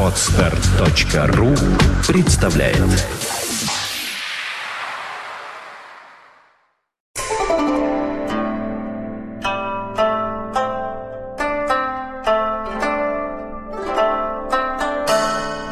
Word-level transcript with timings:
Отстар.ру 0.00 1.54
представляет 2.06 2.78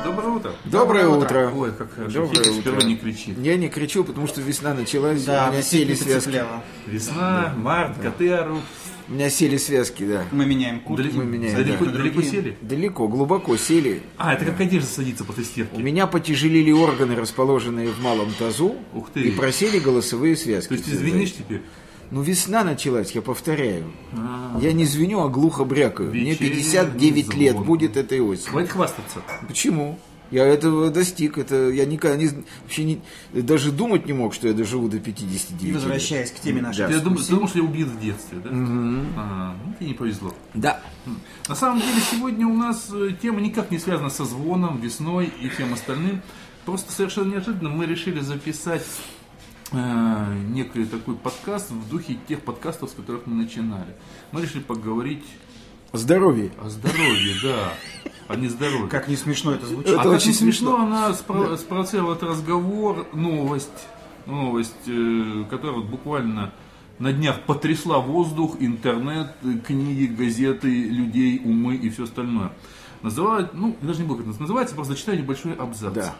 Доброе 0.04 0.28
утро. 0.30 0.52
Доброе 0.64 1.06
утро. 1.08 1.52
Ой, 1.54 1.72
как 1.72 1.92
хорошо. 1.94 2.26
Доброе 2.26 2.50
утро. 2.50 2.60
сперва 2.60 2.82
не 2.82 2.96
кричит. 2.96 3.38
Я 3.38 3.56
не 3.56 3.68
кричу, 3.68 4.04
потому 4.04 4.26
что 4.26 4.40
весна 4.40 4.74
началась, 4.74 5.24
Да, 5.24 5.48
у 5.48 5.52
меня 5.52 5.62
сели 5.62 5.94
связки. 5.94 6.42
Весна, 6.86 7.54
март, 7.56 7.98
коты 8.00 8.30
орут. 8.32 8.62
У 9.10 9.14
меня 9.14 9.28
сели 9.28 9.56
связки, 9.56 10.04
да. 10.06 10.24
Мы 10.30 10.46
меняем 10.46 10.78
куртку. 10.80 11.02
Далеко, 11.02 11.18
Мы 11.18 11.24
меняем, 11.24 11.56
далеко, 11.56 11.84
да. 11.84 11.90
далеко 11.90 12.22
сели? 12.22 12.56
Далеко, 12.60 13.08
глубоко 13.08 13.56
сели. 13.56 14.02
А, 14.16 14.34
это 14.34 14.44
как 14.44 14.60
одежда 14.60 14.88
садится 14.88 15.24
после 15.24 15.42
У 15.42 15.46
стирки. 15.46 15.80
меня 15.80 16.06
потяжелели 16.06 16.70
органы, 16.70 17.16
расположенные 17.16 17.88
в 17.88 18.00
малом 18.00 18.32
тазу, 18.38 18.76
Ух 18.94 19.10
ты. 19.12 19.20
и 19.22 19.30
просели 19.32 19.80
голосовые 19.80 20.36
связки. 20.36 20.68
То 20.68 20.74
есть 20.74 20.86
ты 20.86 20.96
звенишь 20.96 21.32
теперь? 21.32 21.62
Ну, 22.12 22.22
весна 22.22 22.64
началась, 22.64 23.10
я 23.12 23.22
повторяю. 23.22 23.84
А, 24.12 24.58
Я 24.60 24.72
не 24.72 24.84
звеню, 24.84 25.20
а 25.20 25.28
глухо 25.28 25.64
брякаю. 25.64 26.10
Мне 26.10 26.30
Вечерний 26.32 26.50
59 26.62 27.34
лет 27.34 27.56
будет 27.58 27.96
этой 27.96 28.20
осенью. 28.20 28.50
Хватит 28.50 28.70
хвастаться. 28.70 29.22
Почему? 29.46 29.98
Я 30.30 30.46
этого 30.46 30.90
достиг. 30.90 31.38
Это 31.38 31.70
я 31.70 31.84
никогда 31.86 32.16
не, 32.16 32.28
вообще 32.62 32.84
не, 32.84 33.00
даже 33.32 33.72
думать 33.72 34.06
не 34.06 34.12
мог, 34.12 34.32
что 34.34 34.46
я 34.48 34.54
доживу 34.54 34.88
до 34.88 34.98
59 35.00 35.62
И 35.62 35.66
лет. 35.66 35.74
возвращаясь 35.74 36.30
к 36.30 36.40
теме 36.40 36.62
нашей 36.62 36.86
Ты 36.86 37.00
думал, 37.00 37.18
ты 37.18 37.30
думал, 37.30 37.48
что 37.48 37.58
я 37.58 37.64
убит 37.64 37.86
в 37.88 38.00
детстве, 38.00 38.38
да? 38.38 38.50
А, 38.52 39.56
ну, 39.66 39.74
тебе 39.78 39.88
не 39.88 39.94
повезло. 39.94 40.34
Да. 40.54 40.80
На 41.48 41.54
самом 41.54 41.80
деле 41.80 42.00
сегодня 42.10 42.46
у 42.46 42.54
нас 42.54 42.88
э, 42.92 43.10
тема 43.20 43.40
никак 43.40 43.70
не 43.70 43.78
связана 43.78 44.10
со 44.10 44.24
звоном, 44.24 44.80
весной 44.80 45.32
и 45.40 45.48
всем 45.48 45.72
остальным. 45.72 46.22
Просто 46.64 46.92
совершенно 46.92 47.32
неожиданно 47.32 47.70
мы 47.70 47.86
решили 47.86 48.20
записать 48.20 48.84
э, 49.72 50.34
некий 50.48 50.84
такой 50.84 51.16
подкаст 51.16 51.70
в 51.70 51.88
духе 51.88 52.16
тех 52.28 52.40
подкастов, 52.42 52.90
с 52.90 52.92
которых 52.92 53.26
мы 53.26 53.34
начинали. 53.34 53.96
Мы 54.32 54.42
решили 54.42 54.62
поговорить 54.62 55.24
Здоровье. 55.92 56.52
о 56.62 56.68
здоровье, 56.68 57.34
да, 57.42 57.72
а 58.30 58.36
не 58.36 58.48
здоровье. 58.48 58.88
Как 58.88 59.08
не 59.08 59.16
смешно 59.16 59.52
это 59.52 59.66
звучит. 59.66 59.90
Это 59.90 60.00
а 60.00 60.04
как 60.04 60.12
очень 60.12 60.32
смешно, 60.32 60.76
смешно. 60.76 60.86
она 60.86 61.10
спро- 61.10 61.56
спровоцировала 61.56 62.14
этот 62.14 62.30
разговор, 62.30 63.06
новость, 63.12 63.68
новость, 64.26 64.86
э, 64.86 65.44
которая 65.50 65.76
вот 65.76 65.86
буквально 65.86 66.52
на 67.00 67.12
днях 67.12 67.42
потрясла 67.42 67.98
воздух, 67.98 68.56
интернет, 68.60 69.34
э, 69.42 69.58
книги, 69.66 70.06
газеты, 70.06 70.68
людей, 70.68 71.40
умы 71.44 71.74
и 71.74 71.90
все 71.90 72.04
остальное. 72.04 72.52
Называют, 73.02 73.52
ну, 73.54 73.76
даже 73.80 74.02
не 74.02 74.06
буду 74.06 74.22
как 74.22 74.28
это 74.30 74.40
называется, 74.42 74.74
просто 74.74 74.92
зачитаю 74.92 75.18
небольшой 75.18 75.54
абзац. 75.54 75.92
Да. 75.94 76.14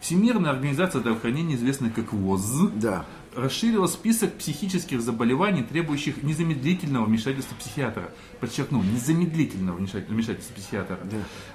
Всемирная 0.00 0.50
организация 0.50 1.00
здравоохранения, 1.00 1.54
известная 1.54 1.90
как 1.90 2.12
ВОЗ, 2.12 2.68
Да. 2.74 3.06
Расширила 3.36 3.86
список 3.86 4.34
психических 4.34 5.00
заболеваний, 5.00 5.62
требующих 5.62 6.22
незамедлительного 6.22 7.04
вмешательства 7.04 7.56
психиатра. 7.56 8.10
Подчеркну, 8.40 8.82
незамедлительного 8.82 9.78
вмешатель- 9.78 10.08
вмешательства 10.08 10.54
психиатра. 10.54 10.98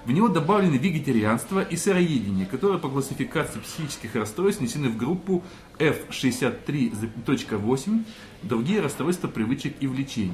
В 0.06 0.12
него 0.12 0.28
добавлены 0.28 0.78
вегетарианство 0.78 1.62
и 1.62 1.76
сыроедение, 1.76 2.46
которые 2.46 2.80
по 2.80 2.90
классификации 2.90 3.60
психических 3.60 4.16
расстройств 4.16 4.62
внесены 4.62 4.90
в 4.90 4.98
группу 4.98 5.44
F63.8, 5.78 8.04
другие 8.44 8.82
расстройства 8.82 9.28
привычек 9.28 9.76
и 9.80 9.88
влечений. 9.88 10.34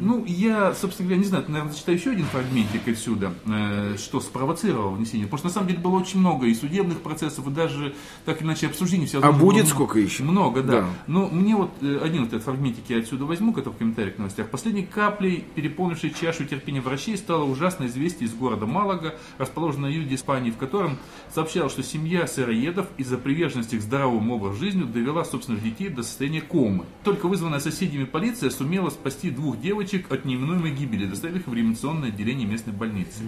Ну, 0.00 0.24
я, 0.26 0.74
собственно 0.74 1.08
говоря, 1.08 1.22
не 1.22 1.28
знаю, 1.28 1.44
наверное, 1.48 1.72
зачитаю 1.72 1.98
еще 1.98 2.10
один 2.10 2.24
фрагментик 2.26 2.88
отсюда, 2.88 3.32
э, 3.46 3.96
что 3.98 4.20
спровоцировало 4.20 4.90
внесение. 4.90 5.26
Потому 5.26 5.38
что 5.38 5.48
на 5.48 5.54
самом 5.54 5.68
деле 5.68 5.80
было 5.80 5.96
очень 5.96 6.20
много 6.20 6.46
и 6.46 6.54
судебных 6.54 7.00
процессов, 7.00 7.46
и 7.46 7.50
даже 7.50 7.94
так 8.24 8.40
или 8.40 8.46
иначе 8.46 8.66
обсуждений. 8.66 9.06
всего 9.06 9.24
А 9.24 9.32
будет 9.32 9.64
было 9.64 9.70
сколько 9.70 9.98
еще? 9.98 10.22
Много, 10.22 10.62
да. 10.62 10.80
Да. 10.80 10.86
Но 11.06 11.28
мне 11.28 11.56
вот 11.56 11.70
э, 11.82 12.00
один 12.02 12.22
вот 12.22 12.28
этот 12.28 12.44
фрагментик 12.44 12.84
я 12.88 12.98
отсюда 12.98 13.24
возьму, 13.24 13.52
который 13.52 13.74
в 13.74 13.78
комментариях 13.78 14.16
к 14.16 14.18
новостях. 14.18 14.48
Последней 14.48 14.84
каплей, 14.84 15.44
переполнившей 15.54 16.10
чашу 16.10 16.44
терпения 16.44 16.80
врачей, 16.80 17.16
стало 17.16 17.44
ужасное 17.44 17.88
известие 17.88 18.28
из 18.28 18.34
города 18.34 18.66
Малага, 18.66 19.14
расположенного 19.38 19.80
на 19.80 19.86
юге 19.86 20.14
Испании, 20.14 20.50
в 20.50 20.56
котором 20.56 20.98
сообщалось, 21.34 21.72
что 21.72 21.82
семья 21.82 22.26
сыроедов 22.26 22.86
из-за 22.98 23.18
приверженности 23.18 23.76
к 23.76 23.82
здоровому 23.82 24.36
образу 24.36 24.58
жизни 24.58 24.82
довела 24.82 25.24
собственных 25.24 25.62
детей 25.62 25.88
до 25.88 26.02
состояния 26.02 26.40
комы. 26.40 26.84
Только 27.04 27.28
вызванная 27.28 27.60
соседями 27.60 28.04
полиция 28.04 28.50
сумела 28.50 28.90
спасти 28.90 29.30
двух 29.30 29.59
девочек 29.60 30.10
от 30.10 30.24
неименуемой 30.24 30.72
гибели, 30.74 31.06
доставив 31.06 31.42
их 31.42 31.46
в 31.46 31.54
реанимационное 31.54 32.08
отделение 32.08 32.46
местной 32.46 32.72
больницы. 32.72 33.22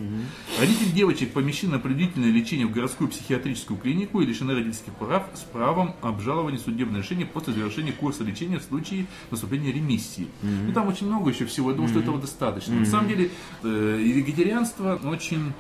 Родители 0.61 0.91
девочек 0.91 1.33
помещены 1.33 1.73
на 1.73 1.79
принудительное 1.79 2.31
лечение 2.31 2.67
в 2.67 2.73
городскую 2.73 3.09
психиатрическую 3.09 3.79
клинику 3.79 4.21
и 4.21 4.27
лишены 4.27 4.55
родительских 4.55 4.93
прав 4.95 5.25
с 5.35 5.41
правом 5.41 5.95
обжалования 6.01 6.59
судебного 6.59 7.03
решения 7.03 7.27
после 7.27 7.53
завершения 7.53 7.93
курса 7.93 8.25
лечения 8.25 8.59
в 8.59 8.63
случае 8.63 9.07
наступления 9.31 9.73
ремиссии. 9.73 10.29
Ну 10.43 10.73
там 10.73 10.89
очень 10.89 11.07
много 11.07 11.31
еще 11.31 11.47
всего, 11.47 11.71
я 11.71 11.77
думаю, 11.77 11.91
что 11.91 12.01
этого 12.01 12.21
достаточно. 12.21 12.75
На 12.75 12.87
самом 12.87 13.09
деле 13.09 13.31
э, 13.63 13.99
вегетарианство 13.99 15.01
очень 15.05 15.53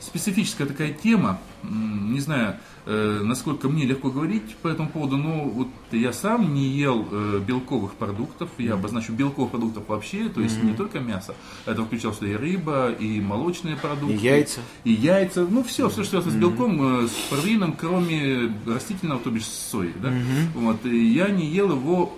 специфическая 0.00 0.66
такая 0.66 0.92
тема. 0.92 1.40
Не 1.62 2.20
знаю, 2.20 2.56
э, 2.84 3.20
насколько 3.22 3.68
мне 3.68 3.84
легко 3.84 4.10
говорить 4.10 4.56
по 4.56 4.68
этому 4.68 4.88
поводу, 4.88 5.16
но 5.16 5.44
вот 5.44 5.68
я 5.90 6.12
сам 6.12 6.54
не 6.54 6.66
ел 6.68 7.06
э, 7.10 7.40
белковых 7.46 7.94
продуктов. 7.94 8.50
Я 8.58 8.74
обозначу 8.74 9.12
белковых 9.12 9.50
продуктов 9.50 9.88
вообще, 9.88 10.28
то 10.28 10.40
есть 10.40 10.62
не 10.62 10.74
только 10.74 11.00
мясо. 11.00 11.34
Это 11.64 11.84
включало 11.84 12.14
сюда 12.14 12.28
и 12.28 12.34
рыба, 12.34 12.90
и 12.92 13.20
молочные 13.20 13.76
продукты. 13.76 14.14
И 14.14 14.18
яйца. 14.18 14.60
И 14.84 14.92
яйца. 14.92 15.46
Ну, 15.48 15.64
все, 15.64 15.88
все, 15.88 16.02
что 16.02 16.22
связано 16.22 16.32
с 16.32 16.36
белком, 16.36 17.04
э, 17.04 17.08
с 17.08 17.30
протеином, 17.30 17.72
кроме 17.72 18.52
растительного, 18.66 19.20
то 19.20 19.30
бишь 19.30 19.46
сои. 19.46 19.92
Да? 20.00 20.12
Вот, 20.54 20.84
и 20.86 21.06
я 21.12 21.28
не 21.28 21.46
ел 21.46 21.70
его 21.70 22.16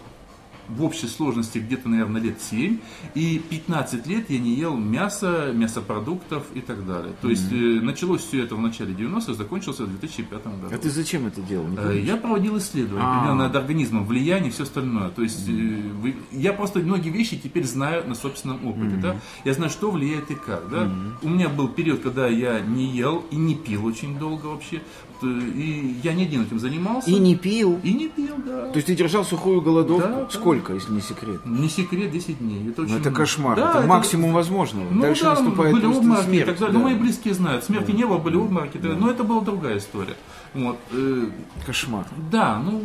в 0.68 0.82
общей 0.84 1.06
сложности 1.06 1.58
где-то, 1.58 1.88
наверное, 1.88 2.20
лет 2.20 2.40
7, 2.40 2.78
и 3.14 3.38
15 3.50 4.06
лет 4.06 4.30
я 4.30 4.38
не 4.38 4.54
ел 4.54 4.76
мясо, 4.76 5.52
мясопродуктов 5.54 6.44
и 6.54 6.60
так 6.60 6.86
далее. 6.86 7.12
То 7.22 7.28
есть 7.30 7.50
э, 7.52 7.56
началось 7.82 8.22
все 8.22 8.42
это 8.44 8.54
в 8.54 8.60
начале 8.60 8.92
90-х, 8.94 9.34
закончилось 9.34 9.80
в 9.80 9.88
2005 9.88 10.44
году. 10.44 10.74
А 10.74 10.78
ты 10.78 10.90
зачем 10.90 11.26
это 11.26 11.40
делал? 11.40 11.66
Э? 11.76 11.98
Я 11.98 12.16
проводил 12.16 12.58
исследования 12.58 13.04
А. 13.04 13.16
определенно 13.16 13.44
над 13.44 13.56
организмом, 13.56 14.06
влияние 14.06 14.50
и 14.50 14.52
все 14.52 14.64
остальное. 14.64 15.08
То 15.10 15.22
есть 15.22 15.48
э, 15.48 15.52
вы- 15.52 16.16
я 16.32 16.52
просто 16.52 16.80
многие 16.80 17.10
вещи 17.10 17.36
теперь 17.36 17.64
знаю 17.64 18.06
на 18.08 18.14
собственном 18.14 18.66
опыте. 18.66 18.96
Да? 18.96 19.16
Я 19.44 19.54
знаю, 19.54 19.70
что 19.70 19.90
влияет 19.90 20.30
и 20.30 20.34
как. 20.34 20.68
Да? 20.70 20.90
У 21.22 21.28
меня 21.28 21.48
был 21.48 21.68
период, 21.68 22.00
когда 22.00 22.26
я 22.28 22.60
не 22.60 22.86
ел 22.86 23.24
и 23.30 23.36
не 23.36 23.54
пил 23.54 23.86
очень 23.86 24.18
долго 24.18 24.46
вообще. 24.46 24.82
Э, 25.22 25.26
И 25.26 25.96
я 26.02 26.12
не 26.14 26.24
один 26.24 26.42
этим 26.42 26.58
занимался. 26.58 27.10
И 27.10 27.18
не 27.18 27.34
пил. 27.36 27.80
И 27.82 27.92
не 27.92 28.08
пил, 28.08 28.34
да. 28.46 28.68
То 28.68 28.76
есть 28.76 28.86
ты 28.86 28.94
держал 28.94 29.24
сухую 29.24 29.60
голодовку? 29.60 30.08
Да, 30.08 30.20
да. 30.24 30.30
Сколько, 30.30 30.74
если 30.74 30.92
не 30.92 31.00
секрет? 31.00 31.44
Не 31.44 31.68
секрет 31.68 32.10
10 32.10 32.38
дней. 32.38 32.68
Это, 32.70 32.82
очень 32.82 32.94
Ну, 32.94 32.98
это 33.00 33.10
кошмар. 33.10 33.56
Да, 33.56 33.78
это, 33.78 33.86
максимум 33.86 34.32
возможного. 34.32 34.86
Ну 34.90 35.02
Дальше 35.02 35.24
да, 35.24 35.30
наступает 35.34 35.72
были 35.74 35.86
обмороки 35.86 36.24
смерть. 36.26 36.42
и 36.42 36.44
так 36.50 36.58
далее. 36.58 36.72
да. 36.72 36.78
Ну, 36.78 36.84
мои 36.84 36.94
близкие 36.94 37.34
знают. 37.34 37.64
Смерти 37.64 37.90
не 37.90 38.04
было, 38.06 38.18
были 38.18 38.36
обмороки. 38.36 38.78
да. 38.78 38.90
Но 38.90 39.10
это 39.10 39.24
была 39.24 39.40
другая 39.40 39.78
история. 39.78 40.14
Вот. 40.54 40.76
э, 40.92 41.26
Кошмар. 41.66 42.06
Да, 42.30 42.58
ну, 42.64 42.80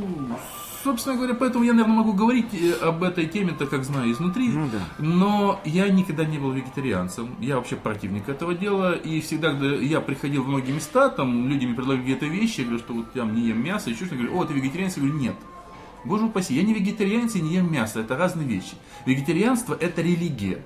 собственно 0.84 1.16
говоря, 1.16 1.34
поэтому 1.34 1.64
я, 1.64 1.74
наверное, 1.74 1.98
могу 1.98 2.14
говорить 2.14 2.48
э, 2.54 2.74
об 2.82 3.04
этой 3.04 3.26
теме, 3.28 3.54
так 3.58 3.70
как 3.70 3.84
знаю 3.84 4.12
изнутри. 4.12 4.50
Ну 4.50 4.70
да. 4.72 4.80
Но 5.00 5.62
я 5.66 5.90
никогда 5.90 6.26
не 6.26 6.38
был 6.38 6.52
вегетарианцем. 6.52 7.36
Я 7.40 7.58
вообще 7.58 7.76
противник 7.76 8.28
этого 8.30 8.54
дела. 8.54 8.94
И 8.94 9.22
всегда, 9.22 9.52
когда 9.52 9.76
я 9.76 10.02
приходил 10.02 10.44
в 10.44 10.48
многие 10.48 10.72
места, 10.72 11.10
там 11.10 11.48
люди 11.48 11.66
мне 11.66 11.76
предлагали 11.76 12.02
какие-то 12.02 12.26
вещи, 12.26 12.62
я 12.62 12.66
говорю, 12.66 12.84
что 12.84 12.94
вот 12.94 13.06
я 13.16 13.24
не 13.26 13.48
ем 13.48 13.64
мясо, 13.64 13.90
еще 13.90 14.06
что-то. 14.06 14.16
Говорю, 14.16 14.40
о, 14.40 14.46
ты 14.46 14.54
вегетарианец? 14.54 14.98
Я 14.98 15.04
говорю, 15.04 15.20
нет. 15.20 15.36
Боже 16.04 16.26
упаси, 16.26 16.54
я 16.54 16.64
не 16.64 16.74
вегетарианец 16.74 17.36
и 17.36 17.42
не 17.42 17.56
ем 17.56 17.72
мясо. 17.72 18.00
Это 18.00 18.18
разные 18.18 18.48
вещи. 18.48 18.74
Вегетарианство– 19.06 19.78
это 19.80 20.02
религия. 20.02 20.60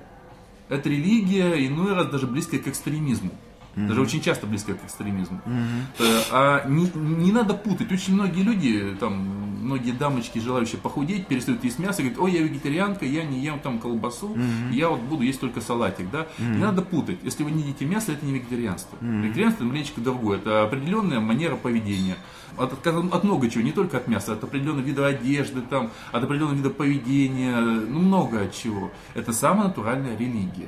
Это 0.70 0.90
религия, 0.90 1.66
иной 1.68 1.94
раз 1.94 2.08
даже 2.08 2.28
близкая 2.28 2.60
к 2.60 2.68
экстремизму. 2.68 3.32
Даже 3.88 4.02
очень 4.02 4.22
часто 4.22 4.48
близкая 4.48 4.76
к 4.76 4.84
экстремизму. 4.86 5.40
Э, 6.00 6.22
А 6.32 6.68
не, 6.68 6.90
не 6.96 7.32
надо 7.32 7.54
путать. 7.54 7.92
Очень 7.92 8.16
многие 8.16 8.42
люди, 8.42 8.96
там, 9.00 9.14
многие 9.62 9.92
дамочки, 9.92 10.40
желающие 10.40 10.80
похудеть, 10.80 11.28
перестают 11.28 11.64
есть 11.64 11.78
мясо, 11.78 12.02
говорят, 12.02 12.20
ой, 12.20 12.32
я 12.32 12.42
вегетарианка, 12.42 13.06
я 13.06 13.24
не 13.24 13.40
ем 13.42 13.60
там 13.60 13.80
колбасу, 13.80 14.36
я 14.72 14.90
вот 14.90 15.02
буду 15.02 15.24
есть 15.24 15.40
только 15.40 15.62
салатик, 15.62 16.10
да. 16.12 16.28
Не 16.40 16.58
надо 16.60 16.82
путать. 16.82 17.20
Если 17.24 17.44
вы 17.44 17.52
не 17.52 17.62
едите 17.64 17.86
мясо, 17.86 18.12
это 18.14 18.26
не 18.26 18.34
вегетарианство. 18.34 18.98
Вегетарианство 19.24 19.64
немножечко 19.64 20.02
другое. 20.02 20.38
Это 20.40 20.64
определенная 20.64 21.20
манера 21.20 21.56
поведения. 21.56 22.18
От, 22.58 22.74
от, 22.74 22.88
от 23.14 23.24
много 23.24 23.50
чего, 23.50 23.64
не 23.64 23.72
только 23.72 23.98
от 23.98 24.08
мяса, 24.08 24.34
от 24.34 24.44
определенного 24.44 24.84
вида 24.86 25.06
одежды, 25.08 25.62
там, 25.70 25.92
от 26.12 26.24
определенного 26.24 26.56
вида 26.56 26.70
поведения, 26.70 27.58
ну, 27.60 28.00
много 28.00 28.42
от 28.42 28.54
чего. 28.56 28.92
Это 29.14 29.34
самая 29.34 29.68
натуральная 29.68 30.18
религия. 30.18 30.66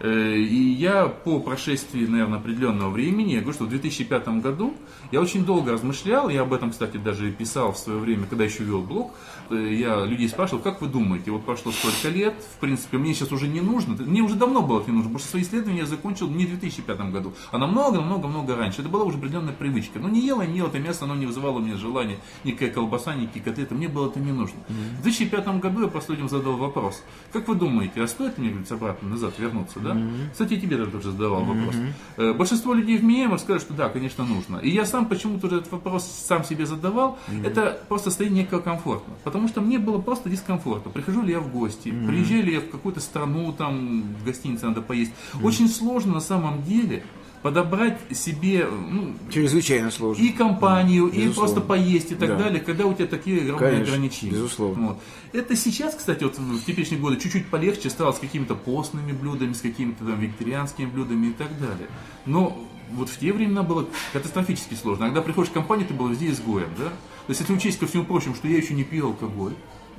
Э, 0.00 0.36
И 0.36 0.72
я 0.72 1.06
по 1.06 1.40
прошествии, 1.40 2.06
наверное, 2.06 2.38
определенного 2.38 2.90
времени, 2.90 3.32
я 3.32 3.40
говорю, 3.40 3.54
что 3.54 3.64
в 3.64 3.68
2005 3.68 4.28
году 4.40 4.74
я 5.12 5.20
очень 5.20 5.44
долго 5.44 5.72
размышлял, 5.72 6.28
я 6.28 6.42
об 6.42 6.52
этом, 6.52 6.70
кстати, 6.70 6.96
даже 6.96 7.30
писал 7.30 7.72
в 7.72 7.78
свое 7.78 7.98
время, 7.98 8.26
когда 8.26 8.44
еще 8.44 8.64
вел 8.64 8.80
блог, 8.82 9.12
э, 9.50 9.74
я 9.74 10.04
людей 10.04 10.28
спрашивал, 10.28 10.62
как 10.62 10.80
вы 10.80 10.88
думаете, 10.88 11.30
вот 11.30 11.44
прошло 11.44 11.72
столько 11.72 12.08
лет, 12.08 12.34
в 12.56 12.58
принципе, 12.60 12.98
мне 12.98 13.14
сейчас 13.14 13.32
уже 13.32 13.46
не 13.48 13.60
нужно, 13.60 13.94
мне 13.94 14.22
уже 14.22 14.34
давно 14.34 14.62
было 14.62 14.80
не 14.86 14.92
нужно, 14.92 15.10
потому 15.10 15.18
что 15.18 15.28
свои 15.28 15.42
исследования 15.42 15.80
я 15.80 15.86
закончил 15.86 16.28
не 16.28 16.46
в 16.46 16.48
2005 16.50 17.12
году, 17.12 17.32
а 17.52 17.58
намного-много-много 17.58 18.56
раньше. 18.56 18.80
Это 18.80 18.88
была 18.88 19.04
уже 19.04 19.18
определенная 19.18 19.52
привычка. 19.52 19.98
Но 19.98 20.08
не 20.08 20.20
ела, 20.20 20.42
не 20.42 20.58
ела 20.58 20.68
это 20.68 20.78
мясо, 20.78 21.06
оно 21.10 21.20
не 21.20 21.26
вызывало 21.26 21.58
у 21.58 21.60
меня 21.60 21.76
желания, 21.76 22.18
никакая 22.44 22.70
колбаса, 22.70 23.14
никакие 23.14 23.44
котлеты, 23.44 23.74
мне 23.74 23.88
было 23.88 24.08
это 24.08 24.20
не 24.20 24.32
нужно. 24.32 24.58
В 24.98 25.02
2005 25.02 25.60
году 25.60 25.82
я 25.82 26.00
людям 26.08 26.28
задал 26.28 26.56
вопрос, 26.56 27.02
как 27.32 27.48
вы 27.48 27.54
думаете, 27.54 28.02
а 28.02 28.08
стоит 28.08 28.38
мне, 28.38 28.48
говорится, 28.48 28.74
обратно 28.74 29.08
назад 29.08 29.38
вернуться, 29.38 29.80
да? 29.80 29.96
Кстати, 30.32 30.54
и 30.54 30.60
тебе 30.60 30.76
я 30.76 30.86
тоже 30.86 31.12
задавал 31.12 31.44
вопрос. 31.44 31.74
Э, 32.16 32.32
Большинство 32.32 32.74
людей 32.74 32.96
вменяемых 32.98 33.40
скажут, 33.40 33.62
что 33.62 33.74
да, 33.74 33.88
конечно, 33.88 34.24
нужно. 34.24 34.58
И 34.58 34.70
я 34.70 34.84
сам 34.84 35.06
почему-то 35.06 35.46
этот 35.46 35.70
вопрос 35.70 36.04
сам 36.04 36.44
себе 36.44 36.66
задавал. 36.66 37.18
Это 37.44 37.80
просто 37.88 38.10
состояние 38.10 38.44
некого 38.44 38.60
комфорта. 38.60 39.10
Потому 39.24 39.48
что 39.48 39.60
мне 39.60 39.78
было 39.78 40.00
просто 40.00 40.28
дискомфортно. 40.28 40.90
Прихожу 40.90 41.22
ли 41.22 41.32
я 41.32 41.40
в 41.40 41.52
гости, 41.52 41.90
приезжаю 41.90 42.44
ли 42.44 42.54
я 42.54 42.60
в 42.60 42.70
какую-то 42.70 43.00
страну, 43.00 43.52
там 43.52 44.02
в 44.02 44.24
гостинице 44.24 44.66
надо 44.66 44.82
поесть. 44.82 45.12
Очень 45.42 45.68
сложно 45.68 46.14
на 46.14 46.20
самом 46.20 46.62
деле 46.62 47.02
подобрать 47.42 47.98
себе 48.12 48.66
ну, 48.66 49.14
Чрезвычайно 49.30 49.90
сложно. 49.90 50.22
и 50.22 50.28
компанию, 50.30 51.06
и 51.06 51.22
Безусловно. 51.22 51.34
просто 51.34 51.60
поесть 51.60 52.12
и 52.12 52.14
так 52.14 52.28
Да. 52.30 52.36
далее, 52.36 52.60
когда 52.60 52.86
у 52.86 52.92
тебя 52.94 53.06
такие 53.06 53.40
огромные 53.42 53.70
Конечно, 53.70 53.94
ограничения. 53.94 54.32
безусловно. 54.32 54.86
Вот. 54.88 54.98
Это 55.32 55.56
сейчас, 55.56 55.94
кстати, 55.94 56.24
вот 56.24 56.38
в 56.38 56.64
теперешние 56.64 57.00
годы 57.00 57.16
чуть-чуть 57.18 57.46
полегче 57.48 57.88
стало 57.88 58.12
с 58.12 58.18
какими-то 58.18 58.54
постными 58.54 59.12
блюдами, 59.12 59.52
с 59.54 59.60
какими-то 59.60 60.04
там 60.04 60.20
вегетарианскими 60.20 60.86
блюдами 60.86 61.28
и 61.28 61.32
так 61.32 61.48
далее. 61.58 61.88
Но 62.26 62.62
вот 62.92 63.08
в 63.08 63.18
те 63.18 63.32
времена 63.32 63.62
было 63.62 63.86
катастрофически 64.12 64.74
сложно. 64.74 65.06
Когда 65.06 65.22
приходишь 65.22 65.50
в 65.50 65.54
компанию, 65.54 65.86
ты 65.86 65.94
был 65.94 66.08
везде 66.08 66.30
изгоем, 66.30 66.68
да? 66.76 66.86
То 67.26 67.30
есть, 67.30 67.40
если 67.40 67.54
учесть 67.54 67.78
ко 67.78 67.86
всему 67.86 68.04
прочему, 68.04 68.34
что 68.34 68.48
я 68.48 68.56
еще 68.56 68.74
не 68.74 68.82
пил 68.84 69.06
алкоголь, 69.08 69.54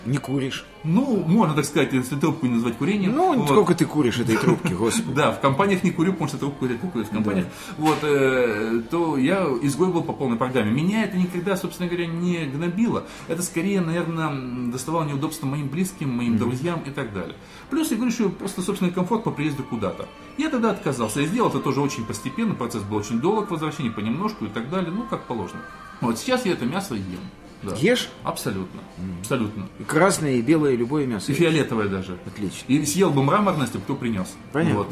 Не 0.05 0.17
куришь. 0.17 0.65
ну, 0.83 1.23
можно 1.27 1.55
так 1.55 1.65
сказать, 1.65 1.93
если 1.93 2.15
трубку 2.15 2.47
не 2.47 2.55
назвать 2.55 2.77
курением. 2.77 3.13
Ну, 3.13 3.35
вот. 3.35 3.49
сколько 3.49 3.75
ты 3.75 3.85
куришь 3.85 4.19
этой 4.19 4.35
трубки, 4.35 4.73
господи. 4.73 5.13
Да, 5.15 5.31
в 5.31 5.39
компаниях 5.39 5.83
не 5.83 5.91
курю, 5.91 6.13
потому 6.13 6.27
что 6.27 6.37
трубку 6.39 6.65
редко 6.65 6.87
курят 6.87 7.07
в 7.07 7.11
компаниях. 7.11 7.45
Вот, 7.77 7.99
э, 8.01 8.81
то 8.89 9.17
я 9.17 9.45
изгой 9.61 9.89
был 9.89 10.03
по 10.03 10.13
полной 10.13 10.37
программе. 10.37 10.71
Меня 10.71 11.03
это 11.03 11.17
никогда, 11.17 11.55
собственно 11.55 11.87
говоря, 11.87 12.07
не 12.07 12.45
гнобило. 12.45 13.05
Это 13.27 13.43
скорее, 13.43 13.81
наверное, 13.81 14.71
доставало 14.71 15.03
неудобства 15.03 15.45
моим 15.45 15.67
близким, 15.67 16.09
моим 16.09 16.37
друзьям 16.37 16.81
и 16.85 16.89
так 16.89 17.13
далее. 17.13 17.35
Плюс 17.69 17.91
я 17.91 17.97
говорю, 17.97 18.11
что 18.11 18.29
просто 18.29 18.61
собственный 18.61 18.91
комфорт 18.91 19.23
по 19.23 19.31
приезду 19.31 19.63
куда-то. 19.63 20.07
Я 20.37 20.49
тогда 20.49 20.71
отказался. 20.71 21.21
Я 21.21 21.27
сделал 21.27 21.49
это 21.49 21.59
тоже 21.59 21.81
очень 21.81 22.05
постепенно. 22.05 22.55
Процесс 22.55 22.81
был 22.81 22.97
очень 22.97 23.21
долг 23.21 23.51
возвращения, 23.51 23.91
понемножку 23.91 24.45
и 24.45 24.49
так 24.49 24.69
далее. 24.69 24.91
Ну, 24.91 25.03
как 25.03 25.25
положено. 25.25 25.61
Вот 25.99 26.17
сейчас 26.17 26.45
я 26.45 26.53
это 26.53 26.65
мясо 26.65 26.95
ем. 26.95 27.19
Да. 27.63 27.75
Ешь? 27.75 28.09
Абсолютно. 28.23 28.81
Абсолютно. 29.19 29.67
И 29.79 29.83
красное, 29.83 30.33
и 30.33 30.41
белое, 30.41 30.73
и 30.73 30.77
любое 30.77 31.05
мясо. 31.05 31.31
И 31.31 31.35
фиолетовое 31.35 31.87
даже. 31.87 32.17
Отлично. 32.25 32.65
И 32.67 32.85
съел 32.85 33.11
бы 33.11 33.23
мраморное, 33.23 33.65
если 33.65 33.77
бы 33.77 33.83
кто 33.83 33.95
принес. 33.95 34.27
Понятно. 34.51 34.77
Вот. 34.79 34.87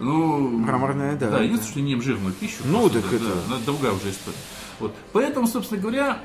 Ну, 0.00 0.48
Мраморное, 0.58 1.16
да. 1.16 1.30
Да, 1.30 1.40
единственное, 1.42 1.70
что 1.70 1.80
не 1.80 1.90
ем 1.92 2.02
жирную 2.02 2.32
пищу. 2.34 2.62
Ну, 2.64 2.88
так 2.88 3.02
да, 3.10 3.16
это- 3.16 3.24
да, 3.48 3.56
другая 3.66 3.92
уже 3.92 4.10
история. 4.10 4.36
Вот. 4.80 4.94
Поэтому, 5.12 5.46
собственно 5.46 5.80
говоря, 5.80 6.18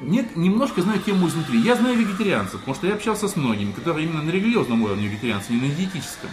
нет, 0.00 0.36
немножко 0.36 0.80
знаю 0.82 1.00
тему 1.00 1.28
изнутри. 1.28 1.60
Я 1.60 1.74
знаю 1.76 1.96
вегетарианцев, 1.98 2.60
потому 2.60 2.74
что 2.74 2.86
я 2.86 2.94
общался 2.94 3.28
с 3.28 3.36
многими, 3.36 3.72
которые 3.72 4.06
именно 4.06 4.22
на 4.22 4.30
религиозном 4.30 4.82
уровне 4.82 5.08
вегетарианцы, 5.08 5.52
не 5.52 5.60
на 5.60 5.68
диетическом. 5.68 6.30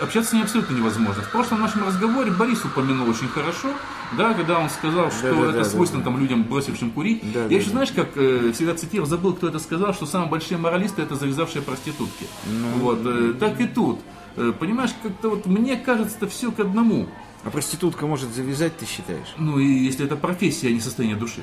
Общаться 0.00 0.30
с 0.30 0.32
ними 0.32 0.44
абсолютно 0.44 0.74
невозможно. 0.74 1.22
В 1.22 1.30
прошлом 1.30 1.60
нашем 1.60 1.86
разговоре 1.86 2.30
Борис 2.30 2.64
упомянул 2.64 3.08
очень 3.08 3.28
хорошо, 3.28 3.68
да, 4.16 4.32
когда 4.32 4.58
он 4.58 4.70
сказал, 4.70 5.10
что 5.10 5.34
да, 5.34 5.50
это 5.50 5.58
да, 5.58 5.64
свойственно 5.64 6.02
да. 6.02 6.10
там, 6.10 6.20
людям, 6.20 6.44
бросившим 6.44 6.90
курить. 6.90 7.20
Да, 7.32 7.42
я 7.42 7.48
да, 7.48 7.54
еще, 7.54 7.66
да. 7.66 7.70
знаешь, 7.72 7.92
как 7.92 8.16
э, 8.16 8.52
всегда 8.54 8.74
цитировал, 8.74 9.08
забыл, 9.08 9.34
кто 9.34 9.48
это 9.48 9.58
сказал, 9.58 9.92
что 9.92 10.06
самые 10.06 10.30
большие 10.30 10.58
моралисты 10.58 11.02
это 11.02 11.16
завязавшие 11.16 11.62
проститутки. 11.62 12.26
Ну, 12.46 12.78
вот, 12.78 13.00
э, 13.04 13.34
так 13.38 13.60
и 13.60 13.66
тут. 13.66 14.00
Э, 14.36 14.52
понимаешь, 14.58 14.90
как-то 15.02 15.30
вот 15.30 15.46
мне 15.46 15.76
кажется, 15.76 16.16
это 16.16 16.28
все 16.28 16.50
к 16.50 16.60
одному. 16.60 17.06
А 17.44 17.50
проститутка 17.50 18.06
может 18.06 18.34
завязать, 18.34 18.76
ты 18.76 18.86
считаешь? 18.86 19.34
Ну 19.36 19.58
и 19.58 19.66
если 19.66 20.04
это 20.06 20.16
профессия, 20.16 20.68
а 20.68 20.70
не 20.70 20.80
состояние 20.80 21.18
души. 21.18 21.42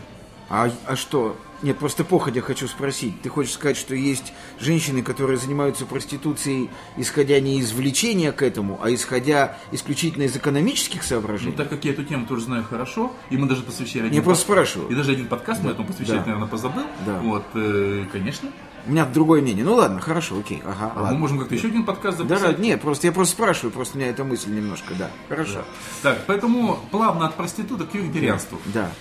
А, 0.49 0.69
а 0.85 0.95
что? 0.95 1.35
Нет, 1.61 1.79
просто 1.79 2.03
походя 2.03 2.41
хочу 2.41 2.67
спросить. 2.67 3.19
Ты 3.21 3.29
хочешь 3.29 3.53
сказать, 3.53 3.77
что 3.77 3.95
есть 3.95 4.33
женщины, 4.59 5.01
которые 5.01 5.37
занимаются 5.37 5.85
проституцией, 5.85 6.69
исходя 6.97 7.39
не 7.39 7.59
из 7.59 7.71
влечения 7.71 8.31
к 8.31 8.43
этому, 8.43 8.79
а 8.83 8.93
исходя 8.93 9.57
исключительно 9.71 10.23
из 10.23 10.35
экономических 10.35 11.01
Ну, 11.01 11.07
соображений? 11.07 11.53
так 11.55 11.69
как 11.69 11.83
я 11.85 11.91
эту 11.93 12.03
тему 12.03 12.27
тоже 12.27 12.43
знаю 12.43 12.63
хорошо, 12.69 13.11
и 13.31 13.37
мы 13.37 13.47
даже 13.47 13.63
посвящали 13.63 14.13
Я 14.13 14.21
просто 14.21 14.45
под- 14.45 14.53
спрашиваю. 14.55 14.89
И 14.89 14.95
даже 14.95 15.13
один 15.13 15.27
подкаст 15.27 15.63
мы 15.63 15.71
этому 15.71 15.87
посвящать, 15.87 16.17
Да. 16.17 16.25
наверное, 16.25 16.47
позабыл. 16.47 16.83
Да. 17.05 17.19
Вот, 17.21 17.45
э, 17.55 18.05
конечно. 18.11 18.49
У 18.85 18.91
меня 18.91 19.05
другое 19.05 19.41
мнение. 19.41 19.63
Ну 19.65 19.73
ладно, 19.73 19.99
хорошо, 19.99 20.37
окей. 20.37 20.61
Ага, 20.63 20.91
А 20.93 20.95
мы 20.97 21.01
ладно. 21.03 21.17
можем 21.17 21.39
как-то 21.39 21.55
еще 21.55 21.69
один 21.69 21.85
подкаст 21.85 22.19
Да, 22.19 22.23
записать. 22.35 22.57
да, 22.57 22.61
нет, 22.61 22.81
просто 22.81 23.07
я 23.07 23.13
просто 23.13 23.33
спрашиваю, 23.33 23.71
просто 23.71 23.97
у 23.97 24.01
меня 24.01 24.11
эта 24.11 24.23
мысль 24.23 24.51
немножко, 24.51 24.93
да. 24.93 25.09
Хорошо. 25.27 25.63
Так, 26.03 26.25
поэтому 26.27 26.79
плавно 26.91 27.25
от 27.25 27.33
проституток 27.33 27.89
к 27.89 27.95
вегетарианству. 27.95 28.59
Да. 28.65 28.91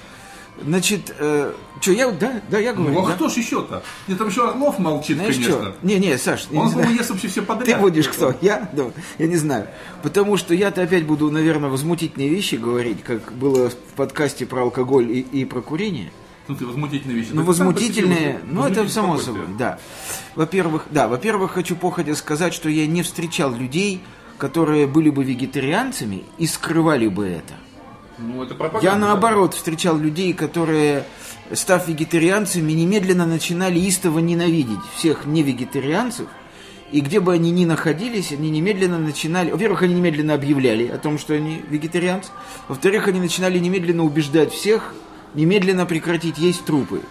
Значит, 0.62 1.14
что, 1.80 1.92
я, 1.92 2.10
да, 2.12 2.40
да, 2.48 2.58
я 2.58 2.72
говорю. 2.72 2.94
Ну, 2.94 3.04
а 3.04 3.08
да? 3.08 3.14
кто 3.14 3.28
ж 3.28 3.32
еще-то? 3.34 3.82
Нет, 4.06 4.18
там 4.18 4.28
еще 4.28 4.48
Орлов 4.48 4.78
молчит, 4.78 5.16
Знаешь 5.16 5.34
конечно. 5.34 5.54
что? 5.54 5.74
Не, 5.82 5.98
не, 5.98 6.16
Саш, 6.16 6.46
Он, 6.52 6.70
по-моему, 6.70 6.92
ест 6.92 7.10
вообще 7.10 7.28
все 7.28 7.40
Ты 7.40 7.46
подряд. 7.46 7.80
будешь 7.80 8.08
кто? 8.08 8.34
Я? 8.40 8.68
Да, 8.72 8.84
я 9.18 9.26
не 9.26 9.36
знаю. 9.36 9.66
Потому 10.02 10.36
что 10.36 10.54
я-то 10.54 10.82
опять 10.82 11.04
буду, 11.06 11.30
наверное, 11.30 11.68
возмутительные 11.70 12.28
вещи 12.28 12.54
говорить, 12.54 13.02
как 13.02 13.32
было 13.32 13.68
в 13.70 13.74
подкасте 13.96 14.46
про 14.46 14.62
алкоголь 14.62 15.10
и, 15.10 15.20
и 15.20 15.44
про 15.44 15.60
курение. 15.60 16.12
Ну, 16.46 16.54
ты 16.54 16.66
возмутительные 16.66 17.16
вещи. 17.16 17.30
Ну, 17.32 17.36
Да 17.36 17.40
ты 17.42 17.46
возмутительные, 17.48 18.32
возму- 18.34 18.52
ну, 18.52 18.64
это 18.66 18.88
само 18.88 19.18
собой, 19.18 19.46
да. 19.58 19.78
Во-первых, 20.36 20.86
да, 20.90 21.08
во-первых, 21.08 21.52
хочу 21.52 21.74
походя 21.74 22.14
сказать, 22.14 22.54
что 22.54 22.68
я 22.68 22.86
не 22.86 23.02
встречал 23.02 23.52
людей, 23.52 24.02
которые 24.38 24.86
были 24.86 25.10
бы 25.10 25.24
вегетарианцами 25.24 26.22
и 26.38 26.46
скрывали 26.46 27.08
бы 27.08 27.26
это. 27.26 27.54
Ну, 28.26 28.43
это 28.43 28.55
пропаганда. 28.55 28.87
Я 28.87 28.97
наоборот 28.97 29.55
встречал 29.55 29.99
людей, 29.99 30.32
которые, 30.32 31.05
став 31.53 31.87
вегетарианцами, 31.88 32.73
немедленно 32.73 33.26
начинали 33.26 33.79
истово 33.79 34.19
ненавидеть 34.19 34.81
всех 34.97 35.26
невегетарианцев. 35.26 36.26
И 36.93 37.00
где 37.00 37.19
бы 37.21 37.32
они 37.32 37.50
ни 37.50 37.65
находились, 37.65 38.32
они 38.32 38.50
немедленно 38.50 38.99
начинали... 38.99 39.50
Во-первых, 39.50 39.82
они 39.82 39.94
немедленно 39.94 40.35
объявляли 40.35 40.88
о 40.88 40.99
том, 40.99 41.19
что 41.19 41.35
они 41.35 41.62
вегетарианцы. 41.69 42.31
Во-вторых, 42.69 43.09
они 43.09 43.21
начинали 43.21 43.59
немедленно 43.59 44.05
убеждать 44.05 44.53
всех 44.53 44.94
немедленно 45.35 45.87
прекратить 45.87 46.38
есть 46.38 46.65
трупы. 46.65 47.03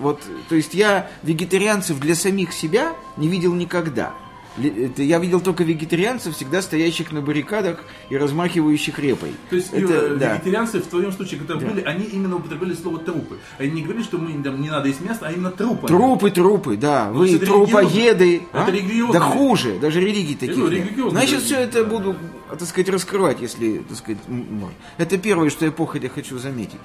Вот, 0.00 0.22
то 0.48 0.54
есть 0.54 0.74
я 0.74 1.10
вегетарианцев 1.22 1.98
для 1.98 2.14
самих 2.14 2.52
себя 2.52 2.92
не 3.16 3.28
видел 3.28 3.52
никогда. 3.54 4.14
Это 4.58 5.02
Я 5.02 5.18
видел 5.18 5.40
только 5.40 5.64
вегетарианцев, 5.64 6.34
всегда 6.34 6.62
стоящих 6.62 7.12
на 7.12 7.20
баррикадах 7.20 7.84
и 8.08 8.16
размахивающих 8.16 8.98
репой. 8.98 9.32
То 9.50 9.56
есть 9.56 9.68
Это- 9.72 9.80
Юра, 9.80 10.16
да. 10.16 10.34
вегетарианцы 10.34 10.80
в 10.80 10.86
твоем 10.86 11.12
случае, 11.12 11.40
которые 11.40 11.66
Да. 11.66 11.72
были, 11.74 11.84
они 11.84 12.04
именно 12.04 12.36
употребляли 12.36 12.74
слово 12.74 12.98
трупы. 12.98 13.36
Они 13.58 13.70
не 13.70 13.82
говорили, 13.82 14.02
что 14.04 14.18
мы 14.18 14.42
там, 14.42 14.60
не 14.60 14.70
надо 14.70 14.88
есть 14.88 15.00
мясо, 15.02 15.20
а 15.22 15.32
именно 15.32 15.50
трупы. 15.50 15.86
Трупы, 15.86 16.30
трупы, 16.30 16.76
да. 16.76 17.10
Ну, 17.12 17.18
Вы 17.18 17.34
это 17.34 17.46
трупоеды. 17.46 18.24
религиозно. 18.24 18.58
Это 18.58 18.70
религиозно. 18.72 19.12
Да 19.12 19.20
хуже, 19.20 19.78
даже 19.78 20.00
религии 20.00 20.34
таких. 20.34 20.56
Нет. 20.56 20.70
религиозно, 20.70 21.10
Значит, 21.20 21.42
все 21.42 21.56
это 21.56 21.84
буду, 21.84 22.16
так 22.50 22.66
сказать, 22.66 22.88
раскрывать, 22.88 23.40
если, 23.42 23.78
так 23.78 23.96
сказать, 23.98 24.18
можно. 24.28 24.74
Это 24.96 25.18
первое, 25.18 25.50
что 25.50 25.64
я 25.66 25.70
походя 25.72 26.08
хочу 26.08 26.38
заметить. 26.38 26.80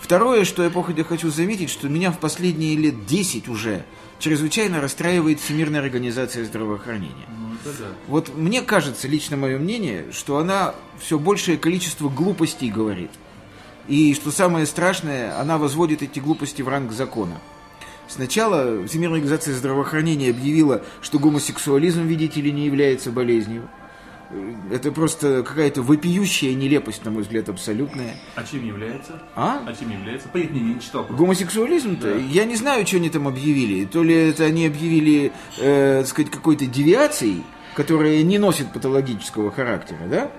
Второе, 0.00 0.44
что 0.44 0.62
я 0.64 0.70
походя 0.70 1.04
хочу 1.04 1.30
заметить, 1.30 1.70
что 1.70 1.88
меня 1.88 2.10
в 2.10 2.18
последние 2.18 2.76
лет 2.76 3.06
10 3.06 3.48
уже 3.48 3.84
чрезвычайно 4.20 4.80
расстраивает 4.80 5.40
Всемирная 5.40 5.80
организация 5.80 6.44
здравоохранения. 6.44 7.26
Ну, 7.28 7.56
да. 7.64 7.86
Вот 8.06 8.36
мне 8.36 8.62
кажется, 8.62 9.08
лично 9.08 9.36
мое 9.36 9.58
мнение, 9.58 10.06
что 10.12 10.38
она 10.38 10.74
все 11.00 11.18
большее 11.18 11.58
количество 11.58 12.08
глупостей 12.08 12.70
говорит. 12.70 13.10
И 13.88 14.14
что 14.14 14.30
самое 14.30 14.66
страшное, 14.66 15.36
она 15.40 15.58
возводит 15.58 16.02
эти 16.02 16.20
глупости 16.20 16.62
в 16.62 16.68
ранг 16.68 16.92
закона. 16.92 17.40
Сначала 18.08 18.86
Всемирная 18.86 19.18
организация 19.18 19.54
здравоохранения 19.54 20.30
объявила, 20.30 20.82
что 21.00 21.18
гомосексуализм, 21.18 22.02
видите 22.02 22.40
ли, 22.40 22.52
не 22.52 22.66
является 22.66 23.10
болезнью. 23.10 23.68
Это 24.70 24.92
просто 24.92 25.42
какая-то 25.42 25.82
вопиющая 25.82 26.54
нелепость, 26.54 27.04
на 27.04 27.10
мой 27.10 27.22
взгляд, 27.22 27.48
абсолютная. 27.48 28.14
А 28.36 28.44
чем 28.44 28.64
является? 28.64 29.20
А? 29.34 29.62
А 29.66 29.74
чем 29.74 29.90
является? 29.90 30.28
Поверь 30.28 30.50
мне, 30.50 30.60
не 30.74 30.80
читал. 30.80 31.04
Гомосексуализм-то? 31.10 32.14
Да. 32.14 32.20
Я 32.20 32.44
не 32.44 32.54
знаю, 32.54 32.86
что 32.86 32.96
они 32.96 33.10
там 33.10 33.26
объявили. 33.26 33.84
То 33.86 34.02
ли 34.02 34.14
это 34.14 34.44
они 34.44 34.66
объявили, 34.66 35.32
э, 35.58 35.98
так 36.00 36.08
сказать, 36.08 36.30
какой-то 36.30 36.66
девиацией, 36.66 37.42
которая 37.74 38.22
не 38.22 38.38
носит 38.38 38.72
патологического 38.72 39.50
характера, 39.50 40.06
да? 40.08 40.30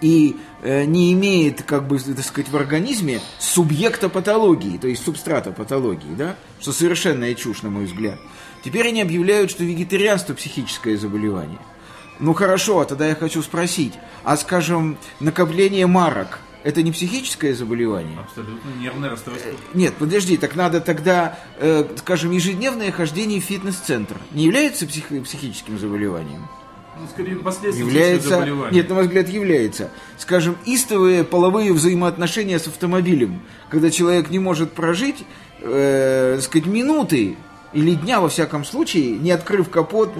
И 0.00 0.36
э, 0.62 0.84
не 0.84 1.12
имеет, 1.12 1.62
как 1.62 1.88
бы, 1.88 1.98
так 1.98 2.24
сказать, 2.24 2.50
в 2.50 2.56
организме 2.56 3.20
субъекта 3.38 4.08
патологии, 4.08 4.78
то 4.78 4.86
есть 4.86 5.04
субстрата 5.04 5.50
патологии, 5.52 6.14
да? 6.16 6.36
Что 6.60 6.72
совершенная 6.72 7.34
чушь, 7.34 7.62
на 7.62 7.70
мой 7.70 7.84
взгляд. 7.84 8.18
Теперь 8.64 8.88
они 8.88 9.02
объявляют, 9.02 9.50
что 9.50 9.64
вегетарианство 9.64 10.34
психическое 10.34 10.96
заболевание. 10.96 11.58
Ну 12.20 12.34
хорошо, 12.34 12.80
а 12.80 12.84
тогда 12.84 13.06
я 13.08 13.14
хочу 13.14 13.42
спросить, 13.42 13.94
а 14.24 14.36
скажем, 14.36 14.98
накопление 15.20 15.86
марок 15.86 16.40
это 16.64 16.82
не 16.82 16.90
психическое 16.90 17.54
заболевание? 17.54 18.18
Абсолютно 18.18 18.70
нервное 18.80 19.10
расстройство. 19.10 19.50
Нет, 19.74 19.94
подожди, 19.98 20.36
так 20.36 20.56
надо 20.56 20.80
тогда, 20.80 21.38
э, 21.58 21.84
скажем, 21.98 22.32
ежедневное 22.32 22.90
хождение 22.90 23.40
в 23.40 23.44
фитнес-центр 23.44 24.16
не 24.32 24.44
является 24.44 24.86
псих- 24.86 25.22
психическим 25.22 25.78
заболеванием? 25.78 26.48
Ну, 27.00 27.06
скорее, 27.06 27.36
последствия 27.36 27.84
Является, 27.86 28.44
нет, 28.72 28.88
на 28.88 28.96
мой 28.96 29.04
взгляд, 29.04 29.28
является. 29.28 29.90
Скажем, 30.18 30.56
истовые 30.66 31.22
половые 31.22 31.72
взаимоотношения 31.72 32.58
с 32.58 32.66
автомобилем, 32.66 33.40
когда 33.70 33.88
человек 33.90 34.30
не 34.30 34.40
может 34.40 34.72
прожить, 34.72 35.24
э, 35.60 36.32
так 36.36 36.44
сказать, 36.44 36.66
минуты 36.66 37.36
или 37.72 37.94
дня, 37.94 38.20
во 38.20 38.28
всяком 38.28 38.64
случае, 38.64 39.18
не 39.18 39.30
открыв 39.30 39.68
капот, 39.68 40.14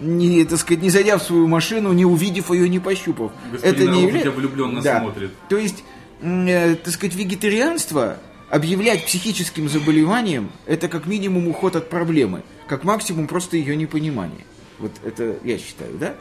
не, 0.00 0.44
так 0.44 0.58
сказать, 0.58 0.82
не 0.82 0.90
зайдя 0.90 1.18
в 1.18 1.22
свою 1.22 1.46
машину, 1.46 1.92
не 1.92 2.04
увидев 2.04 2.50
ее, 2.50 2.68
не 2.68 2.78
пощупав. 2.78 3.32
Господин 3.52 3.74
Это 3.74 3.90
не 3.92 4.02
является... 4.02 4.30
влюбленно 4.32 4.82
Да. 4.82 5.00
смотрит. 5.00 5.32
То 5.48 5.56
есть, 5.56 5.84
э, 6.20 6.74
так 6.76 6.92
сказать, 6.92 7.14
вегетарианство 7.14 8.18
объявлять 8.50 9.04
психическим 9.06 9.68
заболеванием, 9.68 10.50
это 10.66 10.88
как 10.88 11.06
минимум 11.06 11.48
уход 11.48 11.76
от 11.76 11.90
проблемы, 11.90 12.42
как 12.66 12.84
максимум 12.84 13.26
просто 13.26 13.56
ее 13.56 13.76
непонимание. 13.76 14.44
Вот 14.78 14.92
это 15.04 15.36
я 15.44 15.56
считаю, 15.58 15.96
да? 15.98 16.14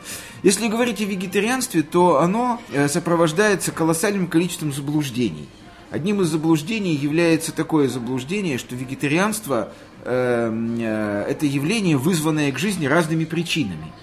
Если 0.44 0.68
говорить 0.68 1.02
о 1.02 1.06
вегетарианстве, 1.06 1.82
то 1.82 2.22
оно 2.22 2.62
э, 2.72 2.88
сопровождается 2.88 3.72
колоссальным 3.72 4.28
количеством 4.28 4.72
заблуждений. 4.72 5.48
Одним 5.90 6.22
из 6.22 6.28
заблуждений 6.28 6.96
является 6.96 7.52
такое 7.52 7.88
заблуждение, 7.88 8.58
что 8.58 8.76
вегетарианство 8.76 9.74
это 10.04 11.46
явление, 11.46 11.98
вызванное 11.98 12.52
к 12.52 12.60
жизни 12.60 12.86
разными 12.86 13.26
причинами. 13.26 13.94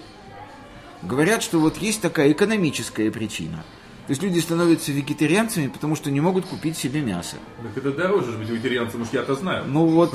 Говорят, 1.03 1.41
что 1.43 1.59
вот 1.59 1.77
есть 1.77 2.01
такая 2.01 2.31
экономическая 2.31 3.09
причина. 3.11 3.63
То 4.07 4.13
есть 4.13 4.23
люди 4.23 4.39
становятся 4.39 4.91
вегетарианцами, 4.91 5.67
потому 5.67 5.95
что 5.95 6.11
не 6.11 6.19
могут 6.19 6.45
купить 6.45 6.75
себе 6.75 7.01
мясо. 7.01 7.37
Так 7.61 7.77
это 7.77 7.91
дороже 7.95 8.31
же 8.31 8.37
быть 8.39 8.49
вегетарианцем, 8.49 9.03
уж 9.03 9.09
я-то 9.13 9.35
знаю. 9.35 9.63
Ну 9.67 9.85
вот, 9.85 10.13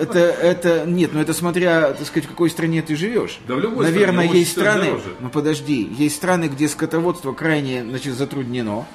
это, 0.00 0.18
это, 0.18 0.84
нет, 0.86 1.12
ну 1.14 1.20
это 1.20 1.32
смотря, 1.32 1.92
так 1.92 2.06
сказать, 2.06 2.26
в 2.26 2.30
какой 2.30 2.50
стране 2.50 2.82
ты 2.82 2.94
живешь. 2.96 3.38
Да 3.46 3.54
в 3.54 3.60
любой 3.60 3.86
Наверное, 3.86 4.26
стране, 4.26 4.38
есть 4.40 4.52
страны, 4.52 4.84
дороже. 4.86 5.14
ну 5.20 5.30
подожди, 5.30 5.88
есть 5.96 6.16
страны, 6.16 6.46
где 6.46 6.68
скотоводство 6.68 7.32
крайне, 7.32 7.84
значит, 7.84 8.14
затруднено. 8.14 8.86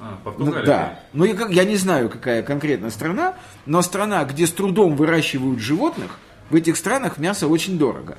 А, 0.00 0.10
Ну, 0.12 0.18
Португалия. 0.24 0.66
да. 0.66 1.00
Ну, 1.12 1.24
я, 1.24 1.48
я 1.48 1.64
не 1.64 1.76
знаю, 1.76 2.08
какая 2.08 2.42
конкретно 2.42 2.90
страна, 2.90 3.34
но 3.66 3.82
страна, 3.82 4.24
где 4.24 4.46
с 4.46 4.52
трудом 4.52 4.96
выращивают 4.96 5.58
животных, 5.60 6.18
в 6.50 6.54
этих 6.54 6.76
странах 6.76 7.18
мясо 7.18 7.48
очень 7.48 7.78
дорого. 7.78 8.18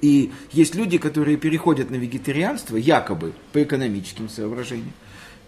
И 0.00 0.32
есть 0.50 0.74
люди, 0.74 0.98
которые 0.98 1.36
переходят 1.36 1.90
на 1.90 1.94
вегетарианство, 1.96 2.76
якобы 2.76 3.32
по 3.52 3.62
экономическим 3.62 4.28
соображениям. 4.28 4.92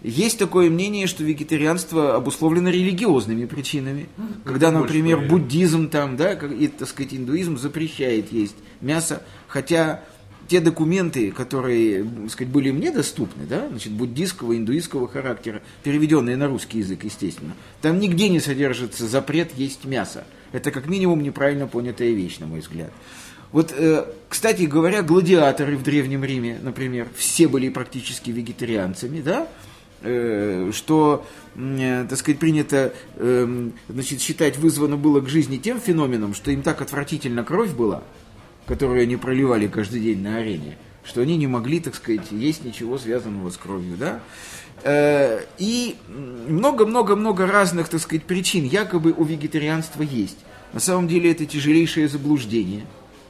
Есть 0.01 0.37
такое 0.39 0.69
мнение, 0.69 1.07
что 1.07 1.23
вегетарианство 1.23 2.15
обусловлено 2.15 2.69
религиозными 2.69 3.45
причинами. 3.45 4.07
Когда, 4.43 4.69
больше 4.71 4.83
например, 4.83 5.21
буддизм 5.21 5.89
там, 5.89 6.15
да, 6.15 6.33
и, 6.33 6.67
так 6.67 6.87
сказать, 6.87 7.13
индуизм 7.13 7.57
запрещает 7.57 8.31
есть 8.31 8.55
мясо, 8.81 9.23
хотя 9.47 10.03
те 10.47 10.59
документы, 10.59 11.31
которые, 11.31 12.03
так 12.03 12.31
сказать, 12.31 12.51
были 12.51 12.71
мне 12.71 12.91
доступны, 12.91 13.45
да, 13.45 13.67
значит, 13.69 13.91
буддийского, 13.91 14.55
индуистского 14.55 15.07
характера, 15.07 15.61
переведенные 15.83 16.37
на 16.37 16.47
русский 16.47 16.79
язык, 16.79 17.03
естественно, 17.03 17.53
там 17.81 17.99
нигде 17.99 18.29
не 18.29 18.39
содержится 18.39 19.07
запрет 19.07 19.51
есть 19.55 19.85
мясо. 19.85 20.25
Это 20.51 20.71
как 20.71 20.87
минимум 20.87 21.23
неправильно 21.23 21.67
понятая 21.67 22.11
вещь, 22.11 22.39
на 22.39 22.47
мой 22.47 22.59
взгляд. 22.59 22.91
Вот, 23.51 23.73
э, 23.75 24.05
кстати 24.29 24.63
говоря, 24.63 25.01
гладиаторы 25.01 25.77
в 25.77 25.83
Древнем 25.83 26.23
Риме, 26.23 26.59
например, 26.61 27.07
все 27.15 27.47
были 27.47 27.69
практически 27.69 28.31
вегетарианцами, 28.31 29.21
да, 29.21 29.47
Э, 30.07 30.69
что, 30.71 31.25
э, 31.55 32.05
так 32.07 32.19
сказать, 32.19 32.37
принято 32.37 32.93
эм, 33.15 33.73
значит, 33.89 34.21
считать 34.21 34.55
вызвано 34.55 34.97
было 34.97 35.19
к 35.19 35.29
жизни 35.29 35.57
тем 35.57 35.79
феноменом, 35.79 36.35
что 36.35 36.51
им 36.51 36.61
так 36.61 36.81
отвратительно 36.81 37.43
кровь 37.43 37.71
была, 37.71 38.03
которую 38.67 39.01
они 39.03 39.15
проливали 39.17 39.67
каждый 39.67 40.01
день 40.01 40.21
на 40.21 40.37
арене, 40.37 40.77
что 41.03 41.21
они 41.21 41.37
не 41.37 41.47
могли, 41.47 41.79
так 41.79 41.95
сказать, 41.95 42.31
есть 42.31 42.63
ничего 42.65 42.97
связанного 42.97 43.49
с 43.49 43.57
кровью, 43.57 43.95
да. 43.97 44.19
Э, 44.83 45.41
И 45.57 45.95
много-много-много 46.47 47.47
разных, 47.47 47.89
так 47.89 48.01
сказать, 48.01 48.23
причин 48.23 48.65
якобы 48.65 49.13
у 49.15 49.23
вегетарианства 49.23 50.01
есть. 50.03 50.37
На 50.73 50.79
самом 50.79 51.07
деле 51.07 51.31
это 51.31 51.45
тяжелейшее 51.45 52.07
заблуждение. 52.07 52.85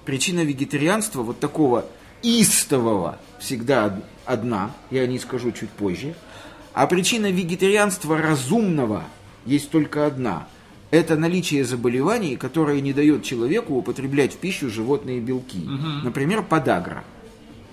Причина 0.05 0.41
вегетарианства 0.43 1.21
вот 1.21 1.39
такого 1.39 1.85
истового 2.23 3.19
всегда 3.39 3.85
од- 3.87 4.03
одна, 4.25 4.71
я 4.91 5.01
о 5.01 5.07
ней 5.07 5.19
скажу 5.19 5.51
чуть 5.51 5.69
позже. 5.69 6.15
А 6.73 6.87
причина 6.87 7.31
вегетарианства 7.31 8.17
разумного 8.17 9.03
есть 9.45 9.69
только 9.69 10.05
одна. 10.05 10.47
Это 10.91 11.15
наличие 11.15 11.65
заболеваний, 11.65 12.35
которое 12.35 12.79
не 12.81 12.93
дает 12.93 13.23
человеку 13.23 13.75
употреблять 13.75 14.33
в 14.33 14.37
пищу 14.37 14.69
животные 14.69 15.19
белки. 15.19 15.67
Например, 16.03 16.43
подагра. 16.43 17.03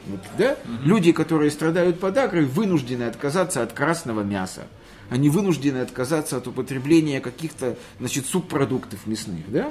Вот, 0.07 0.21
да? 0.37 0.57
Люди, 0.85 1.12
которые 1.12 1.50
страдают 1.50 2.00
подагрой, 2.00 2.45
вынуждены 2.45 3.04
отказаться 3.04 3.62
от 3.62 3.73
красного 3.73 4.23
мяса. 4.23 4.62
Они 5.11 5.28
вынуждены 5.28 5.78
отказаться 5.78 6.38
от 6.38 6.49
употребления 6.49 7.21
каких-то 7.21 7.76
значит, 8.00 8.26
субпродуктов 8.26 9.07
мясных. 9.07 9.45
Да? 9.49 9.71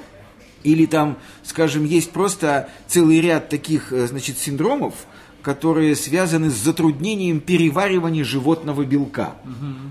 Или 0.63 0.86
там, 0.86 1.17
скажем, 1.43 1.83
есть 1.83 2.12
просто 2.12 2.69
целый 2.88 3.19
ряд 3.19 3.50
таких 3.50 3.91
э, 3.91 4.07
значит, 4.07 4.38
синдромов, 4.38 4.93
которые 5.41 5.95
связаны 5.95 6.51
с 6.51 6.53
затруднением 6.53 7.39
переваривания 7.39 8.24
животного 8.24 8.86
белка. 8.86 9.36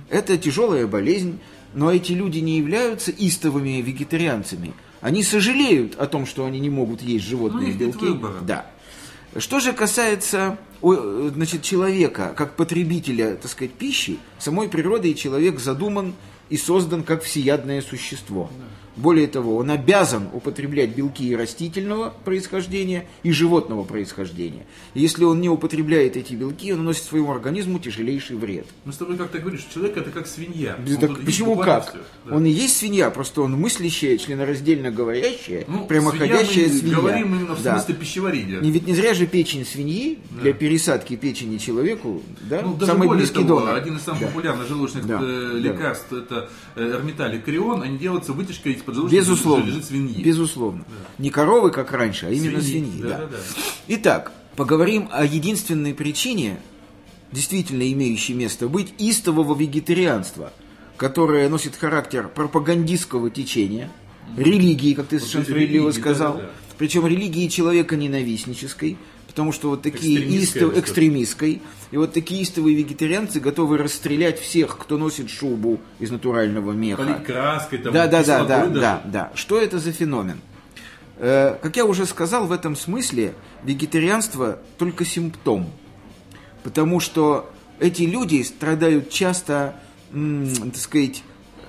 Это 0.09 0.39
тяжелая 0.39 0.87
болезнь, 0.87 1.41
но 1.75 1.93
эти 1.93 2.13
люди 2.13 2.39
не 2.39 2.59
являются 2.59 3.11
истовыми 3.11 3.81
вегетарианцами. 3.81 4.75
Они 5.01 5.23
сожалеют 5.23 5.97
о 5.99 6.07
том, 6.07 6.27
что 6.27 6.45
они 6.45 6.61
не 6.61 6.71
могут 6.71 7.01
есть 7.01 7.25
животные 7.25 7.69
Ну, 7.69 7.69
нет 7.69 7.79
белки. 7.79 8.07
Да. 8.43 8.67
Что 9.37 9.61
же 9.61 9.73
касается 9.73 10.59
э, 10.83 11.31
значит, 11.35 11.63
человека 11.63 12.35
как 12.37 12.57
потребителя 12.57 13.37
так 13.37 13.51
сказать, 13.51 13.73
пищи, 13.73 14.19
самой 14.39 14.69
природой 14.69 15.15
человек 15.15 15.61
задуман 15.61 16.15
и 16.49 16.57
создан 16.57 17.05
как 17.05 17.23
всеядное 17.23 17.81
существо. 17.81 18.51
Более 18.97 19.29
того, 19.29 19.57
он 19.57 19.71
обязан 19.71 20.29
употреблять 20.33 20.91
белки 20.97 21.29
и 21.29 21.37
растительного 21.37 22.13
происхождения, 22.25 23.07
и 23.23 23.31
животного 23.31 23.85
происхождения. 23.85 24.67
И 24.95 25.01
если 25.01 25.25
он 25.25 25.41
не 25.41 25.49
употребляет 25.49 26.17
эти 26.17 26.35
белки, 26.35 26.73
он 26.73 26.79
наносит 26.81 27.05
своему 27.05 27.31
организму 27.31 27.79
тяжелейший 27.79 28.37
вред. 28.37 28.67
Мы 28.85 28.93
с 28.93 28.97
тобой 28.97 29.17
как-то 29.17 29.39
говоришь, 29.39 29.67
человек 29.73 29.97
это 29.97 30.11
как 30.11 30.27
свинья. 30.27 30.77
Да 30.85 30.93
Он 30.95 30.99
так 31.17 31.25
почему 31.25 31.57
как? 31.57 31.95
Да. 32.25 32.35
Он 32.37 32.45
и 32.45 32.51
есть 32.51 32.77
свинья, 32.79 33.11
просто 33.11 33.43
он 33.43 33.53
мыслящая, 33.53 34.19
членораздельно 34.19 34.91
говорящая, 34.91 35.65
Ну, 35.69 35.87
прямоходящая 35.87 36.69
свинья, 36.69 36.73
мы 36.73 36.79
свинья. 36.81 36.97
говорим 36.97 37.35
именно 37.37 37.55
в 37.55 37.63
Да. 37.63 37.79
смысле 37.79 37.95
пищеварения. 37.95 38.61
Не, 38.61 38.71
ведь 38.73 38.87
не 38.87 38.95
зря 38.95 39.15
же 39.15 39.27
печень 39.27 39.65
свиньи 39.65 40.19
для 40.31 40.53
пересадки 40.53 41.15
печени 41.17 41.59
человеку, 41.59 42.23
да, 42.43 42.63
Ну, 42.63 42.75
даже 42.75 42.93
самый 42.93 43.07
более 43.07 43.21
близкий 43.23 43.45
того, 43.45 43.61
донор. 43.61 43.77
один 43.77 43.97
из 43.97 44.03
самых 44.03 44.21
Да. 44.21 44.27
популярных 44.27 44.67
желудочных 44.69 45.07
Да, 45.07 45.21
э, 45.23 45.51
да. 45.55 45.59
лекарств 45.59 46.13
это 46.13 46.51
э, 46.77 46.83
эрмиталь 46.97 47.37
и 47.37 47.39
крион, 47.39 47.83
они 47.83 47.97
делаются 47.99 48.33
вытяжкой 48.33 48.80
из 48.81 48.85
поджелудочной 48.85 49.19
Безусловно. 49.21 49.67
железы 49.67 49.87
свиньи. 49.87 50.23
Безусловно. 50.23 50.85
Не 51.19 51.31
коровы, 51.31 51.71
как 51.71 51.93
раньше, 51.93 52.27
а 52.27 52.31
именно 52.31 52.61
Свиньи, 52.61 52.91
свиньи. 52.91 53.03
да, 53.03 53.09
да. 53.09 53.17
да, 53.19 53.27
да. 53.29 53.37
Итак, 53.89 54.33
поговорим 54.57 55.09
о 55.13 55.25
единственной 55.25 55.95
причине, 55.95 56.59
действительно 57.33 57.91
имеющей 57.93 58.35
место 58.35 58.69
быть, 58.69 58.93
истового 58.99 59.57
вегетарианства, 59.57 60.53
которое 60.97 61.49
носит 61.49 61.77
характер 61.77 62.29
пропагандистского 62.35 63.31
течения, 63.31 63.91
религии, 64.37 64.95
как 64.95 65.07
ты 65.09 65.19
совершенно 65.19 65.43
это 65.43 65.51
справедливо 65.53 65.91
сказал, 65.93 66.35
да-да-да. 66.35 66.53
причем 66.79 67.07
религии 67.07 67.49
человека 67.49 67.97
ненавистнической, 67.97 68.97
потому 69.31 69.53
что 69.53 69.71
вот 69.71 69.83
такие 69.83 70.17
Экстремистской, 70.17 70.45
истов, 70.45 70.61
я 70.61 70.67
бы 70.67 70.73
сказал. 70.73 70.85
экстремистской, 70.85 71.63
и 71.93 71.97
вот 71.97 72.13
такие 72.13 72.43
истовые 72.43 72.77
вегетарианцы 72.77 73.39
готовы 73.41 73.79
расстрелять 73.79 74.41
всех, 74.41 74.77
кто 74.77 74.99
носит 74.99 75.31
шубу 75.31 75.81
из 76.01 76.11
натурального 76.11 76.73
меха. 76.73 77.03
Полить 77.05 77.25
краской, 77.25 77.79
там, 77.79 77.93
Да, 77.93 78.07
да, 78.09 78.25
да, 78.25 78.45
да, 78.45 78.67
да, 78.67 79.03
да. 79.05 79.33
Что 79.37 79.59
это 79.61 79.79
за 79.79 79.93
феномен? 79.93 80.41
Э, 81.17 81.57
Как 81.63 81.77
я 81.77 81.85
уже 81.85 82.07
сказал, 82.07 82.47
в 82.47 82.53
этом 82.53 82.75
смысле 82.77 83.35
вегетарианство 83.63 84.59
только 84.79 85.05
симптом. 85.05 85.71
Потому 86.63 86.99
что 87.01 87.51
эти 87.79 88.03
люди 88.03 88.43
страдают 88.43 89.11
часто, 89.11 89.75
м, 90.13 90.49
так 90.73 90.77
сказать, 90.77 91.23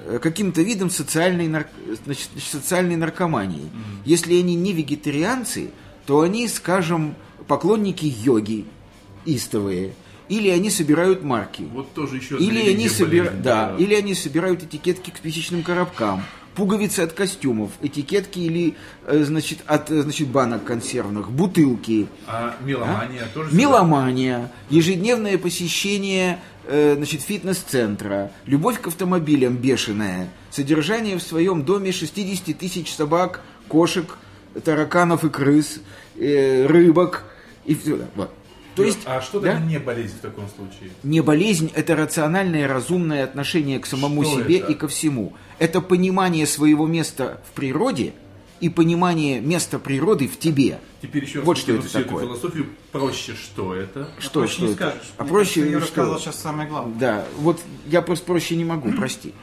э, 0.08 0.20
каким-то 0.20 0.62
видом 0.62 0.90
социальной, 0.90 1.48
нар- 1.48 1.70
значит, 2.06 2.30
социальной 2.40 2.96
наркомании. 2.96 3.70
Если 4.04 4.38
они 4.40 4.56
не 4.56 4.74
вегетарианцы, 4.74 5.70
то 6.08 6.22
они, 6.22 6.48
скажем, 6.48 7.16
поклонники 7.52 8.06
йоги 8.06 8.64
истовые, 9.26 9.92
или 10.30 10.48
они 10.48 10.70
собирают 10.70 11.22
марки. 11.22 11.64
Вот 11.74 11.94
тоже 11.94 12.16
еще 12.16 12.38
Или 12.38 12.70
они, 12.70 12.88
собира- 12.88 13.26
болезнь, 13.26 13.44
да, 13.44 13.76
или 13.78 13.94
они 13.94 14.16
собирают 14.16 14.64
этикетки 14.64 15.10
к 15.10 15.18
спичечным 15.18 15.62
коробкам, 15.62 16.24
пуговицы 16.56 17.02
от 17.02 17.12
костюмов, 17.12 17.72
этикетки 17.82 18.40
или, 18.40 18.76
э, 19.06 19.26
значит, 19.26 19.58
от 19.68 19.92
э, 19.92 20.02
значит, 20.02 20.30
банок 20.30 20.64
консервных, 20.64 21.30
бутылки. 21.30 22.08
А 22.26 22.56
меломания 22.64 23.28
тоже? 23.34 23.54
Меломания, 23.54 24.50
ежедневное 24.70 25.38
посещение 25.38 26.40
э, 26.68 26.94
значит, 26.96 27.20
фитнес-центра, 27.20 28.32
любовь 28.46 28.80
к 28.80 28.88
автомобилям 28.88 29.58
бешеная, 29.58 30.30
содержание 30.52 31.18
в 31.18 31.22
своем 31.22 31.64
доме 31.64 31.92
60 31.92 32.58
тысяч 32.58 32.94
собак, 32.94 33.42
кошек, 33.68 34.18
тараканов 34.64 35.26
и 35.26 35.30
крыс, 35.30 35.82
рыбок 36.16 37.26
и 37.66 37.76
все. 37.76 38.00
Вот. 38.16 38.32
То 38.76 38.84
есть, 38.84 39.00
а 39.06 39.20
что 39.22 39.42
да? 39.42 39.60
не 39.60 39.80
болезнь 39.80 40.16
в 40.18 40.22
таком 40.22 40.46
случае? 40.48 40.92
Не 41.04 41.22
болезнь, 41.22 41.72
это 41.76 41.96
рациональное, 41.96 42.68
разумное 42.68 43.24
отношение 43.26 43.80
к 43.80 43.86
самому 43.86 44.24
Что 44.24 44.40
себе 44.40 44.60
это? 44.60 44.72
и 44.72 44.76
ко 44.76 44.88
всему. 44.88 45.34
Это 45.60 45.82
понимание 45.82 46.46
своего 46.48 46.88
места 46.88 47.42
в 47.50 47.52
природе 47.54 48.14
и 48.62 48.70
понимание 48.70 49.42
места 49.42 49.78
природы 49.78 50.28
в 50.30 50.40
тебе. 50.40 50.80
Теперь 51.02 51.26
еще 51.26 51.40
раз 51.40 51.48
Вот 51.48 51.58
что 51.58 51.74
это 51.74 51.82
всю 51.82 52.00
эту 52.00 52.08
такое. 52.08 52.26
философию 52.26 52.68
проще, 52.94 53.34
что 53.34 53.76
это? 53.76 54.08
Что, 54.20 54.40
проще 54.42 54.54
что 54.54 54.62
не 54.64 54.68
это? 54.70 54.76
скажешь. 54.76 55.12
А 55.18 55.24
Мне 55.24 55.32
проще 55.32 55.62
кажется, 55.64 55.82
что? 55.82 55.92
сказал 55.92 56.20
сейчас 56.20 56.36
самое 56.42 56.70
главное. 56.70 56.96
Да, 56.98 57.26
вот 57.40 57.60
я 57.88 58.02
просто 58.02 58.26
проще 58.26 58.56
не 58.56 58.64
могу, 58.64 58.92
прости. 58.94 59.34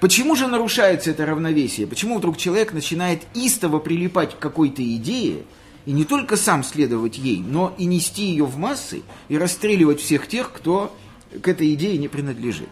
Почему 0.00 0.34
же 0.36 0.46
нарушается 0.46 1.10
это 1.10 1.26
равновесие? 1.26 1.86
Почему 1.86 2.16
вдруг 2.16 2.38
человек 2.38 2.72
начинает 2.72 3.22
истово 3.34 3.78
прилипать 3.78 4.34
к 4.34 4.38
какой-то 4.38 4.82
идее, 4.82 5.42
и 5.86 5.92
не 5.92 6.04
только 6.04 6.36
сам 6.36 6.62
следовать 6.62 7.18
ей, 7.18 7.38
но 7.38 7.74
и 7.78 7.84
нести 7.84 8.24
ее 8.24 8.44
в 8.44 8.56
массы 8.58 9.02
и 9.28 9.38
расстреливать 9.38 10.00
всех 10.00 10.26
тех, 10.26 10.52
кто 10.52 10.94
к 11.42 11.48
этой 11.48 11.72
идее 11.74 11.98
не 11.98 12.08
принадлежит? 12.08 12.68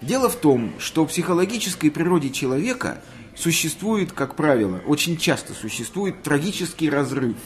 Дело 0.00 0.28
в 0.28 0.36
том, 0.36 0.72
что 0.78 1.04
в 1.04 1.08
психологической 1.08 1.90
природе 1.90 2.30
человека 2.30 3.02
существует, 3.36 4.12
как 4.12 4.36
правило, 4.36 4.80
очень 4.86 5.16
часто 5.16 5.54
существует 5.54 6.22
трагический 6.22 6.88
разрыв. 6.88 7.36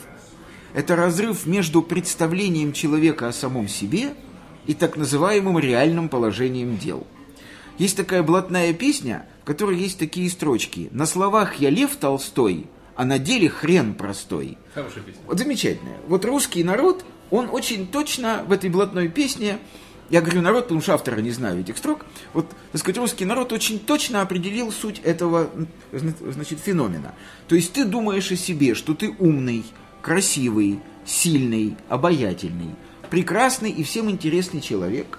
Это 0.75 0.97
разрыв 0.97 1.47
между 1.47 1.83
представлением 1.83 2.73
человека 2.73 3.29
о 3.29 3.33
самом 3.33 3.69
себе 3.69 4.15
и 4.67 4.75
так 4.75 4.97
называемым 4.97 5.59
реальным 5.59 6.09
положением 6.09 6.79
дел. 6.79 7.07
Есть 7.79 7.97
такая 7.97 8.23
блатная 8.23 8.73
песня, 8.73 9.27
в 9.43 9.47
которой 9.47 9.79
есть 9.79 9.99
такие 9.99 10.31
строчки. 10.31 10.89
«На 10.93 11.07
словах 11.07 11.57
я 11.57 11.71
Лев 11.71 11.97
Толстой, 11.97 12.67
а 12.97 13.05
на 13.05 13.19
деле 13.19 13.49
хрен 13.49 13.95
простой». 13.95 14.59
Хорошая 14.75 15.03
песня. 15.03 15.21
Вот 15.27 15.39
замечательная. 15.39 15.99
Вот 16.07 16.25
русский 16.25 16.65
народ, 16.65 17.05
он 17.31 17.49
очень 17.51 17.87
точно 17.87 18.45
в 18.47 18.53
этой 18.53 18.71
блатной 18.71 19.09
песне, 19.09 19.59
я 20.11 20.21
говорю 20.21 20.43
народ, 20.43 20.65
потому 20.65 20.83
что 20.83 20.93
автора 20.93 21.21
не 21.21 21.31
знаю 21.31 21.61
этих 21.61 21.79
строк, 21.79 22.05
вот, 22.35 22.47
так 22.73 22.81
сказать, 22.81 22.99
русский 22.99 23.25
народ 23.25 23.51
очень 23.53 23.79
точно 23.79 24.21
определил 24.21 24.71
суть 24.71 25.01
этого, 25.03 25.49
значит, 25.91 26.61
феномена. 26.61 27.15
То 27.49 27.55
есть 27.55 27.73
ты 27.73 27.87
думаешь 27.87 28.31
о 28.31 28.37
себе, 28.37 28.75
что 28.75 28.95
ты 28.95 29.15
умный, 29.19 29.65
красивый, 30.03 30.81
сильный, 31.07 31.77
обаятельный, 31.89 32.75
прекрасный 33.09 33.71
и 33.71 33.83
всем 33.85 34.11
интересный 34.11 34.61
человек, 34.61 35.19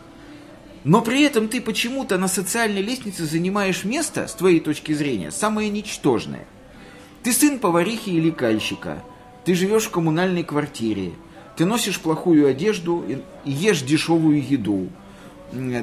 но 0.84 1.02
при 1.02 1.24
этом 1.24 1.48
ты 1.48 1.60
почему-то 1.60 2.20
на 2.20 2.28
социальной 2.28 2.84
лестнице 2.84 3.26
занимаешь 3.26 3.86
место, 3.86 4.28
с 4.28 4.34
твоей 4.34 4.60
точки 4.60 4.92
зрения, 4.92 5.32
самое 5.32 5.70
ничтожное. 5.70 6.46
Ты 7.24 7.32
сын 7.32 7.60
поварихи 7.60 8.10
или 8.10 8.32
кальщика. 8.32 9.02
Ты 9.46 9.56
живешь 9.56 9.86
в 9.86 9.92
коммунальной 9.92 10.44
квартире. 10.44 11.14
Ты 11.56 11.66
носишь 11.66 12.00
плохую 12.00 12.48
одежду 12.48 13.04
и 13.46 13.50
ешь 13.50 13.82
дешевую 13.82 14.46
еду. 14.46 14.90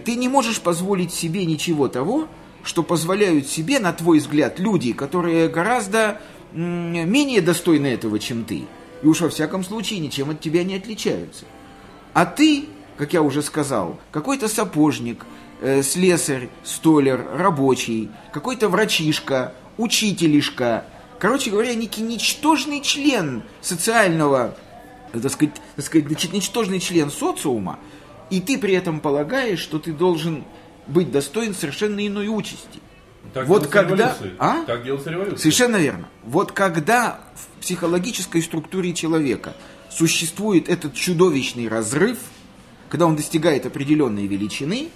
Ты 0.05 0.17
не 0.17 0.29
можешь 0.29 0.61
позволить 0.61 1.13
себе 1.13 1.47
ничего 1.47 1.89
того, 1.89 2.29
что 2.63 2.83
позволяют 2.83 3.47
себе, 3.47 3.79
на 3.79 3.93
твой 3.93 4.19
взгляд, 4.19 4.59
люди, 4.59 4.93
которые 4.93 5.49
гораздо 5.49 6.21
менее 6.53 7.41
достойны 7.41 7.87
этого, 7.87 8.19
чем 8.19 8.45
ты. 8.45 8.67
И 9.03 9.07
уж 9.07 9.21
во 9.21 9.31
всяком 9.31 9.65
случае 9.65 10.01
ничем 10.01 10.31
от 10.31 10.41
тебя 10.41 10.63
не 10.65 10.75
отличаются. 10.75 11.45
А 12.13 12.27
ты, 12.27 12.67
как 12.99 13.13
я 13.15 13.23
уже 13.23 13.43
сказал, 13.43 13.99
какой-то 14.11 14.49
сапожник, 14.49 15.25
э, 15.63 15.83
слесарь, 15.83 16.51
столер, 16.65 17.25
рабочий, 17.35 18.11
какой-то 18.33 18.69
врачишка, 18.69 19.55
учителишка. 19.79 20.85
Короче 21.21 21.51
говоря, 21.51 21.75
некий 21.75 22.01
ничтожный 22.01 22.81
член 22.81 23.43
социального, 23.61 24.57
э, 25.13 25.21
так 25.21 25.31
сказать, 25.31 25.55
так 25.77 25.85
сказать, 25.85 26.07
значит, 26.09 26.33
ничтожный 26.33 26.81
член 26.81 27.11
социума, 27.11 27.79
и 28.31 28.41
ты 28.41 28.57
при 28.59 28.73
этом 28.73 29.01
полагаешь, 29.01 29.59
что 29.59 29.79
ты 29.79 29.93
должен 29.93 30.45
быть 30.87 31.13
достоин 31.13 31.55
совершенно 31.55 32.05
иной 32.07 32.29
участи. 32.29 32.81
Так 33.35 33.47
Вот 33.47 33.67
когда- 33.67 34.15
революция. 34.17 34.33
а? 34.39 34.65
Так 34.65 34.83
делается 34.83 35.11
революция. 35.11 35.39
Совершенно 35.39 35.77
верно. 35.77 36.09
Вот 36.25 36.53
когда 36.53 37.21
в 37.35 37.61
психологической 37.61 38.43
структуре 38.43 38.95
человека 38.95 39.55
существует 39.91 40.71
этот 40.71 40.95
чудовищный 40.95 41.69
разрыв, 41.69 42.17
когда 42.89 43.05
он 43.07 43.15
достигает 43.15 43.67
определенной 43.67 44.27
величины, 44.27 44.89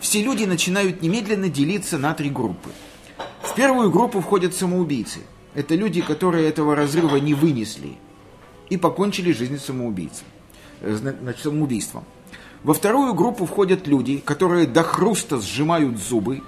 все 0.00 0.22
люди 0.22 0.44
начинают 0.44 1.02
немедленно 1.02 1.48
делиться 1.48 1.98
на 1.98 2.14
три 2.14 2.30
группы. 2.30 2.70
В 3.42 3.52
первую 3.56 3.90
группу 3.90 4.20
входят 4.20 4.54
самоубийцы. 4.54 5.20
Это 5.54 5.74
люди, 5.74 6.00
которые 6.00 6.48
этого 6.48 6.74
разрыва 6.74 7.16
не 7.16 7.34
вынесли 7.34 7.98
и 8.70 8.76
покончили 8.76 9.32
жизнь 9.32 9.58
самоубийцем, 9.58 10.26
э, 10.80 10.94
зна- 10.94 11.14
значит, 11.20 11.42
самоубийством. 11.42 12.04
Во 12.62 12.74
вторую 12.74 13.12
группу 13.14 13.44
входят 13.44 13.86
люди, 13.86 14.18
которые 14.18 14.66
до 14.66 14.82
хруста 14.82 15.40
сжимают 15.40 15.98
зубы, 15.98 16.42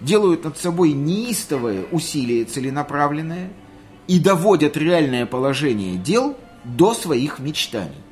делают 0.00 0.44
над 0.44 0.58
собой 0.58 0.92
неистовое 0.92 1.86
усилие 1.90 2.44
целенаправленное 2.44 3.50
и 4.06 4.20
доводят 4.20 4.76
реальное 4.76 5.26
положение 5.26 5.96
дел 5.96 6.36
до 6.64 6.94
своих 6.94 7.38
мечтаний. 7.38 8.02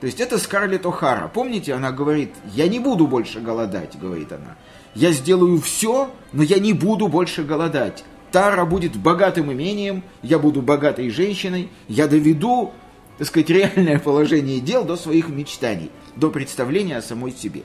То 0.00 0.06
есть 0.06 0.20
это 0.20 0.38
Скарлетт 0.38 0.84
О'Хара. 0.84 1.30
Помните, 1.32 1.74
она 1.74 1.92
говорит, 1.92 2.34
я 2.52 2.66
не 2.66 2.80
буду 2.80 3.06
больше 3.06 3.40
голодать, 3.40 3.96
говорит 3.98 4.32
она. 4.32 4.56
Я 4.96 5.12
сделаю 5.12 5.60
все, 5.60 6.10
но 6.32 6.42
я 6.42 6.58
не 6.58 6.72
буду 6.72 7.06
больше 7.06 7.44
голодать. 7.44 8.04
Тара 8.32 8.64
будет 8.64 8.96
богатым 8.96 9.52
имением, 9.52 10.02
я 10.22 10.38
буду 10.38 10.62
богатой 10.62 11.10
женщиной, 11.10 11.68
я 11.86 12.08
доведу, 12.08 12.72
так 13.18 13.28
сказать, 13.28 13.50
реальное 13.50 13.98
положение 13.98 14.58
дел 14.60 14.84
до 14.84 14.96
своих 14.96 15.28
мечтаний, 15.28 15.90
до 16.16 16.30
представления 16.30 16.96
о 16.96 17.02
самой 17.02 17.32
себе. 17.32 17.62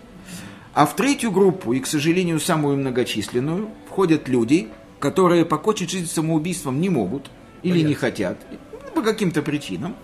А 0.73 0.85
в 0.85 0.95
третью 0.95 1.31
группу, 1.31 1.71
и, 1.71 1.79
к 1.79 1.87
сожалению, 1.87 2.39
самую 2.41 2.77
многочисленную, 2.77 3.69
входят 3.89 4.27
люди, 4.27 4.67
которые 4.99 5.45
покончить 5.45 5.89
жизнь 5.89 6.07
самоубийством 6.07 6.81
не 6.81 6.89
могут 6.89 7.31
или 7.63 7.81
не 7.81 7.93
хотят, 7.93 8.37
по 8.93 9.01
каким-то 9.01 9.41
причинам, 9.41 9.95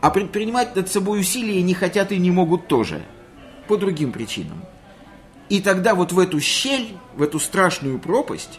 а 0.00 0.10
предпринимать 0.10 0.74
над 0.74 0.90
собой 0.90 1.20
усилия 1.20 1.62
не 1.62 1.74
хотят 1.74 2.10
и 2.10 2.18
не 2.18 2.32
могут 2.32 2.66
тоже, 2.66 3.02
по 3.68 3.76
другим 3.76 4.10
причинам. 4.10 4.64
И 5.48 5.60
тогда 5.60 5.94
вот 5.94 6.12
в 6.12 6.18
эту 6.18 6.40
щель, 6.40 6.96
в 7.14 7.22
эту 7.22 7.38
страшную 7.38 8.00
пропасть 8.00 8.58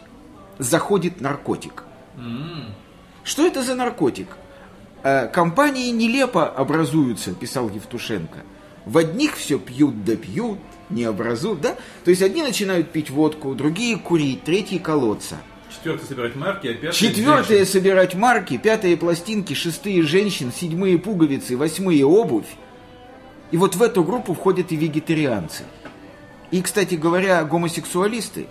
заходит 0.58 1.20
наркотик. 1.20 1.84
Что 3.24 3.46
это 3.46 3.62
за 3.62 3.74
наркотик? 3.74 4.28
Э, 5.02 5.28
Компании 5.28 5.90
нелепо 5.90 6.46
образуются, 6.46 7.34
писал 7.34 7.68
Евтушенко. 7.68 8.38
В 8.86 8.98
одних 8.98 9.36
все 9.36 9.58
пьют 9.58 10.04
да 10.04 10.14
пьют, 10.16 10.58
не 10.90 11.04
образуют, 11.04 11.60
да? 11.62 11.76
То 12.04 12.10
есть 12.10 12.22
одни 12.22 12.42
начинают 12.42 12.90
пить 12.90 13.10
водку, 13.10 13.54
другие 13.54 13.98
курить, 13.98 14.44
третьи 14.44 14.78
колоться. 14.78 15.36
Четвертый 15.70 16.06
собирать 16.06 16.36
марки, 16.36 16.66
а 16.68 16.74
пятый... 16.74 16.94
Четвертое 16.94 17.58
женщин. 17.58 17.72
собирать 17.72 18.14
марки, 18.14 18.58
пятые 18.58 18.96
пластинки, 18.96 19.54
шестые 19.54 20.02
женщин, 20.02 20.52
седьмые 20.52 20.98
пуговицы, 20.98 21.56
восьмые 21.56 22.04
обувь. 22.06 22.46
И 23.50 23.56
вот 23.56 23.74
в 23.74 23.82
эту 23.82 24.04
группу 24.04 24.34
входят 24.34 24.72
и 24.72 24.76
вегетарианцы. 24.76 25.64
И, 26.50 26.62
кстати 26.62 26.94
говоря, 26.94 27.42
гомосексуалисты. 27.44 28.46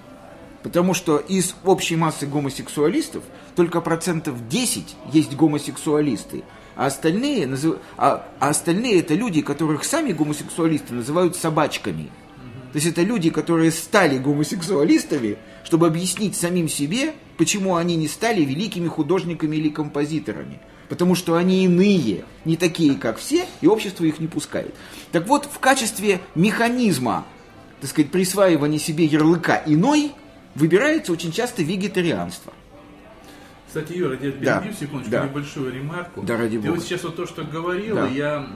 Потому 0.64 0.94
что 0.94 1.18
из 1.18 1.56
общей 1.66 1.98
массы 1.98 2.26
гомосексуалистов 2.26 3.24
только 3.56 3.82
процентов 3.82 4.48
10 4.48 4.96
есть 5.12 5.36
гомосексуалисты. 5.36 6.44
А 6.76 6.88
остальные, 6.88 7.46
назыв- 7.46 7.80
а, 7.98 8.28
а 8.40 8.50
остальные 8.50 9.00
это 9.02 9.14
люди, 9.14 9.42
которых 9.42 9.84
сами 9.84 10.14
гомосексуалисты 10.14 10.94
называют 10.94 11.36
собачками. 11.36 12.10
То 12.72 12.78
есть 12.78 12.88
это 12.88 13.04
люди, 13.04 13.30
которые 13.30 13.72
стали 13.72 14.18
гомосексуалистами, 14.18 15.38
чтобы 15.64 15.86
объяснить 15.86 16.36
самим 16.36 16.68
себе, 16.68 17.14
почему 17.38 17.76
они 17.76 17.96
не 17.96 18.08
стали 18.08 18.44
великими 18.44 18.88
художниками 18.88 19.58
или 19.58 19.70
композиторами. 19.70 20.60
Потому 20.90 21.14
что 21.14 21.36
они 21.36 21.66
иные, 21.66 22.26
не 22.46 22.58
такие, 22.58 22.96
как 22.96 23.18
все, 23.20 23.46
и 23.62 23.68
общество 23.68 24.06
их 24.06 24.20
не 24.20 24.28
пускает. 24.28 24.74
Так 25.12 25.28
вот, 25.28 25.46
в 25.46 25.60
качестве 25.60 26.20
механизма, 26.34 27.26
так 27.80 27.92
сказать, 27.92 28.12
присваивания 28.12 28.80
себе 28.80 29.06
ярлыка 29.06 29.62
«иной» 29.68 30.14
выбирается 30.56 31.12
очень 31.12 31.32
часто 31.32 31.64
вегетарианство. 31.64 32.54
Кстати, 33.68 33.94
Юра, 33.94 34.14
я 34.14 34.32
тебя 34.32 34.46
Да, 34.56 34.60
перебью 34.60 34.78
секундочку, 34.80 35.12
да. 35.12 35.26
небольшую 35.26 35.74
ремарку. 35.74 36.22
Да, 36.22 36.38
ради 36.38 36.58
Ты 36.60 36.68
бога. 36.68 36.76
вот 36.78 36.84
сейчас 36.84 37.04
вот 37.04 37.16
то, 37.16 37.26
что 37.26 37.44
говорил, 37.44 37.96
Да. 37.96 38.08
я 38.08 38.48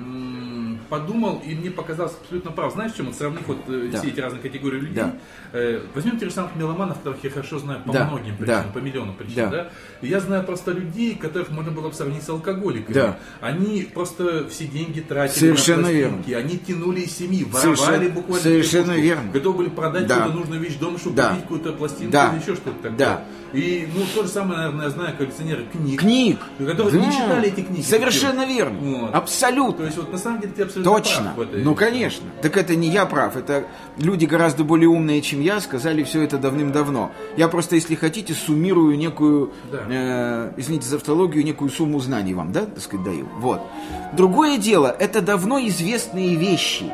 подумал, 0.90 1.42
и 1.46 1.54
мне 1.56 1.72
показалось 1.72 2.14
абсолютно 2.22 2.52
прав. 2.52 2.74
Знаешь, 2.74 2.94
чем? 2.94 3.08
Вот 3.08 3.16
сравнив 3.16 3.42
вот 3.48 3.58
э, 3.68 3.90
Да. 3.92 4.00
все 4.00 4.08
эти 4.10 4.20
разные 4.20 4.42
категории 4.42 4.80
людей. 4.80 4.96
Да. 5.04 5.16
Э, 5.54 5.82
возьмем 5.96 6.18
тех 6.20 6.30
же 6.30 6.36
самых 6.36 6.56
меломанов, 6.56 6.98
которых 6.98 7.24
я 7.24 7.30
хорошо 7.30 7.60
знаю 7.60 7.82
по 7.86 7.94
Да. 7.94 8.06
многим 8.08 8.36
причинам, 8.38 8.64
Да. 8.66 8.72
по 8.74 8.78
миллионам 8.80 9.16
причин. 9.16 9.36
Да. 9.36 9.50
Да. 9.50 9.70
Я 10.02 10.20
знаю 10.20 10.44
просто 10.44 10.72
людей, 10.72 11.16
которых 11.16 11.50
можно 11.52 11.72
было 11.72 11.90
бы 11.90 11.94
сравнить 11.94 12.24
с 12.24 12.30
алкоголиками. 12.30 12.94
Да. 12.94 13.18
Они 13.42 13.88
просто 13.94 14.48
все 14.50 14.66
деньги 14.66 15.00
тратили 15.02 15.40
Совершенно 15.40 15.84
на 15.84 15.88
пластинки, 15.90 16.32
они 16.34 16.58
тянули 16.58 17.02
из 17.02 17.18
семьи, 17.18 17.44
воровали 17.44 17.76
Совершенно- 17.76 18.10
буквально. 18.10 18.44
совершенно 18.44 18.84
кукушку, 18.94 19.02
верно. 19.04 19.32
Готовы 19.32 19.58
были 19.58 19.70
продать 19.70 20.08
Да. 20.08 20.16
какую-то 20.16 20.40
нужную 20.40 20.62
вещь 20.62 20.76
дома, 20.76 20.98
чтобы 21.00 21.16
Да. 21.16 21.30
купить 21.30 21.42
какую-то 21.44 21.74
пластинку 21.74 22.12
Да. 22.12 22.32
или 22.34 22.42
еще 22.42 22.56
что-то 22.56 22.72
такое. 22.82 22.98
Да. 22.98 23.24
И 23.54 23.88
ну 23.96 24.02
то 24.14 24.24
же 24.24 24.30
самое, 24.30 24.60
наверное, 24.60 24.84
я 24.86 24.90
знаю 24.92 25.18
коллекционеры 25.18 25.66
книг. 25.72 26.02
Книг. 26.02 26.38
Которые 26.60 27.00
не 27.00 27.08
Да. 27.08 27.14
читали 27.14 27.48
эти 27.48 27.62
книги. 27.62 27.82
Совершенно 27.82 28.46
верно. 28.46 28.78
Вот. 28.78 29.16
Абсолютно. 29.16 29.78
То 29.78 29.84
есть 29.86 29.98
вот 29.98 30.12
на 30.12 30.18
самом 30.18 30.42
деле 30.42 30.52
ты 30.54 30.64
абсолютно 30.64 30.77
Точно. 30.84 31.34
прав 31.36 31.48
Ну, 31.54 31.76
конечно. 31.76 32.26
Так 32.42 32.58
это 32.58 32.76
не 32.76 32.90
я 32.90 33.06
прав. 33.06 33.36
Это 33.36 33.66
люди 33.98 34.26
гораздо 34.26 34.64
более 34.64 34.90
умные, 34.90 35.22
чем 35.22 35.42
я, 35.42 35.60
сказали 35.60 36.04
все 36.04 36.22
это 36.24 36.38
давным-давно. 36.38 37.12
Я 37.38 37.48
просто, 37.48 37.76
если 37.76 37.96
хотите, 37.96 38.34
суммирую 38.34 38.98
некую, 38.98 39.54
Да. 39.72 39.80
э, 39.90 40.52
извините 40.58 40.88
за 40.88 40.98
автологию, 40.98 41.44
некую 41.44 41.70
сумму 41.70 42.00
знаний 42.00 42.34
вам, 42.34 42.52
да, 42.52 42.62
так 42.66 42.80
сказать, 42.82 43.06
даю. 43.06 43.28
Вот. 43.38 43.62
Другое 44.14 44.58
дело, 44.58 44.96
это 44.98 45.22
давно 45.22 45.60
известные 45.68 46.36
вещи, 46.36 46.86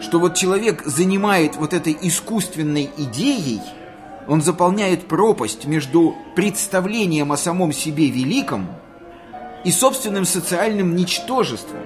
что 0.00 0.18
вот 0.18 0.34
человек 0.34 0.82
занимает 0.84 1.56
вот 1.56 1.72
этой 1.74 1.96
искусственной 2.02 2.90
идеей, 2.96 3.60
он 4.28 4.40
заполняет 4.42 5.06
пропасть 5.08 5.66
между 5.66 6.14
представлением 6.36 7.32
о 7.32 7.36
самом 7.36 7.72
себе 7.72 8.08
великом 8.08 8.68
и 9.64 9.70
собственным 9.70 10.24
социальным 10.24 10.94
ничтожеством. 10.96 11.80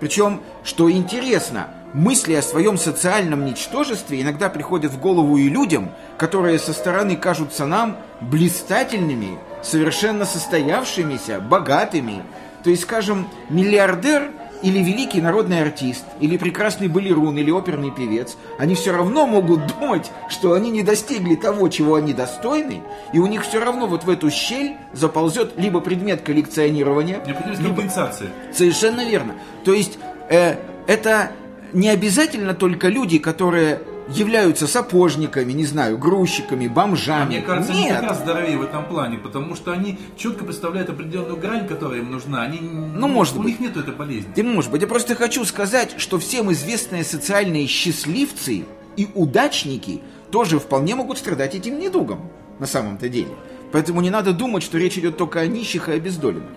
Причем, 0.00 0.40
что 0.64 0.90
интересно, 0.90 1.68
мысли 1.92 2.34
о 2.34 2.42
своем 2.42 2.76
социальном 2.76 3.44
ничтожестве 3.44 4.20
иногда 4.20 4.48
приходят 4.48 4.92
в 4.92 5.00
голову 5.00 5.36
и 5.36 5.48
людям, 5.48 5.90
которые 6.18 6.58
со 6.58 6.72
стороны 6.72 7.16
кажутся 7.16 7.66
нам 7.66 7.96
блистательными, 8.20 9.38
совершенно 9.62 10.26
состоявшимися, 10.26 11.40
богатыми. 11.40 12.22
То 12.62 12.70
есть, 12.70 12.82
скажем, 12.82 13.28
миллиардер 13.48 14.30
или 14.62 14.78
великий 14.78 15.20
народный 15.20 15.62
артист, 15.62 16.04
или 16.20 16.36
прекрасный 16.36 16.88
балерун, 16.88 17.36
или 17.38 17.50
оперный 17.50 17.90
певец, 17.90 18.36
они 18.58 18.74
все 18.74 18.92
равно 18.92 19.26
могут 19.26 19.66
думать, 19.80 20.10
что 20.28 20.52
они 20.54 20.70
не 20.70 20.82
достигли 20.82 21.34
того, 21.34 21.68
чего 21.68 21.96
они 21.96 22.12
достойны, 22.12 22.82
и 23.12 23.18
у 23.18 23.26
них 23.26 23.44
все 23.44 23.60
равно 23.60 23.86
вот 23.86 24.04
в 24.04 24.10
эту 24.10 24.30
щель 24.30 24.76
заползет 24.92 25.54
либо 25.56 25.80
предмет 25.80 26.22
коллекционирования, 26.22 27.20
либо- 27.26 27.40
компенсации. 27.76 28.28
Совершенно 28.52 29.08
верно. 29.08 29.34
То 29.64 29.72
есть 29.72 29.98
э, 30.30 30.56
это 30.86 31.32
не 31.72 31.88
обязательно 31.88 32.54
только 32.54 32.88
люди, 32.88 33.18
которые 33.18 33.80
являются 34.08 34.66
сапожниками, 34.66 35.52
не 35.52 35.64
знаю, 35.64 35.98
грузчиками, 35.98 36.68
бомжами. 36.68 37.22
А 37.22 37.26
мне 37.26 37.42
кажется, 37.42 37.72
они 37.72 37.84
Нет. 37.84 38.00
как 38.00 38.10
раз 38.10 38.18
здоровее 38.20 38.58
в 38.58 38.62
этом 38.62 38.84
плане, 38.86 39.18
потому 39.18 39.54
что 39.54 39.72
они 39.72 39.98
четко 40.16 40.44
представляют 40.44 40.90
определенную 40.90 41.36
грань, 41.36 41.66
которая 41.66 42.00
им 42.00 42.10
нужна. 42.10 42.42
Они, 42.42 42.60
ну, 42.60 43.08
может 43.08 43.34
у 43.34 43.38
быть. 43.38 43.46
них 43.46 43.60
нет 43.60 43.76
этой 43.76 43.94
болезни. 43.94 44.30
Ты 44.34 44.42
может 44.42 44.70
быть, 44.70 44.82
я 44.82 44.88
просто 44.88 45.14
хочу 45.14 45.44
сказать, 45.44 45.94
что 45.98 46.18
всем 46.18 46.52
известные 46.52 47.04
социальные 47.04 47.66
счастливцы 47.66 48.64
и 48.96 49.08
удачники 49.14 50.00
тоже 50.30 50.58
вполне 50.58 50.94
могут 50.94 51.18
страдать 51.18 51.54
этим 51.54 51.78
недугом, 51.78 52.30
на 52.58 52.66
самом-то 52.66 53.08
деле. 53.08 53.30
Поэтому 53.72 54.00
не 54.00 54.10
надо 54.10 54.32
думать, 54.32 54.62
что 54.62 54.78
речь 54.78 54.96
идет 54.96 55.16
только 55.16 55.40
о 55.40 55.46
нищих 55.46 55.88
и 55.88 55.92
обездоленных. 55.92 56.50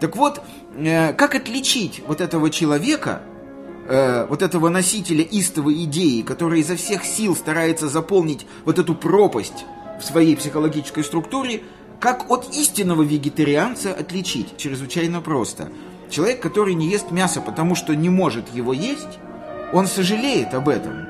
Так 0.00 0.16
вот, 0.16 0.40
э, 0.76 1.12
как 1.12 1.34
отличить 1.34 2.02
вот 2.06 2.20
этого 2.20 2.50
человека, 2.50 3.22
э, 3.90 4.26
вот 4.26 4.42
этого 4.42 4.68
носителя 4.68 5.22
истовой 5.22 5.84
идеи, 5.84 6.22
который 6.22 6.60
изо 6.60 6.76
всех 6.76 7.04
сил 7.04 7.36
старается 7.36 7.88
заполнить 7.88 8.46
вот 8.64 8.78
эту 8.78 8.94
пропасть 8.94 9.64
в 10.00 10.04
своей 10.04 10.36
психологической 10.36 11.04
структуре, 11.04 11.62
как 11.98 12.30
от 12.30 12.54
истинного 12.54 13.02
вегетарианца 13.02 13.92
отличить? 13.92 14.56
Чрезвычайно 14.56 15.20
просто. 15.20 15.68
Человек, 16.08 16.40
который 16.40 16.74
не 16.74 16.88
ест 16.88 17.10
мясо, 17.10 17.42
потому 17.42 17.74
что 17.74 17.94
не 17.94 18.08
может 18.08 18.54
его 18.54 18.72
есть, 18.72 19.18
он 19.72 19.86
сожалеет 19.86 20.54
об 20.54 20.68
этом. 20.68 21.06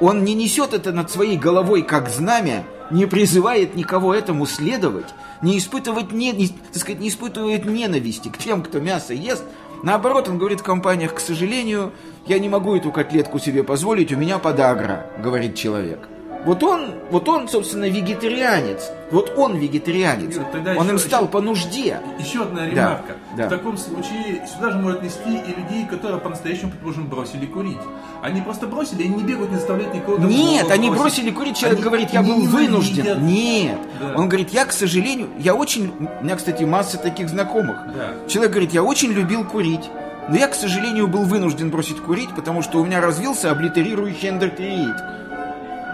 Он 0.00 0.24
не 0.24 0.34
несет 0.34 0.74
это 0.74 0.92
над 0.92 1.10
своей 1.10 1.36
головой 1.36 1.82
как 1.82 2.08
знамя, 2.08 2.64
не 2.90 3.06
призывает 3.06 3.74
никого 3.74 4.14
этому 4.14 4.46
следовать, 4.46 5.14
не 5.42 5.58
испытывать 5.58 6.12
не, 6.12 6.32
не- 6.32 6.48
так 6.48 6.76
сказать, 6.76 7.00
не 7.00 7.08
испытывает 7.08 7.64
ненависти 7.64 8.28
к 8.28 8.38
тем, 8.38 8.62
кто 8.62 8.80
мясо 8.80 9.12
ест. 9.12 9.44
Наоборот, 9.82 10.28
он 10.28 10.38
говорит 10.38 10.60
в 10.60 10.64
компаниях, 10.64 11.14
к 11.14 11.20
сожалению, 11.20 11.92
я 12.26 12.38
не 12.38 12.48
могу 12.48 12.76
эту 12.76 12.90
котлетку 12.90 13.38
себе 13.38 13.62
позволить, 13.62 14.12
у 14.12 14.16
меня 14.16 14.38
подагра, 14.38 15.06
говорит 15.22 15.54
человек. 15.54 16.08
Вот 16.46 16.62
он, 16.62 16.94
вот 17.10 17.28
он, 17.28 17.48
собственно, 17.48 17.88
вегетарианец. 17.88 18.90
Вот 19.10 19.32
он 19.36 19.56
вегетарианец. 19.56 20.34
Юра, 20.36 20.46
тогда 20.52 20.74
он 20.76 20.88
им 20.88 20.98
стал 20.98 21.22
еще- 21.24 21.32
по 21.32 21.40
нужде. 21.40 22.00
Еще 22.20 22.42
одна 22.42 22.60
Да, 22.62 22.66
ремарка. 22.66 23.16
да. 23.36 23.46
В 23.46 23.50
таком 23.50 23.76
случае 23.76 24.46
сюда 24.46 24.70
же 24.70 24.78
можно 24.78 24.98
отнести 24.98 25.28
и 25.28 25.60
людей, 25.60 25.86
которые 25.90 26.20
по-настоящему, 26.20 26.70
предположим, 26.70 27.08
бросили 27.08 27.46
курить. 27.46 27.76
Они 28.22 28.40
просто 28.40 28.66
бросили, 28.68 29.02
они 29.02 29.16
не 29.16 29.22
бегают, 29.24 29.50
не 29.50 29.56
заставляют 29.56 29.92
никого 29.94 30.18
Нет, 30.18 30.70
они 30.70 30.88
бросить. 30.88 31.02
бросили 31.02 31.30
курить, 31.30 31.56
человек 31.56 31.78
Они 31.78 31.84
говорит, 31.84 32.10
я 32.12 32.22
был 32.22 32.40
вынужден. 32.40 33.26
Нет. 33.26 33.78
Да. 34.00 34.14
Он 34.16 34.28
говорит, 34.28 34.50
я, 34.50 34.64
к 34.64 34.72
сожалению, 34.72 35.28
я 35.38 35.54
очень... 35.54 35.92
У 36.20 36.24
меня, 36.24 36.36
кстати, 36.36 36.62
масса 36.64 36.96
таких 36.96 37.28
знакомых. 37.28 37.76
Да. 37.94 38.28
Человек 38.28 38.52
говорит, 38.52 38.72
я 38.72 38.82
очень 38.84 39.10
любил 39.12 39.44
курить. 39.44 39.90
Но 40.28 40.36
я, 40.36 40.48
к 40.48 40.54
сожалению, 40.54 41.06
был 41.06 41.22
вынужден 41.22 41.70
бросить 41.70 42.00
курить, 42.00 42.30
потому 42.34 42.62
что 42.62 42.80
у 42.80 42.84
меня 42.84 43.00
развился 43.00 43.50
облитерирующий 43.50 44.28
эндокринит. 44.30 44.96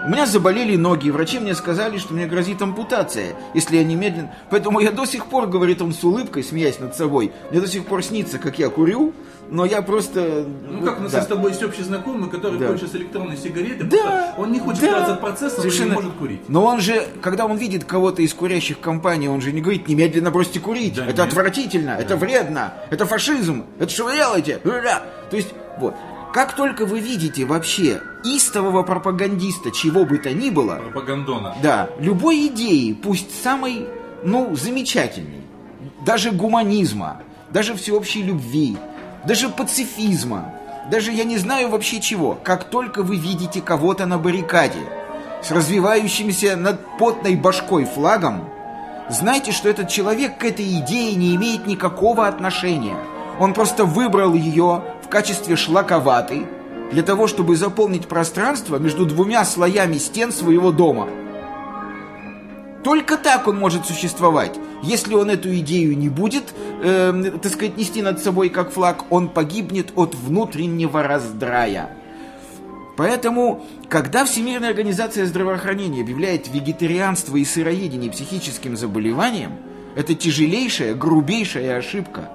У 0.05 0.09
меня 0.09 0.25
заболели 0.25 0.75
ноги, 0.75 1.09
врачи 1.09 1.39
мне 1.39 1.55
сказали, 1.55 1.97
что 1.97 2.13
мне 2.13 2.25
грозит 2.25 2.61
ампутация, 2.61 3.35
если 3.53 3.77
я 3.77 3.83
немедленно... 3.85 4.33
Поэтому 4.49 4.81
я 4.81 4.91
до 4.91 5.05
сих 5.05 5.27
пор, 5.27 5.47
говорит 5.47 5.81
он 5.81 5.93
с 5.93 6.03
улыбкой, 6.03 6.43
смеясь 6.43 6.79
над 6.79 6.95
собой, 6.95 7.31
мне 7.51 7.61
до 7.61 7.67
сих 7.67 7.85
пор 7.85 8.03
снится, 8.03 8.37
как 8.37 8.59
я 8.59 8.69
курю, 8.69 9.13
но 9.49 9.63
я 9.65 9.81
просто... 9.81 10.45
Ну, 10.69 10.81
как 10.83 10.99
у 10.99 11.03
нас 11.03 11.11
да. 11.13 11.21
с 11.21 11.27
тобой 11.27 11.51
есть 11.51 11.63
общий 11.63 11.83
знакомый, 11.83 12.29
который 12.29 12.59
Да. 12.59 12.67
хочет 12.67 12.91
с 12.91 12.95
электронной 12.95 13.37
сигареты, 13.37 13.85
Да, 13.85 14.33
он 14.37 14.51
не 14.51 14.59
хочет 14.59 14.81
да. 14.81 14.87
отказаться 14.87 15.13
от 15.13 15.21
процесса, 15.21 15.55
но 15.57 15.61
Совершенно. 15.61 15.89
не 15.89 15.93
может 15.95 16.13
курить. 16.15 16.49
Но 16.49 16.65
он 16.65 16.81
же, 16.81 17.07
когда 17.21 17.45
он 17.45 17.55
видит 17.55 17.85
кого-то 17.85 18.21
из 18.23 18.33
курящих 18.33 18.81
компаний, 18.81 19.29
он 19.29 19.39
же 19.39 19.53
не 19.53 19.61
говорит, 19.61 19.87
немедленно 19.87 20.31
бросьте 20.31 20.59
курить. 20.59 20.95
Да 20.95 21.03
это 21.05 21.21
нет. 21.23 21.31
отвратительно, 21.31 21.91
это 21.91 22.17
вредно, 22.17 22.73
это 22.89 23.05
фашизм, 23.05 23.63
это 23.79 23.89
что 23.89 24.05
вы 24.05 24.15
делаете? 24.15 24.59
То 24.63 25.37
есть, 25.37 25.53
вот. 25.79 25.95
Как 26.33 26.55
только 26.55 26.87
вы 26.87 26.99
видите 26.99 27.45
вообще 27.45 28.01
истового 28.23 28.81
пропагандиста, 28.81 29.69
чего 29.69 30.03
бы 30.03 30.17
то 30.17 30.33
ни 30.33 30.49
было, 30.49 30.77
Пропагандона. 30.77 31.55
да, 31.61 31.89
любой 31.99 32.47
идеи, 32.47 32.93
пусть 32.93 33.43
самой, 33.43 33.87
ну, 34.23 34.55
замечательной, 34.55 35.43
даже 36.03 36.31
гуманизма, 36.31 37.21
даже 37.51 37.75
всеобщей 37.75 38.23
любви, 38.23 38.77
даже 39.25 39.47
пацифизма, 39.47 40.55
даже 40.89 41.11
я 41.11 41.23
не 41.23 41.37
знаю 41.37 41.69
вообще 41.69 42.01
чего, 42.01 42.35
как 42.43 42.63
только 42.63 43.03
вы 43.03 43.17
видите 43.17 43.61
кого-то 43.61 44.07
на 44.07 44.17
баррикаде 44.17 44.79
с 45.43 45.51
развивающимся 45.51 46.55
над 46.55 46.97
потной 46.97 47.35
башкой 47.35 47.85
флагом, 47.85 48.49
знайте, 49.07 49.51
что 49.51 49.69
этот 49.69 49.87
человек 49.87 50.39
к 50.39 50.45
этой 50.45 50.65
идее 50.79 51.13
не 51.15 51.35
имеет 51.35 51.67
никакого 51.67 52.25
отношения. 52.27 52.97
Он 53.39 53.53
просто 53.53 53.85
выбрал 53.85 54.33
ее 54.33 54.83
качестве 55.13 55.55
шлаковатой 55.55 56.47
для 56.91 57.03
того, 57.03 57.27
чтобы 57.27 57.55
заполнить 57.55 58.07
пространство 58.07 58.77
между 58.77 59.05
двумя 59.05 59.45
слоями 59.45 59.99
стен 59.99 60.31
своего 60.31 60.71
дома. 60.71 61.07
Только 62.83 63.17
так 63.17 63.47
он 63.47 63.59
может 63.59 63.85
существовать. 63.85 64.59
Если 64.81 65.13
он 65.13 65.29
эту 65.29 65.55
идею 65.59 65.95
не 65.95 66.09
будет, 66.09 66.55
эм, 66.83 67.39
так 67.39 67.53
сказать, 67.53 67.77
нести 67.77 68.01
над 68.01 68.23
собой 68.23 68.49
как 68.49 68.71
флаг, 68.71 69.05
он 69.11 69.29
погибнет 69.29 69.93
от 69.95 70.15
внутреннего 70.15 71.03
раздрая. 71.03 71.91
Поэтому, 72.97 73.63
когда 73.89 74.25
Всемирная 74.25 74.69
организация 74.69 75.27
здравоохранения 75.27 76.01
объявляет 76.01 76.47
вегетарианство 76.51 77.37
и 77.37 77.45
сыроедение 77.45 78.09
психическим 78.11 78.75
заболеванием, 78.75 79.51
это 79.95 80.15
тяжелейшая, 80.15 80.95
грубейшая 80.95 81.77
ошибка. 81.77 82.31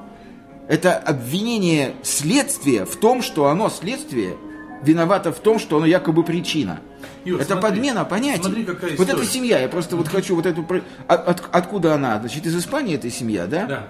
Это 0.68 0.96
обвинение 0.96 1.94
следствия 2.02 2.84
в 2.84 2.96
том, 2.96 3.22
что 3.22 3.46
оно, 3.46 3.70
следствие, 3.70 4.36
виновато 4.82 5.32
в 5.32 5.38
том, 5.38 5.58
что 5.58 5.78
оно 5.78 5.86
якобы 5.86 6.22
причина. 6.22 6.80
Юр, 7.24 7.40
это 7.40 7.54
смотри, 7.54 7.70
подмена 7.70 8.04
понятий. 8.04 8.42
смотри, 8.42 8.64
какая 8.64 8.90
вот 8.90 9.00
история. 9.00 9.22
эта 9.22 9.24
семья, 9.32 9.58
я 9.60 9.68
просто 9.68 9.96
вот 9.96 10.08
хочу 10.08 10.34
вот 10.36 10.46
эту... 10.46 10.64
от- 11.08 11.28
от- 11.28 11.48
откуда 11.52 11.94
она? 11.94 12.18
Значит, 12.20 12.46
из 12.46 12.56
Испании 12.56 12.94
эта 12.96 13.10
семья, 13.10 13.46
да? 13.46 13.66
Да. 13.66 13.88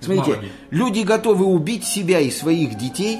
Смотрите, 0.00 0.30
Малаги. 0.32 0.52
люди 0.70 1.00
готовы 1.00 1.44
убить 1.46 1.84
себя 1.84 2.20
и 2.20 2.30
своих 2.30 2.76
детей 2.76 3.18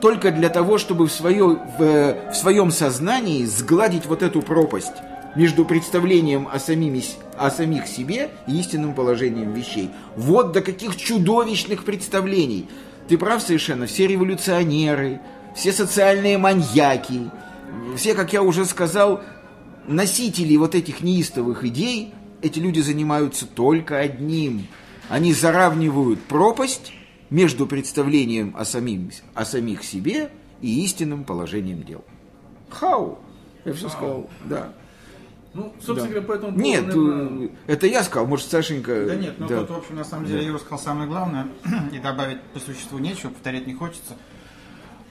только 0.00 0.30
для 0.30 0.50
того, 0.50 0.78
чтобы 0.78 1.06
в, 1.06 1.12
свое, 1.12 1.44
в, 1.78 1.82
э, 1.82 2.30
в 2.30 2.34
своем 2.36 2.70
сознании 2.70 3.44
сгладить 3.44 4.06
вот 4.06 4.22
эту 4.22 4.42
пропасть 4.42 4.92
между 5.36 5.64
представлением 5.64 6.48
о, 6.50 6.58
самими, 6.58 7.02
о 7.36 7.50
самих 7.50 7.86
себе 7.86 8.30
и 8.46 8.58
истинным 8.58 8.94
положением 8.94 9.52
вещей. 9.52 9.90
Вот 10.16 10.52
до 10.52 10.60
каких 10.60 10.96
чудовищных 10.96 11.84
представлений. 11.84 12.68
Ты 13.08 13.18
прав 13.18 13.42
совершенно, 13.42 13.86
все 13.86 14.06
революционеры, 14.06 15.20
все 15.54 15.72
социальные 15.72 16.38
маньяки, 16.38 17.30
все, 17.96 18.14
как 18.14 18.32
я 18.32 18.42
уже 18.42 18.64
сказал, 18.64 19.22
носители 19.86 20.56
вот 20.56 20.74
этих 20.74 21.02
неистовых 21.02 21.64
идей, 21.64 22.14
эти 22.42 22.58
люди 22.58 22.80
занимаются 22.80 23.46
только 23.46 23.98
одним. 23.98 24.66
Они 25.08 25.34
заравнивают 25.34 26.22
пропасть 26.22 26.92
между 27.30 27.66
представлением 27.66 28.54
о, 28.56 28.64
самим, 28.64 29.10
о 29.34 29.44
самих 29.44 29.84
себе 29.84 30.30
и 30.62 30.84
истинным 30.84 31.24
положением 31.24 31.82
дел. 31.82 32.04
Хау! 32.70 33.18
Я 33.64 33.72
все 33.72 33.88
сказал, 33.88 34.30
да. 34.44 34.72
Ну, 35.54 35.72
собственно 35.78 36.00
Да. 36.02 36.06
говоря, 36.08 36.22
по 36.26 36.32
этому 36.32 36.52
поводу, 36.52 36.64
Нет, 36.64 36.86
наверное, 36.86 37.46
э, 37.46 37.50
это 37.72 37.86
я 37.86 38.02
сказал, 38.02 38.26
может, 38.26 38.48
Сашенька... 38.50 39.06
Да 39.06 39.14
нет, 39.14 39.34
ну 39.38 39.46
да. 39.48 39.60
тут, 39.60 39.70
в 39.70 39.74
общем, 39.76 39.96
на 39.96 40.04
самом 40.04 40.26
деле, 40.26 40.44
Юра 40.46 40.58
сказал 40.58 40.78
самое 40.80 41.08
главное, 41.08 41.46
и 41.92 41.98
добавить 42.00 42.40
по 42.52 42.58
существу 42.60 42.98
нечего, 42.98 43.30
повторять 43.30 43.66
не 43.66 43.74
хочется. 43.74 44.14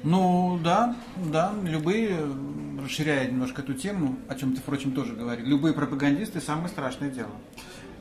Ну, 0.04 0.60
да, 0.62 0.98
да, 1.32 1.54
любые, 1.64 2.18
расширяя 2.84 3.26
немножко 3.32 3.62
эту 3.62 3.74
тему, 3.74 4.18
о 4.28 4.36
чем 4.36 4.54
ты, 4.54 4.60
впрочем, 4.60 4.92
тоже 4.92 5.14
говорил, 5.14 5.46
любые 5.46 5.74
пропагандисты 5.74 6.42
самое 6.42 6.68
страшное 6.68 7.10
дело. 7.10 7.32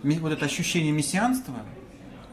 Вот 0.02 0.32
это 0.32 0.44
ощущение 0.44 0.90
мессианства, 0.90 1.54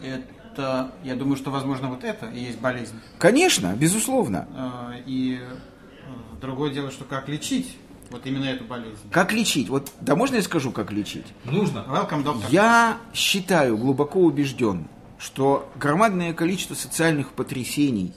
это, 0.02 0.91
я 1.04 1.15
думаю, 1.15 1.38
что, 1.38 1.52
возможно, 1.52 1.88
вот 1.89 2.04
это 2.04 2.26
и 2.32 2.39
есть 2.39 2.60
болезнь. 2.60 2.95
Конечно, 3.19 3.76
безусловно. 3.78 4.48
Э, 4.56 5.02
И 5.06 5.39
э, 5.39 6.39
другое 6.41 6.72
дело, 6.74 6.89
что 6.89 7.04
как 7.04 7.30
лечить 7.30 7.78
вот 8.10 8.26
именно 8.26 8.45
эту 8.45 8.63
болезнь. 8.63 8.98
Как 9.12 9.32
лечить? 9.32 9.69
Вот, 9.69 9.91
да 10.02 10.15
можно 10.15 10.36
я 10.36 10.41
скажу, 10.41 10.72
как 10.72 10.91
лечить? 10.91 11.26
нужно. 11.45 11.86
Welcome, 11.88 12.24
доктор. 12.24 12.50
Я 12.50 12.98
считаю, 13.13 13.78
глубоко 13.78 14.19
убежден, 14.19 14.88
что 15.17 15.69
громадное 15.76 16.34
количество 16.34 16.76
социальных 16.76 17.34
потрясений, 17.34 18.13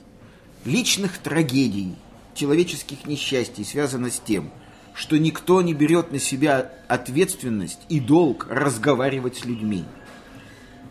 личных 0.65 1.19
трагедий, 1.19 1.95
человеческих 2.35 3.07
несчастий 3.07 3.65
связано 3.65 4.11
с 4.11 4.19
тем, 4.21 4.51
что 4.95 5.19
никто 5.19 5.63
не 5.63 5.75
берет 5.75 6.13
на 6.13 6.19
себя 6.19 6.71
ответственность 6.89 7.81
и 7.89 8.01
долг 8.01 8.47
разговаривать 8.51 9.37
с 9.37 9.45
людьми. 9.45 9.85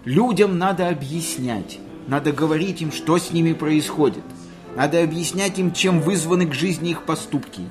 Людям 0.05 0.57
надо 0.57 0.89
объяснять, 0.89 1.79
надо 2.07 2.31
говорить 2.31 2.81
им, 2.81 2.91
что 2.91 3.17
с 3.17 3.31
ними 3.31 3.53
происходит. 3.53 4.23
Надо 4.75 5.03
объяснять 5.03 5.59
им, 5.59 5.73
чем 5.73 6.01
вызваны 6.01 6.47
к 6.47 6.53
жизни 6.53 6.91
их 6.91 7.03
поступки. 7.03 7.61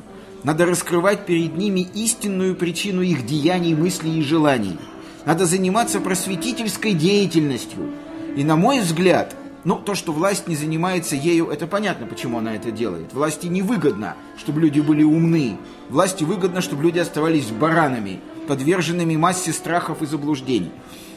Надо 0.43 0.65
раскрывать 0.65 1.27
перед 1.27 1.57
ними 1.57 1.87
истинную 1.95 2.55
причину 2.57 3.03
их 3.03 3.27
деяний, 3.27 3.75
мыслей 3.75 4.19
и 4.19 4.23
желаний. 4.23 4.79
Надо 5.27 5.45
заниматься 5.45 6.01
просветительской 6.01 6.95
деятельностью. 6.95 7.93
И 8.37 8.43
на 8.43 8.57
мой 8.57 8.81
взгляд, 8.81 9.37
ну, 9.65 9.77
то, 9.77 9.95
что 9.95 10.13
власть 10.13 10.49
не 10.49 10.57
занимается 10.57 11.15
ею, 11.15 11.49
это 11.49 11.67
понятно, 11.67 12.07
почему 12.07 12.39
она 12.39 12.55
это 12.55 12.71
делает. 12.71 13.13
Власти 13.13 13.49
невыгодно, 13.49 14.17
чтобы 14.39 14.63
люди 14.63 14.81
были 14.81 15.03
умны. 15.03 15.59
Власти 15.91 16.25
выгодно, 16.25 16.63
чтобы 16.63 16.85
люди 16.85 16.99
оставались 16.99 17.51
баранами, 17.51 18.21
подверженными 18.49 19.17
массе 19.17 19.53
страхов 19.53 20.01
и 20.01 20.07
заблуждений. 20.07 20.73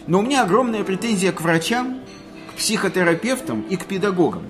Но 0.05 0.19
у 0.19 0.21
меня 0.21 0.43
огромная 0.43 0.83
претензия 0.83 1.31
к 1.31 1.39
врачам, 1.39 2.01
к 2.51 2.57
психотерапевтам 2.57 3.61
и 3.69 3.77
к 3.77 3.85
педагогам. 3.85 4.43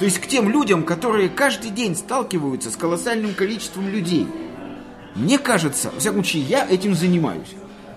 То 0.00 0.06
есть 0.06 0.18
к 0.18 0.26
тем 0.26 0.48
людям, 0.48 0.82
которые 0.82 1.28
каждый 1.28 1.70
день 1.70 1.94
сталкиваются 1.94 2.70
с 2.70 2.76
колоссальным 2.76 3.34
количеством 3.34 3.86
людей. 3.90 4.26
Мне 5.14 5.38
кажется, 5.38 5.90
во 5.90 6.00
всяком 6.00 6.24
случае, 6.24 6.44
я 6.44 6.66
этим 6.66 6.94
занимаюсь. 6.94 7.50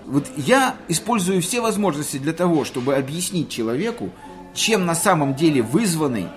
Вот 0.04 0.26
я 0.36 0.76
использую 0.88 1.40
все 1.40 1.62
возможности 1.62 2.18
для 2.18 2.34
того, 2.34 2.66
чтобы 2.66 2.94
объяснить 2.94 3.48
человеку, 3.48 4.10
чем 4.52 4.84
на 4.84 4.94
самом 4.94 5.34
деле 5.34 5.62
вызваны 5.62 6.28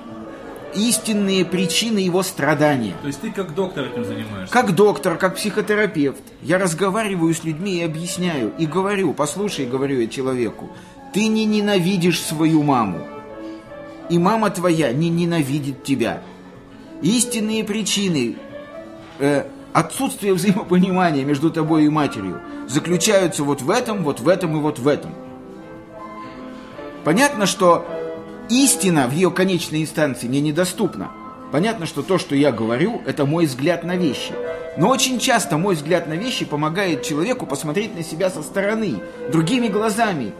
истинные 0.73 1.43
причины 1.43 1.97
его 1.97 2.23
страдания. 2.23 2.95
То 3.01 3.07
есть 3.07 3.19
ты 3.19 3.31
как 3.31 3.53
доктор 3.53 3.87
этим 3.87 4.05
занимаешься? 4.05 4.53
Как 4.53 4.73
доктор, 4.73 5.17
как 5.17 5.35
психотерапевт, 5.35 6.21
я 6.43 6.59
разговариваю 6.59 7.33
с 7.33 7.43
людьми 7.43 7.79
и 7.79 7.83
объясняю, 7.83 8.53
и 8.57 8.65
говорю, 8.65 9.11
послушай, 9.13 9.65
говорю 9.65 9.99
я 9.99 10.07
человеку, 10.07 10.69
ты 11.13 11.27
не 11.27 11.43
ненавидишь 11.43 12.21
свою 12.21 12.63
маму, 12.63 13.05
и 14.09 14.17
мама 14.17 14.49
твоя 14.49 14.91
не 14.91 15.09
ненавидит 15.09 15.83
тебя. 15.83 16.21
Истинные 17.01 17.63
причины 17.63 18.37
э, 19.19 19.45
отсутствия 19.73 20.33
взаимопонимания 20.33 21.23
между 21.23 21.51
тобой 21.51 21.85
и 21.85 21.89
матерью 21.89 22.41
заключаются 22.67 23.43
вот 23.43 23.61
в 23.61 23.69
этом, 23.69 24.03
вот 24.03 24.19
в 24.19 24.27
этом 24.27 24.57
и 24.57 24.59
вот 24.59 24.79
в 24.79 24.87
этом. 24.87 25.13
Понятно, 27.03 27.45
что 27.45 27.85
истина 28.49 29.07
в 29.07 29.13
ее 29.13 29.31
конечной 29.31 29.83
инстанции 29.83 30.27
мне 30.27 30.41
недоступна. 30.41 31.11
Понятно, 31.51 31.85
что 31.85 32.01
то, 32.01 32.17
что 32.17 32.35
я 32.35 32.51
говорю, 32.51 33.01
это 33.05 33.25
мой 33.25 33.45
взгляд 33.45 33.83
на 33.83 33.95
вещи. 33.95 34.33
Но 34.77 34.89
очень 34.89 35.17
часто 35.17 35.57
мой 35.57 35.75
взгляд 35.75 36.07
на 36.07 36.13
вещи 36.13 36.43
помогает 36.43 37.03
человеку 37.03 37.45
посмотреть 37.45 37.95
на 37.95 38.03
себя 38.03 38.29
со 38.29 38.43
стороны, 38.43 38.99
другими 39.31 39.67
глазами, 39.69 40.33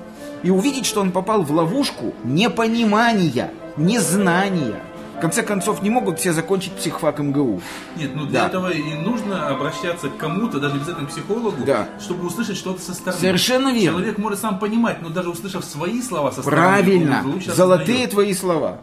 и 0.48 0.50
увидеть, 0.50 0.86
что 0.86 1.02
он 1.02 1.12
попал 1.12 1.42
в 1.44 1.52
ловушку 1.52 2.14
непонимания, 2.24 3.52
незнания. 3.76 4.80
В 5.18 5.20
конце 5.20 5.44
концов, 5.44 5.82
не 5.82 5.90
могут 5.90 6.20
все 6.20 6.32
закончить 6.32 6.72
психфак 6.74 7.20
МГУ. 7.20 7.60
Нет, 7.98 8.12
ну 8.16 8.26
для 8.28 8.42
Да. 8.44 8.48
этого 8.48 8.70
и 8.72 8.94
нужно 8.94 9.50
обращаться 9.50 10.08
к 10.08 10.16
кому-то, 10.16 10.60
даже 10.62 10.76
обязательно 10.76 11.06
к 11.08 11.10
психологу, 11.10 11.66
Да. 11.66 11.90
чтобы 12.00 12.28
услышать 12.28 12.56
что-то 12.56 12.82
со 12.82 12.94
стороны. 12.94 13.20
Совершенно 13.20 13.74
верно. 13.74 13.98
Человек 14.00 14.18
может 14.20 14.40
сам 14.40 14.58
понимать, 14.58 15.02
но 15.02 15.10
даже 15.10 15.30
услышав 15.32 15.66
свои 15.66 16.02
слова 16.02 16.32
со 16.32 16.42
стороны, 16.44 16.62
Правильно, 16.62 17.26
золотые 17.48 18.08
твои 18.08 18.34
слова. 18.34 18.78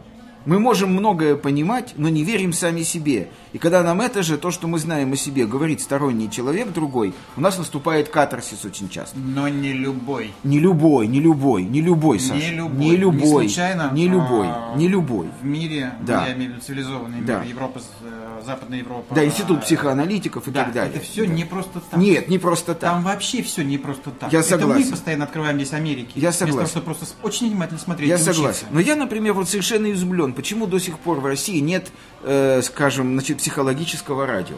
Мы 0.45 0.59
можем 0.59 0.91
многое 0.93 1.35
понимать, 1.35 1.93
но 1.97 2.09
не 2.09 2.23
верим 2.23 2.53
сами 2.53 2.83
себе. 2.83 3.29
И 3.53 3.57
когда 3.57 3.81
нам 3.83 4.01
это 4.01 4.21
же, 4.21 4.37
то, 4.37 4.51
что 4.51 4.67
мы 4.67 4.79
знаем 4.79 5.13
о 5.13 5.15
себе, 5.15 5.45
говорит 5.45 5.81
сторонний 5.81 6.29
человек 6.29 6.71
другой, 6.71 7.13
у 7.35 7.41
нас 7.41 7.57
наступает 7.57 8.09
катарсис 8.09 8.63
очень 8.65 8.89
часто. 8.89 9.17
Но 9.17 9.47
не 9.47 9.73
любой. 9.73 10.33
Не 10.43 10.59
любой, 10.59 11.07
не 11.07 11.19
любой, 11.19 11.63
не 11.63 11.81
любой, 11.81 12.19
Саша. 12.19 12.35
Не 12.39 12.51
любой. 12.51 12.77
Не 12.85 12.95
любой. 12.95 13.21
Не 13.21 13.49
случайно, 13.49 13.91
Не 13.93 14.07
любой, 14.07 14.47
а, 14.47 14.75
не 14.75 14.87
любой. 14.87 15.27
В 15.41 15.45
мире, 15.45 15.93
Да. 16.01 16.27
я 16.27 16.33
имею 16.33 16.51
в 16.51 16.53
виду 16.55 16.65
цивилизованный 16.65 17.17
мир, 17.19 17.25
Да. 17.25 17.43
Европа, 17.43 17.81
э, 18.03 18.41
Западная 18.45 18.79
Европа. 18.79 19.15
Да, 19.15 19.25
институт 19.25 19.61
психоаналитиков 19.63 20.47
и 20.47 20.51
да, 20.51 20.65
так 20.65 20.73
далее. 20.73 20.95
это 20.95 21.03
все 21.03 21.25
не 21.25 21.45
просто 21.45 21.79
так. 21.79 21.99
Нет, 21.99 22.27
не 22.29 22.37
просто 22.37 22.75
так. 22.75 22.91
Там 22.91 23.03
вообще 23.03 23.41
все 23.41 23.63
не 23.63 23.77
просто 23.77 24.11
так. 24.11 24.31
Я 24.31 24.39
Это 24.41 24.49
согласен. 24.49 24.85
мы 24.85 24.91
постоянно 24.91 25.23
открываем 25.23 25.55
здесь 25.57 25.73
Америки. 25.73 26.11
Я 26.15 26.29
Вместо 26.29 26.39
того, 26.41 26.51
согласен. 26.51 26.69
чтобы 26.71 26.85
просто 26.85 27.05
очень 27.23 27.47
внимательно 27.49 27.79
смотреть 27.79 28.09
Я 28.09 28.17
согласен. 28.19 28.67
Но 28.71 28.79
я, 28.79 28.95
например, 28.95 29.33
вот 29.33 29.49
совершенно 29.49 29.91
изумлен, 29.91 30.33
почему 30.35 30.67
до 30.67 30.79
сих 30.79 30.99
пор 30.99 31.19
в 31.19 31.25
России 31.25 31.59
нет, 31.59 31.91
э, 32.23 32.61
скажем, 32.61 33.13
значит, 33.13 33.37
психологического 33.37 34.25
радио. 34.25 34.57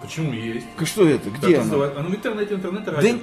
Почему 0.00 0.32
есть? 0.32 0.66
Что 0.84 1.06
это? 1.08 1.28
Где 1.30 1.56
оно? 1.56 1.64
называют? 1.64 1.96
Оно 1.98 2.08
в 2.08 2.14
интернете, 2.14 2.54
интернет 2.54 2.88
радио. 2.88 3.12
Да 3.12 3.18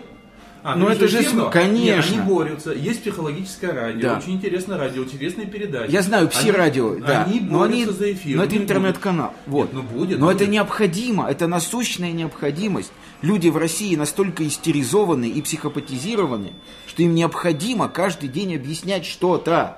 А, 0.64 0.76
ну 0.76 0.88
ты 0.88 0.92
это 0.94 1.00
имеешь 1.02 1.12
же 1.12 1.18
эфирное? 1.22 1.40
см- 1.46 1.52
конечно. 1.54 1.96
Нет, 1.96 2.06
они 2.20 2.20
борются. 2.30 2.72
Есть 2.74 3.02
психологическое 3.02 3.72
радио, 3.72 4.02
Да. 4.10 4.18
очень 4.18 4.34
интересное 4.34 4.78
радио, 4.78 5.04
интересные 5.04 5.48
передачи. 5.48 5.90
Я 5.92 6.02
знаю, 6.02 6.28
пси-радио, 6.28 6.92
Они- 6.94 7.02
да. 7.02 7.24
Они 7.24 7.40
но, 7.40 7.62
они, 7.64 7.84
борются 7.86 8.04
за 8.04 8.12
эфир. 8.14 8.38
но 8.38 8.44
это 8.44 8.56
Не 8.56 8.62
интернет-канал. 8.64 9.34
Вот. 9.46 9.74
Нет, 9.74 9.74
ну 9.74 9.98
будет, 9.98 10.20
но 10.20 10.26
будет. 10.28 10.42
это 10.42 10.52
необходимо, 10.52 11.28
это 11.30 11.48
насущная 11.48 12.12
необходимость. 12.12 12.92
Люди 13.22 13.48
в 13.50 13.58
России 13.58 13.96
настолько 13.96 14.46
истеризованы 14.46 15.30
и 15.30 15.42
психопатизированы, 15.42 16.54
что 16.86 17.02
им 17.04 17.16
необходимо 17.16 17.88
каждый 17.88 18.28
день 18.30 18.56
объяснять 18.56 19.06
что-то. 19.06 19.78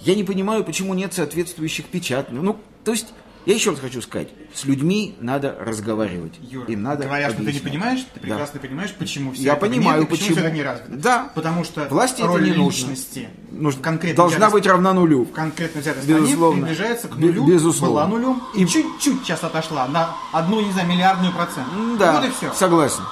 Я 0.00 0.14
не 0.14 0.24
понимаю, 0.24 0.64
почему 0.64 0.94
нет 0.94 1.12
соответствующих 1.14 1.86
печатных. 1.86 2.40
Ну, 2.42 2.58
то 2.84 2.92
есть, 2.92 3.08
я 3.46 3.54
еще 3.54 3.70
раз 3.70 3.80
хочу 3.80 4.00
сказать, 4.02 4.28
с 4.54 4.64
людьми 4.64 5.16
надо 5.20 5.56
разговаривать. 5.58 6.34
Юра, 6.40 6.66
Им 6.66 6.82
надо 6.82 7.04
говоря, 7.04 7.28
что 7.30 7.38
ты 7.38 7.42
не 7.42 7.48
объяснять. 7.48 7.72
понимаешь, 7.72 8.00
ты 8.00 8.06
Да. 8.14 8.20
прекрасно 8.20 8.60
понимаешь, 8.60 8.94
почему 8.98 9.32
все 9.32 9.42
Я 9.42 9.54
этого 9.54 9.68
понимаю, 9.70 10.00
нет, 10.00 10.08
почему, 10.10 10.28
почему. 10.28 10.36
все 10.38 10.46
это 10.46 10.54
не 10.56 10.62
развито. 10.62 10.96
Да. 10.96 11.32
Потому 11.34 11.64
что 11.64 11.84
Власти 11.88 12.18
это 12.20 12.26
роль 12.28 12.44
не 12.44 12.52
нужно. 12.52 12.80
личности 12.90 13.28
Нужно- 13.50 13.82
конкретно 13.82 14.16
должна 14.16 14.38
взятой- 14.46 14.52
быть 14.52 14.66
равна 14.66 14.92
нулю. 14.92 15.24
конкретно 15.26 15.80
взятой 15.80 16.04
Безусловно. 16.06 16.66
приближается 16.66 17.08
к 17.08 17.16
нулю, 17.16 17.46
безусловно. 17.46 17.94
была 17.94 18.06
нулем 18.06 18.42
и, 18.54 18.66
чуть-чуть 18.66 19.22
сейчас 19.24 19.42
отошла 19.42 19.88
на 19.88 20.14
одну, 20.32 20.60
не 20.60 20.70
знаю, 20.72 20.88
миллиардную 20.88 21.32
процент. 21.32 21.66
Да, 21.98 22.20
Вот 22.20 22.24
и 22.28 22.30
все. 22.30 22.52
согласен. 22.52 23.02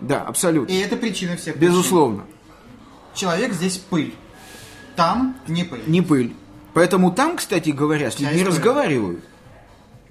Да, 0.00 0.20
абсолютно. 0.22 0.70
И 0.72 0.76
это 0.78 0.96
причина 0.96 1.36
всех 1.36 1.54
причин. 1.54 1.70
Безусловно. 1.70 2.24
Человек 3.14 3.52
здесь 3.54 3.78
пыль. 3.78 4.14
Там 4.96 5.36
не 5.46 5.64
пыль. 5.64 5.82
Не 5.86 6.02
пыль. 6.02 6.34
Поэтому 6.74 7.10
там, 7.12 7.36
кстати 7.36 7.70
говоря, 7.70 8.10
с 8.10 8.18
людьми 8.20 8.44
разговаривают. 8.44 9.24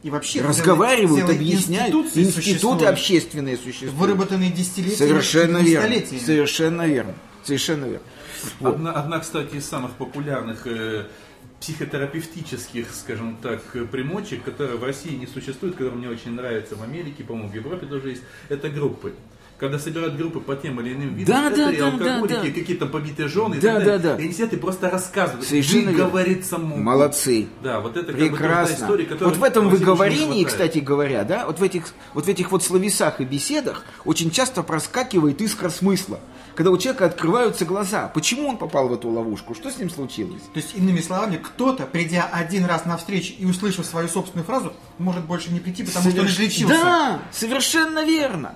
И 0.03 0.09
вообще 0.11 0.41
разговаривают, 0.41 1.21
целые 1.21 1.37
объясняют. 1.37 1.95
институции 1.95 2.21
Институты 2.21 2.41
существуют, 2.41 2.83
общественные 2.83 3.57
существуют. 3.57 3.93
выработанные 3.95 4.51
десятилетиями, 4.51 5.09
Совершенно 5.09 5.57
верно. 5.57 6.19
Совершенно 6.19 6.87
верно. 6.87 7.13
Совершенно 7.43 7.85
верно. 7.85 8.05
Вот. 8.59 8.75
Одна, 8.75 8.91
одна, 8.91 9.19
кстати, 9.19 9.55
из 9.55 9.65
самых 9.67 9.93
популярных 9.93 10.67
э, 10.67 11.07
психотерапевтических, 11.59 12.87
скажем 12.93 13.37
так, 13.41 13.61
э, 13.73 13.85
примочек, 13.85 14.43
которая 14.43 14.75
в 14.75 14.83
России 14.83 15.15
не 15.15 15.25
существует, 15.25 15.73
которая 15.75 15.95
мне 15.97 16.09
очень 16.09 16.31
нравится 16.33 16.75
в 16.75 16.83
Америке, 16.83 17.23
по-моему, 17.23 17.49
в 17.49 17.55
Европе 17.55 17.87
тоже 17.87 18.09
есть, 18.09 18.21
это 18.49 18.69
группы. 18.69 19.13
Когда 19.57 19.79
собирают 19.79 20.17
группы 20.17 20.39
по 20.39 20.55
тем 20.55 20.79
или 20.81 20.93
иным 20.93 21.15
видам, 21.15 21.35
Да, 21.35 21.47
это 21.47 21.55
да, 21.57 21.71
и 21.71 21.77
да, 21.77 21.85
алкоголики, 21.87 22.33
да, 22.33 22.41
да. 22.41 22.47
и 22.47 22.51
какие-то 22.51 22.85
побитые 22.87 23.27
жены 23.29 23.55
и 23.55 23.59
Да, 23.59 23.75
так 23.75 23.83
далее. 23.85 23.99
да, 23.99 24.15
да. 24.15 24.21
И 24.21 24.25
они 24.25 24.33
сидят 24.33 24.53
и 24.53 24.57
просто 24.57 24.89
рассказывают, 24.89 25.47
Совершенно 25.47 25.89
верно. 25.91 26.05
говорится 26.09 26.57
могут. 26.57 26.83
Молодцы. 26.83 27.47
Да, 27.63 27.79
вот 27.79 27.95
это 27.97 28.07
как 28.11 28.15
бы 28.21 28.29
Прекрасно. 28.29 28.73
история, 28.75 29.05
которая 29.05 29.29
вот 29.33 29.39
в 29.39 29.43
этом 29.43 29.69
выговорении, 29.69 30.43
кстати 30.43 30.79
говоря, 30.79 31.23
да, 31.23 31.45
вот 31.45 31.59
в 31.59 31.63
этих 31.63 31.85
вот 32.13 32.25
в 32.25 32.27
этих 32.29 32.51
вот 32.51 32.63
словесах 32.63 33.21
и 33.21 33.25
беседах 33.25 33.83
очень 34.03 34.31
часто 34.31 34.61
проскакивает 34.63 35.41
искра 35.41 35.69
смысла. 35.69 36.19
Когда 36.55 36.71
у 36.71 36.77
человека 36.77 37.05
открываются 37.07 37.65
глаза. 37.65 38.07
Почему 38.13 38.47
он 38.47 38.57
попал 38.57 38.87
в 38.87 38.93
эту 38.93 39.09
ловушку? 39.09 39.53
Что 39.55 39.69
с 39.69 39.77
ним 39.77 39.89
случилось? 39.89 40.41
То 40.53 40.59
есть, 40.61 40.73
иными 40.73 41.01
словами, 41.01 41.35
кто-то, 41.35 41.83
придя 41.85 42.29
один 42.31 42.63
раз 42.63 42.85
на 42.85 42.95
встречу 42.95 43.33
и 43.37 43.45
услышав 43.45 43.85
свою 43.85 44.07
собственную 44.07 44.45
фразу, 44.45 44.71
может 44.97 45.25
больше 45.25 45.51
не 45.51 45.59
прийти, 45.59 45.83
потому 45.83 46.09
что 46.09 46.21
он 46.21 46.27
Соверш- 46.27 46.31
излечился. 46.31 46.73
Да, 46.81 47.19
совершенно 47.33 48.05
верно. 48.05 48.55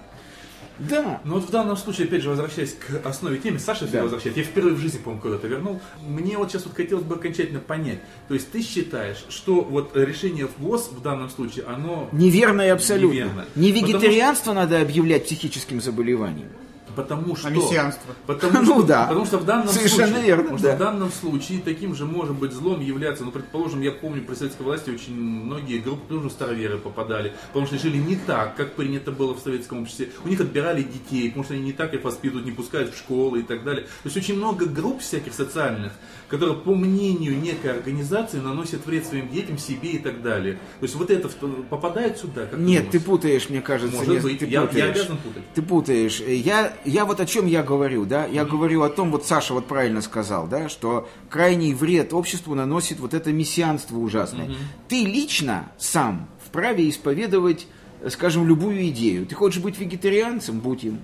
Да. 0.80 1.22
Ну 1.24 1.36
вот 1.36 1.46
в 1.46 1.50
данном 1.52 1.76
случае, 1.78 2.08
опять 2.08 2.22
же, 2.22 2.30
возвращаясь 2.30 2.74
к 2.76 3.06
основе 3.06 3.38
темы, 3.38 3.60
Саша 3.60 3.82
всегда 3.86 4.00
Да. 4.00 4.04
возвращает. 4.04 4.38
Я 4.38 4.44
впервые 4.44 4.76
в 4.76 4.80
жизни, 4.80 4.98
по-моему, 5.00 5.22
куда-то 5.22 5.48
вернул. 5.48 5.82
Мне 6.08 6.38
вот 6.38 6.52
сейчас 6.52 6.66
вот 6.66 6.76
хотелось 6.76 7.04
бы 7.04 7.16
окончательно 7.16 7.60
понять. 7.60 8.00
То 8.28 8.34
есть 8.34 8.52
ты 8.52 8.62
считаешь, 8.62 9.26
что 9.30 9.62
вот 9.62 9.92
решение 9.96 10.48
ВОЗ 10.58 10.90
в 10.92 11.02
данном 11.02 11.30
случае, 11.30 11.66
оно 11.66 12.10
Неверно 12.12 12.62
и 12.62 12.70
абсолютно. 12.70 13.16
Неверно. 13.16 13.46
Не 13.56 13.72
вегетарианство 13.72 14.54
надо 14.54 14.82
объявлять 14.82 15.26
психическим 15.26 15.82
заболеванием. 15.82 16.50
Потому 16.96 17.36
что... 17.36 17.50
мессианство. 17.50 18.14
Потому, 18.26 18.62
Ну 18.64 18.84
да. 18.84 19.06
потому 19.08 19.26
что 19.26 19.38
в 19.38 19.46
данном 19.46 19.68
Совершенно 19.70 20.08
случае, 20.08 20.26
верно, 20.26 20.44
потому 20.44 20.60
да. 20.60 20.68
что 20.70 20.76
в 20.76 20.80
данном 20.80 21.12
случае 21.12 21.62
таким 21.62 21.96
же 21.96 22.06
может 22.06 22.36
быть 22.36 22.52
злом 22.52 22.82
являться, 22.82 23.24
ну, 23.24 23.32
предположим, 23.32 23.82
я 23.82 23.92
помню, 23.92 24.24
при 24.24 24.36
советской 24.36 24.64
власти 24.64 24.90
очень 24.90 25.14
многие 25.16 25.80
группы 25.80 26.08
тоже 26.14 26.30
староверы 26.30 26.78
попадали, 26.78 27.34
потому 27.48 27.66
что 27.68 27.78
жили 27.78 27.98
не 27.98 28.16
так, 28.16 28.56
как 28.56 28.74
принято 28.74 29.12
было 29.12 29.34
в 29.34 29.40
советском 29.40 29.82
обществе. 29.82 30.10
У 30.26 30.28
них 30.28 30.40
отбирали 30.42 30.82
детей, 30.84 31.28
потому 31.30 31.44
что 31.46 31.54
они 31.54 31.64
не 31.64 31.74
так 31.74 31.94
их 31.94 32.04
воспитывают, 32.04 32.46
не 32.46 32.52
пускают 32.54 32.94
в 32.94 32.98
школы 32.98 33.40
и 33.40 33.44
так 33.44 33.64
далее. 33.64 33.84
То 33.84 33.90
есть 34.06 34.18
очень 34.18 34.36
много 34.36 34.66
групп 34.66 35.02
всяких 35.02 35.34
социальных, 35.34 35.94
которые, 36.28 36.56
по 36.58 36.76
мнению 36.76 37.40
некой 37.40 37.72
организации, 37.72 38.40
наносят 38.40 38.86
вред 38.86 39.06
своим 39.06 39.30
детям, 39.30 39.58
себе 39.58 39.92
и 39.92 39.98
так 40.00 40.22
далее. 40.22 40.56
То 40.80 40.84
есть 40.86 40.96
вот 40.96 41.10
это 41.10 41.28
попадает 41.70 42.18
сюда? 42.18 42.46
Как 42.46 42.60
Нет, 42.60 42.86
ты 42.92 43.00
думаешь? 43.00 43.06
путаешь, 43.06 43.50
мне 43.50 43.62
кажется. 43.62 43.98
Может 43.98 44.14
нет, 44.14 44.24
быть. 44.24 44.40
ты 44.40 44.46
Я- 44.46 44.62
я 44.62 44.68
путаешь. 44.68 44.90
обязан 44.96 45.18
путать. 45.18 45.44
Ты 45.56 45.62
путаешь. 45.62 46.20
Я, 46.20 46.74
я 46.86 47.06
вот 47.06 47.20
о 47.20 47.26
чем 47.26 47.46
я 47.46 47.64
говорю, 47.64 48.06
да? 48.06 48.26
Я 48.26 48.46
говорю 48.46 48.84
о 48.84 48.90
том, 48.90 49.12
вот 49.12 49.26
Саша 49.26 49.54
вот 49.54 49.68
правильно 49.68 50.02
сказал, 50.02 50.48
да, 50.48 50.70
что 50.70 51.10
крайний 51.30 51.74
вред 51.74 52.14
обществу 52.14 52.56
наносит 52.56 53.00
вот 53.00 53.14
это 53.14 53.32
мессианство 53.32 53.98
ужасное. 53.98 54.50
Ты 54.88 55.04
лично 55.06 55.72
сам 55.78 56.30
вправе 56.46 56.90
исповедовать, 56.90 57.68
э, 58.02 58.10
скажем, 58.10 58.48
любую 58.48 58.88
идею. 58.90 59.26
Ты 59.26 59.36
хочешь 59.36 59.62
быть 59.62 59.78
вегетарианцем, 59.80 60.60
будь 60.60 60.84
им. 60.84 61.00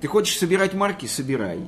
Ты 0.00 0.08
хочешь 0.08 0.36
собирать 0.38 0.74
марки, 0.74 1.06
собирай. 1.06 1.60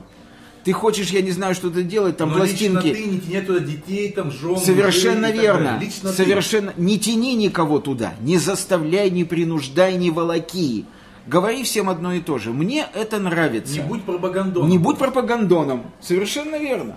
Ты 0.65 0.73
хочешь, 0.73 1.11
я 1.11 1.23
не 1.23 1.33
знаю, 1.33 1.55
что-то 1.55 1.83
делать, 1.83 2.17
там 2.17 2.31
Но 2.31 2.37
пластинки. 2.37 2.87
лично 2.87 2.93
ты 2.95 3.05
не 3.05 3.21
тяни 3.21 3.41
туда 3.41 3.59
детей, 3.59 4.13
там, 4.13 4.31
жен, 4.31 4.57
Совершенно 4.57 5.29
так 5.29 5.37
верно. 5.37 5.79
Лично 5.81 6.11
ты. 6.11 6.17
Совершенно. 6.17 6.73
Не 6.77 6.99
тяни 7.01 7.35
никого 7.35 7.81
туда. 7.81 8.15
Не 8.21 8.39
заставляй, 8.39 9.11
не 9.11 9.25
принуждай, 9.25 9.97
не 9.97 10.11
волоки. 10.11 10.87
Говори 11.27 11.63
всем 11.63 11.89
одно 11.89 12.13
и 12.13 12.21
то 12.21 12.39
же. 12.39 12.53
Мне 12.53 12.87
это 12.95 13.19
нравится. 13.19 13.75
Не 13.75 13.81
будь 13.81 14.05
пропагандоном. 14.05 14.69
Не 14.69 14.79
будь 14.79 14.99
пропагандоном. 14.99 15.85
Совершенно 16.01 16.57
верно. 16.57 16.97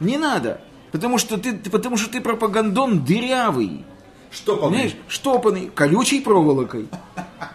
Не 0.00 0.18
надо. 0.18 0.60
Потому 0.92 1.18
что 1.18 1.38
ты, 1.38 1.54
потому 1.70 1.96
что 1.96 2.10
ты 2.10 2.20
пропагандон 2.20 3.04
дырявый. 3.04 3.84
Что 4.30 4.56
Понимаешь? 4.56 4.94
Штопанный, 5.08 5.70
колючей 5.74 6.20
проволокой. 6.20 6.88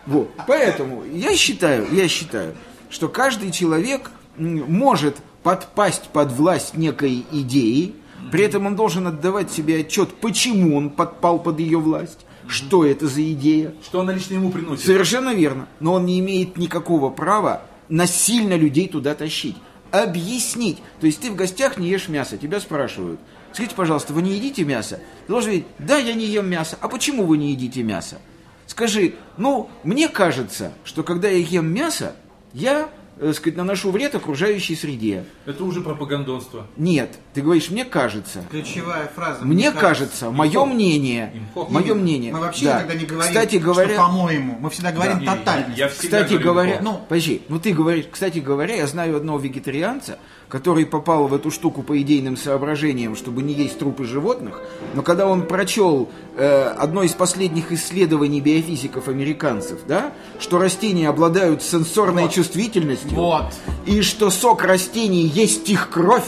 Вот. 0.06 0.30
Поэтому 0.48 1.04
я 1.06 1.36
считаю, 1.36 1.88
я 1.92 2.08
считаю, 2.08 2.56
что 2.90 3.08
каждый 3.08 3.52
человек 3.52 4.12
может 4.38 5.18
подпасть 5.42 6.10
под 6.10 6.32
власть 6.32 6.76
некой 6.76 7.26
идеи, 7.32 7.96
при 8.32 8.44
этом 8.44 8.66
он 8.66 8.76
должен 8.76 9.08
отдавать 9.08 9.52
себе 9.52 9.82
отчет, 9.82 10.14
почему 10.16 10.76
он 10.76 10.90
подпал 10.90 11.40
под 11.40 11.60
ее 11.60 11.80
власть, 11.80 12.26
что 12.48 12.86
это 12.86 13.08
за 13.08 13.22
идея. 13.32 13.74
Что 13.84 14.02
она 14.02 14.14
лично 14.14 14.36
ему 14.36 14.52
приносит? 14.52 14.86
Совершенно 14.86 15.34
верно. 15.34 15.68
Но 15.80 15.94
он 15.94 16.06
не 16.06 16.20
имеет 16.20 16.58
никакого 16.58 17.10
права 17.10 17.64
насильно 17.90 18.56
людей 18.56 18.88
туда 18.88 19.16
тащить. 19.16 19.56
Объяснить. 19.92 20.80
То 21.00 21.08
есть 21.08 21.22
ты 21.22 21.32
в 21.32 21.36
гостях 21.36 21.78
не 21.78 21.88
ешь 21.90 22.08
мясо, 22.08 22.38
тебя 22.38 22.60
спрашивают. 22.60 23.20
Скажите, 23.54 23.76
пожалуйста, 23.76 24.14
вы 24.14 24.22
не 24.22 24.34
едите 24.34 24.66
мясо? 24.66 25.00
Ты 25.28 25.32
должен 25.32 25.52
говорить, 25.52 25.68
да, 25.80 25.98
я 25.98 26.14
не 26.14 26.26
ем 26.26 26.50
мясо. 26.50 26.78
А 26.82 26.90
почему 26.90 27.24
вы 27.24 27.38
не 27.38 27.52
едите 27.52 27.84
мясо? 27.84 28.20
Скажи, 28.68 29.16
ну, 29.38 29.70
мне 29.84 30.10
кажется, 30.10 30.74
что 30.84 31.04
когда 31.04 31.30
я 31.30 31.38
ем 31.38 31.68
мясо, 31.68 32.16
я, 32.54 32.90
сказать, 33.34 33.56
наношу 33.56 33.92
вред 33.92 34.16
окружающей 34.16 34.76
среде. 34.76 35.26
Это 35.46 35.64
уже 35.64 35.82
пропагандонство. 35.82 36.68
Нет, 36.78 37.18
ты 37.34 37.42
говоришь, 37.42 37.70
мне 37.70 37.86
кажется. 37.86 38.44
Ключевая 38.52 39.10
фраза. 39.16 39.44
Мне 39.46 39.72
кажется, 39.72 40.32
мое 40.32 40.66
мнение, 40.66 41.32
Имхо. 41.34 41.72
мое 41.72 41.94
мнение. 41.94 42.34
Мы 42.34 42.40
вообще 42.40 42.66
да. 42.66 42.78
никогда 42.80 42.96
не 42.96 43.06
говорим, 43.06 43.28
Кстати 43.34 43.56
говоря, 43.58 43.94
что 43.94 43.98
по-моему. 43.98 44.58
Мы 44.60 44.70
всегда 44.70 44.92
говорим 44.92 45.20
Не, 45.20 45.26
тотально. 45.26 45.74
Я 45.76 45.90
всегда 45.90 46.24
Кстати 46.24 46.42
говоря, 46.42 46.80
ну, 46.82 47.00
подожди, 47.08 47.42
ну 47.48 47.60
ты 47.60 47.74
говоришь, 47.74 48.06
кстати 48.12 48.40
говоря, 48.40 48.76
я 48.76 48.88
знаю 48.88 49.16
одного 49.18 49.40
вегетарианца, 49.40 50.20
который 50.50 50.86
попал 50.86 51.28
в 51.28 51.34
эту 51.34 51.52
штуку 51.52 51.82
по 51.84 52.00
идейным 52.02 52.38
соображениям, 52.38 53.16
чтобы 53.16 53.42
не 53.44 53.54
есть 53.54 53.80
трупы 53.80 54.06
животных, 54.06 54.62
но 54.94 55.02
когда 55.02 55.28
он 55.28 55.48
прочел 55.48 56.10
э, 56.38 56.64
одно 56.78 57.04
из 57.04 57.12
последних 57.14 57.72
исследований 57.72 58.42
биофизиков 58.42 59.08
американцев, 59.08 59.80
да, 59.88 60.12
что 60.40 60.60
растения 60.60 61.10
обладают 61.10 61.64
сенсорной 61.64 62.24
Вот. 62.24 62.34
чувствительностью, 62.34 63.12
Вот. 63.16 63.54
и 63.86 64.02
что 64.02 64.30
сок 64.30 64.64
растений 64.64 65.24
есть 65.26 65.68
их 65.70 65.90
кровь, 65.90 66.24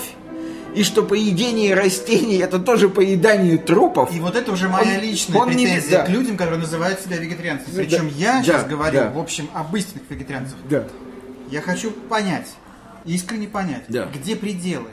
и 0.75 0.83
что 0.83 1.01
поедение 1.03 1.73
растений 1.73 2.37
это 2.37 2.59
тоже 2.59 2.89
поедание 2.89 3.57
трупов. 3.57 4.13
И 4.15 4.19
вот 4.19 4.35
это 4.35 4.51
уже 4.51 4.67
моя 4.67 4.95
Он- 4.97 5.01
личная 5.01 5.39
он 5.41 5.49
не- 5.49 5.65
претензия 5.65 5.99
да. 5.99 6.05
к 6.05 6.09
людям, 6.09 6.37
которые 6.37 6.59
называют 6.59 6.99
себя 6.99 7.17
вегетарианцами. 7.17 7.75
Причем 7.75 8.09
да, 8.09 8.15
я 8.15 8.33
да, 8.33 8.43
сейчас 8.43 8.67
говорю, 8.67 8.93
да. 8.99 9.09
в 9.11 9.17
общем, 9.19 9.49
об 9.53 9.75
истинных 9.75 10.03
вегетарианцах. 10.09 10.55
Да. 10.69 10.83
Я 11.49 11.61
хочу 11.61 11.89
понять, 11.91 12.47
искренне 13.07 13.47
понять, 13.47 13.85
Да. 13.87 14.05
где 14.05 14.35
пределы. 14.35 14.89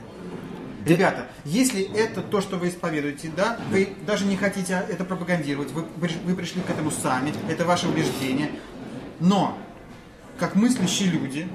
Ребята, 0.86 1.28
если 1.44 1.82
это 1.96 2.20
то, 2.20 2.40
что 2.40 2.56
вы 2.56 2.68
исповедуете, 2.68 3.30
да, 3.34 3.58
вы 3.70 3.88
даже 4.06 4.26
не 4.26 4.36
хотите 4.36 4.84
это 4.88 5.04
пропагандировать, 5.04 5.70
вы, 5.72 5.84
вы 5.96 6.34
пришли 6.34 6.60
к 6.62 6.68
этому 6.70 6.90
сами, 6.90 7.32
это 7.48 7.64
ваше 7.64 7.88
убеждение, 7.88 8.50
но 9.18 9.56
как 10.38 10.56
мыслящие 10.56 11.10
люди, 11.10 11.48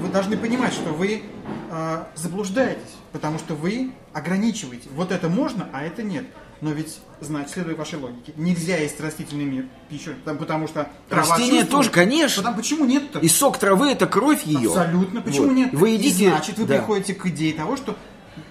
вы 0.00 0.08
должны 0.08 0.36
понимать, 0.36 0.74
что 0.74 0.90
вы 0.90 1.22
э, 1.70 2.04
заблуждаетесь, 2.16 2.96
потому 3.12 3.38
что 3.38 3.54
вы 3.54 3.92
ограничиваете. 4.12 4.88
Вот 4.92 5.10
это 5.10 5.28
можно, 5.28 5.68
а 5.72 5.82
это 5.82 6.02
нет. 6.02 6.24
Но 6.60 6.70
ведь, 6.72 6.98
значит, 7.20 7.50
следуя 7.50 7.76
вашей 7.76 7.98
логике, 7.98 8.32
нельзя 8.36 8.76
есть 8.76 9.00
растительный 9.00 9.44
мир 9.44 9.66
пищу, 9.88 10.14
там, 10.24 10.38
потому 10.38 10.66
что 10.68 10.88
трава 11.08 11.36
Растения 11.36 11.64
тоже, 11.64 11.90
конечно. 11.90 12.42
Потому, 12.42 12.56
почему 12.56 12.84
нет-то? 12.84 13.18
И 13.18 13.28
сок 13.28 13.58
травы 13.58 13.90
это 13.90 14.06
кровь 14.06 14.44
ее. 14.44 14.68
Абсолютно. 14.68 15.20
Почему 15.20 15.48
Вот. 15.48 15.54
нет? 15.54 15.72
Вы 15.72 15.90
И 15.90 15.94
едите. 15.94 16.30
значит, 16.30 16.58
вы 16.58 16.66
да. 16.66 16.78
приходите 16.78 17.14
к 17.14 17.26
идее 17.26 17.52
того, 17.52 17.76
что 17.76 17.96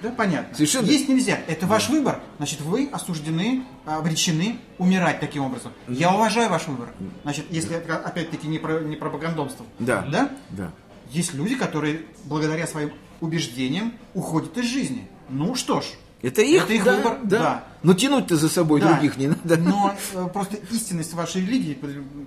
да, 0.01 0.09
понятно. 0.09 0.55
Совершенно. 0.55 0.85
Есть 0.87 1.07
нельзя. 1.09 1.39
Это 1.47 1.67
ваш 1.67 1.89
выбор. 1.89 2.19
Значит, 2.37 2.61
вы 2.61 2.89
осуждены, 2.91 3.63
обречены 3.85 4.59
умирать 4.77 5.19
таким 5.19 5.43
образом. 5.43 5.71
Я 5.87 6.13
уважаю 6.13 6.49
ваш 6.49 6.67
выбор. 6.67 6.89
Значит, 7.23 7.45
если 7.49 7.75
это, 7.75 7.97
опять-таки 7.97 8.47
не, 8.47 8.57
про, 8.59 8.79
не 8.79 8.95
пропагандонство. 8.95 9.65
Да. 9.79 10.01
Да? 10.11 10.31
Да. 10.49 10.71
Есть 11.11 11.33
люди, 11.33 11.55
которые 11.55 12.01
благодаря 12.25 12.65
своим 12.67 12.91
убеждениям 13.21 13.93
уходят 14.13 14.57
из 14.57 14.65
жизни. 14.65 15.07
Ну 15.29 15.55
что 15.55 15.81
ж. 15.81 15.85
Это 16.21 16.41
их, 16.41 16.63
Это 16.63 16.73
их 16.73 16.83
да, 16.83 16.95
выбор, 16.95 17.17
да. 17.23 17.39
да. 17.39 17.63
Но 17.83 17.93
тянуть-то 17.93 18.35
за 18.35 18.49
собой 18.49 18.81
Да. 18.81 18.93
других 18.93 19.17
не 19.17 19.27
надо. 19.27 19.57
Но 19.57 19.93
э, 20.13 20.27
просто 20.33 20.57
истинность 20.71 21.13
вашей 21.13 21.41
религии, 21.41 21.77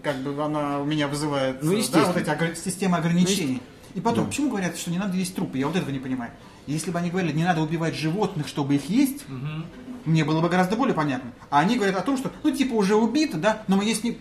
как 0.03 0.17
бы 0.19 0.41
она 0.43 0.81
у 0.81 0.85
меня 0.85 1.09
вызывает 1.09 1.63
Ну, 1.63 1.73
э, 1.77 1.83
да, 1.93 2.05
вот 2.05 2.17
эти 2.17 2.59
системы 2.59 2.99
ограничений. 2.99 3.61
И 3.95 4.01
потом, 4.01 4.27
почему 4.27 4.51
говорят, 4.51 4.77
что 4.77 4.91
не 4.91 4.99
надо 4.99 5.17
есть 5.17 5.35
трупы? 5.35 5.59
Я 5.59 5.67
вот 5.67 5.75
этого 5.75 5.91
не 5.91 5.99
понимаю. 5.99 6.31
Если 6.67 6.91
бы 6.91 6.99
они 6.99 7.11
говорили, 7.11 7.33
не 7.33 7.45
надо 7.45 7.63
убивать 7.63 7.95
животных, 7.95 8.47
чтобы 8.47 8.75
их 8.77 8.89
есть, 8.89 9.25
мне 10.05 10.25
было 10.25 10.41
бы 10.41 10.49
гораздо 10.49 10.77
более 10.77 10.95
понятно. 10.95 11.33
А 11.51 11.61
они 11.61 11.77
говорят 11.77 11.97
о 11.97 12.03
том, 12.03 12.17
что, 12.17 12.31
ну, 12.45 12.51
типа, 12.51 12.75
уже 12.75 12.95
убито, 12.95 13.37
да, 13.39 13.63
но 13.69 13.77
мы 13.77 13.85
есть 13.85 14.05
не... 14.05 14.19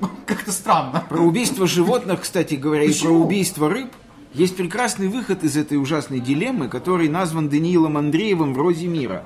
Как-то 0.26 0.50
странно. 0.50 1.04
Про 1.08 1.20
убийство 1.20 1.66
животных, 1.66 2.22
кстати 2.22 2.54
говоря, 2.54 2.82
и 2.84 2.88
про 2.88 2.92
Почему? 2.94 3.24
убийство 3.24 3.68
рыб 3.70 3.92
есть 4.34 4.56
прекрасный 4.56 5.08
выход 5.08 5.44
из 5.44 5.56
этой 5.56 5.76
ужасной 5.76 6.20
дилеммы, 6.20 6.68
который 6.68 7.08
назван 7.08 7.48
Даниилом 7.48 7.96
Андреевым 7.96 8.54
в 8.54 8.58
«Розе 8.58 8.86
мира». 8.86 9.24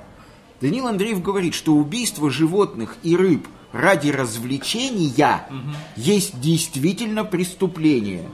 Даниил 0.60 0.86
Андреев 0.86 1.22
говорит, 1.22 1.54
что 1.54 1.74
убийство 1.74 2.30
животных 2.30 2.96
и 3.02 3.14
рыб 3.14 3.46
ради 3.72 4.08
развлечения 4.08 5.42
есть 5.96 6.40
действительно 6.40 7.24
преступление. 7.24 8.28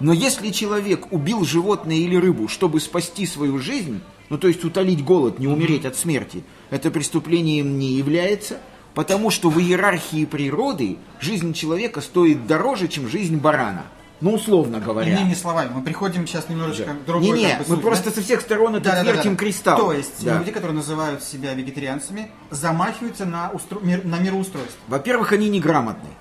Но 0.00 0.14
если 0.14 0.50
человек 0.50 1.12
убил 1.12 1.44
животное 1.44 1.96
или 1.96 2.16
рыбу, 2.16 2.48
чтобы 2.48 2.80
спасти 2.80 3.26
свою 3.26 3.58
жизнь, 3.58 4.00
ну 4.30 4.38
то 4.38 4.48
есть 4.48 4.64
утолить 4.64 5.04
голод, 5.04 5.38
не 5.38 5.46
умереть 5.46 5.84
от 5.84 5.96
смерти, 5.96 6.42
это 6.70 6.90
преступлением 6.90 7.78
не 7.78 7.92
является, 7.92 8.58
потому 8.94 9.30
что 9.30 9.50
в 9.50 9.60
иерархии 9.60 10.24
природы 10.24 10.96
жизнь 11.20 11.52
человека 11.52 12.00
стоит 12.00 12.46
дороже, 12.46 12.88
чем 12.88 13.08
жизнь 13.08 13.36
барана. 13.36 13.84
Ну, 14.20 14.34
условно 14.34 14.80
говоря. 14.80 15.12
Иными 15.18 15.32
словами, 15.34 15.70
мы 15.74 15.82
приходим 15.82 16.26
сейчас 16.26 16.48
немножечко 16.48 16.84
Да. 16.86 16.92
к 16.92 17.04
другой 17.06 17.38
Не-не, 17.38 17.48
как 17.50 17.58
бы, 17.60 17.64
мы 17.68 17.74
сути, 17.76 17.82
просто 17.86 18.04
да? 18.10 18.16
со 18.16 18.22
всех 18.22 18.40
сторон 18.42 18.76
это 18.76 18.84
Да-да-да-да. 18.84 19.12
вертим 19.16 19.36
кристалл. 19.36 19.78
То 19.78 19.92
есть 19.94 20.22
Да. 20.24 20.38
люди, 20.38 20.50
которые 20.52 20.76
называют 20.76 21.22
себя 21.22 21.54
вегетарианцами, 21.54 22.30
замахиваются 22.50 23.24
на, 23.24 23.50
устро- 23.54 23.82
мир- 23.82 24.04
на 24.04 24.18
мироустройство. 24.18 24.78
Во-первых, 24.88 25.32
они 25.32 25.48
неграмотные. 25.48 26.12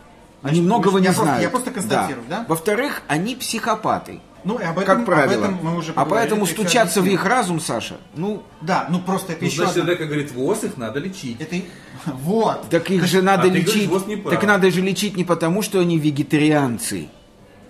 Они 0.41 0.61
многого 0.61 0.99
я 0.99 1.01
не 1.01 1.05
просто- 1.07 1.23
знают. 1.23 1.43
я 1.43 1.49
просто 1.49 1.71
констатирую, 1.71 2.23
да? 2.29 2.45
Во-вторых, 2.47 3.01
они 3.09 3.35
психопаты. 3.35 4.21
Ну, 4.45 4.57
и 4.57 4.63
об 4.63 4.79
этом, 4.79 4.97
как 4.99 5.05
правило. 5.05 5.33
об 5.33 5.39
этом 5.55 5.59
мы 5.61 5.75
уже 5.75 5.91
а 5.97 6.05
поэтому 6.05 6.45
стучаться 6.45 7.01
в 7.01 7.05
их 7.05 7.25
разум, 7.25 7.59
Саша, 7.59 7.97
ну, 8.15 8.43
Да, 8.61 8.87
ну 8.89 8.99
просто 9.01 9.33
это 9.33 9.41
Ну, 9.41 9.47
еще 9.47 9.63
значит, 9.65 9.79
одна... 9.79 9.95
как 9.95 10.07
говорит 10.07 10.31
ВОЗ, 10.31 10.63
их 10.63 10.77
надо 10.77 10.99
лечить. 10.99 11.41
Это... 11.41 11.57
и- 11.57 11.65
Вот. 12.05 12.69
так 12.69 12.89
их 12.89 13.03
же 13.05 13.21
надо 13.21 13.41
а 13.41 13.43
ты 13.43 13.49
говоришь, 13.49 13.75
лечить. 13.75 13.89
ВОЗ 13.89 14.05
не 14.07 14.15
прав. 14.15 14.33
так 14.33 14.43
надо 14.47 14.71
же 14.71 14.79
лечить 14.79 15.17
не 15.17 15.25
потому, 15.25 15.61
что 15.61 15.81
они 15.81 15.99
вегетарианцы. 15.99 17.09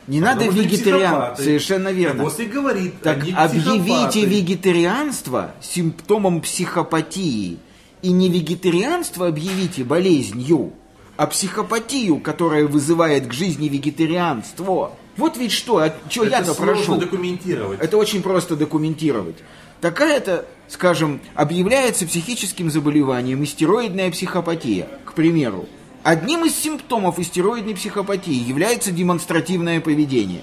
Не 0.10 0.20
надо 0.20 0.45
что 0.45 0.51
они 0.51 0.62
вегетариан. 0.62 1.38
Совершенно 1.38 1.89
верно. 1.89 2.24
ВОЗ 2.24 2.39
и 2.39 2.45
говорит, 2.45 3.01
Так 3.01 3.20
объявите 3.20 4.26
вегетарианство 4.26 5.51
симптомом 5.62 6.41
психопатии. 6.41 7.60
И 8.01 8.12
не 8.12 8.30
вегетарианство 8.30 9.28
объявите 9.28 9.84
болезнью, 9.84 10.72
а 11.18 11.28
психопатию, 11.28 12.20
которая 12.20 12.66
вызывает 12.66 13.28
к 13.28 13.34
жизни 13.34 13.68
вегетарианство. 13.68 14.93
Вот 15.18 15.38
ведь 15.38 15.51
что, 15.51 15.78
а 15.78 15.93
что 16.10 16.24
я-то 16.24 16.55
прошу. 16.55 16.95
документировать. 16.95 17.80
Это 17.82 17.97
очень 17.97 18.24
просто 18.24 18.55
документировать. 18.55 19.36
Такая-то, 19.82 20.45
скажем, 20.70 21.20
объявляется 21.36 22.07
психическим 22.07 22.72
заболеванием 22.72 23.43
истероидная 23.43 24.12
психопатия, 24.12 24.88
к 25.05 25.14
примеру. 25.14 25.68
Одним 26.04 26.45
из 26.45 26.56
симптомов 26.56 27.20
истероидной 27.20 27.76
психопатии 27.76 28.34
является 28.34 28.91
демонстративное 28.91 29.82
поведение. 29.82 30.41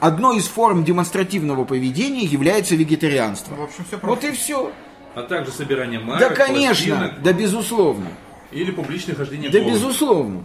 Одной 0.00 0.38
из 0.38 0.46
форм 0.48 0.84
демонстративного 0.84 1.64
поведения 1.64 2.24
является 2.24 2.74
вегетарианство. 2.74 3.54
В 3.54 3.62
общем, 3.62 3.84
Вот 3.92 4.00
просто. 4.00 4.28
и 4.28 4.32
все. 4.32 4.72
А 5.14 5.22
также 5.22 5.52
собирание 5.52 6.00
марок, 6.00 6.20
Да, 6.20 6.30
конечно, 6.30 6.96
пластинок 6.96 7.22
да, 7.22 7.32
безусловно. 7.32 8.08
или 8.50 8.70
публичное 8.72 9.14
хождение 9.14 9.50
Да, 9.50 9.60
голым. 9.60 9.74
безусловно. 9.74 10.44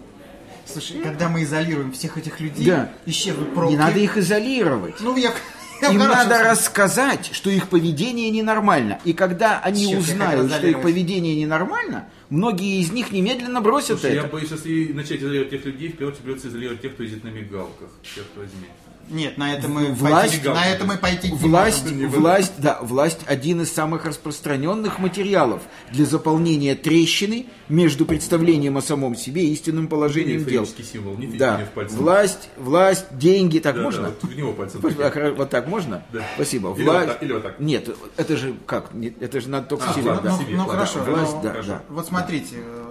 Слушай, 0.66 1.00
когда 1.02 1.30
мы 1.30 1.44
изолируем 1.44 1.92
всех 1.94 2.18
этих 2.18 2.40
людей, 2.40 2.66
Да. 2.68 2.90
исчезнут 3.06 3.54
пробки. 3.56 3.72
Не 3.72 3.78
надо 3.78 3.98
их 4.00 4.18
изолировать. 4.18 4.96
Ну, 5.00 5.16
я... 5.16 5.34
Им 5.82 6.00
надо 6.00 6.44
рассказать, 6.44 7.30
что 7.34 7.50
их 7.50 7.70
поведение 7.70 8.30
ненормально. 8.30 9.00
И 9.04 9.14
когда 9.14 9.60
они 9.60 9.90
Черт, 9.92 10.02
узнают, 10.02 10.52
что 10.52 10.68
их 10.68 10.82
поведение 10.82 11.36
ненормально, 11.36 12.10
многие 12.30 12.82
из 12.82 12.92
них 12.92 13.12
немедленно 13.12 13.62
бросят 13.62 14.00
Слушай, 14.00 14.16
я 14.16 14.22
это. 14.22 14.30
боюсь, 14.30 14.52
если 14.52 14.94
начать 14.94 15.22
изолировать 15.22 15.52
тех 15.52 15.66
людей, 15.66 15.90
в 15.90 15.98
первую 15.98 16.14
очередь 16.14 16.24
придется 16.24 16.48
изолировать 16.50 16.82
тех, 16.82 16.94
кто 16.94 17.04
ездит 17.04 17.24
на 17.24 17.30
мигалках. 17.30 17.90
Черт 18.04 18.28
возьми. 18.36 18.68
Нет, 19.10 19.38
на 19.38 19.54
это 19.54 19.68
мы 19.70 19.94
Власть- 19.94 20.32
пойти, 20.44 20.50
на 20.50 20.66
это 20.66 20.86
мы 20.86 20.98
пойти 20.98 21.32
не 21.32 21.38
Власть, 21.38 21.84
можем. 21.92 22.10
власть, 22.10 22.54
да, 22.58 22.80
власть 22.82 23.20
один 23.26 23.62
из 23.62 23.72
самых 23.72 24.06
распространенных 24.06 25.00
материалов 25.00 25.62
для 25.92 26.06
заполнения 26.06 26.76
трещины 26.76 27.46
между 27.70 28.06
представлением 28.06 28.78
о 28.78 28.82
самом 28.82 29.16
себе 29.16 29.46
и 29.46 29.54
истинным 29.54 29.88
положением 29.88 30.44
дел. 30.44 30.66
Символ, 30.66 31.18
не 31.18 31.28
Да, 31.28 31.56
мне 31.58 31.66
в 31.66 31.70
пальцы. 31.70 31.96
власть, 31.96 32.50
власть, 32.58 33.06
деньги, 33.12 33.60
так 33.60 33.76
Да, 33.76 33.82
можно? 33.84 34.02
да, 34.04 34.14
вот 34.22 34.32
в 34.32 34.36
него 34.38 34.54
пальцем 34.54 34.82
так, 34.82 35.38
вот 35.38 35.50
так 35.50 35.68
можно? 35.68 36.04
Да. 36.12 36.22
Спасибо. 36.36 36.74
Или 36.76 36.84
Власть. 36.84 37.08
вот 37.08 37.14
так, 37.14 37.24
или 37.24 37.34
вот 37.34 37.44
так. 37.44 37.60
Нет, 37.60 37.90
это 38.18 38.38
же 38.38 38.56
как? 38.66 38.92
Это 39.22 39.40
же 39.42 39.50
надо 39.50 39.68
только 39.68 39.90
А, 39.90 39.94
себе. 39.94 40.12
ладно, 40.12 40.32
да. 40.32 40.38
Ну, 40.50 40.58
ну, 40.58 40.66
хорошо, 40.66 41.00
Власть, 41.04 41.34
ну, 41.36 41.42
да, 41.44 41.50
хорошо. 41.52 41.70
да. 41.70 41.82
Вот 41.90 42.08
смотрите, 42.08 42.56
э, 42.58 42.84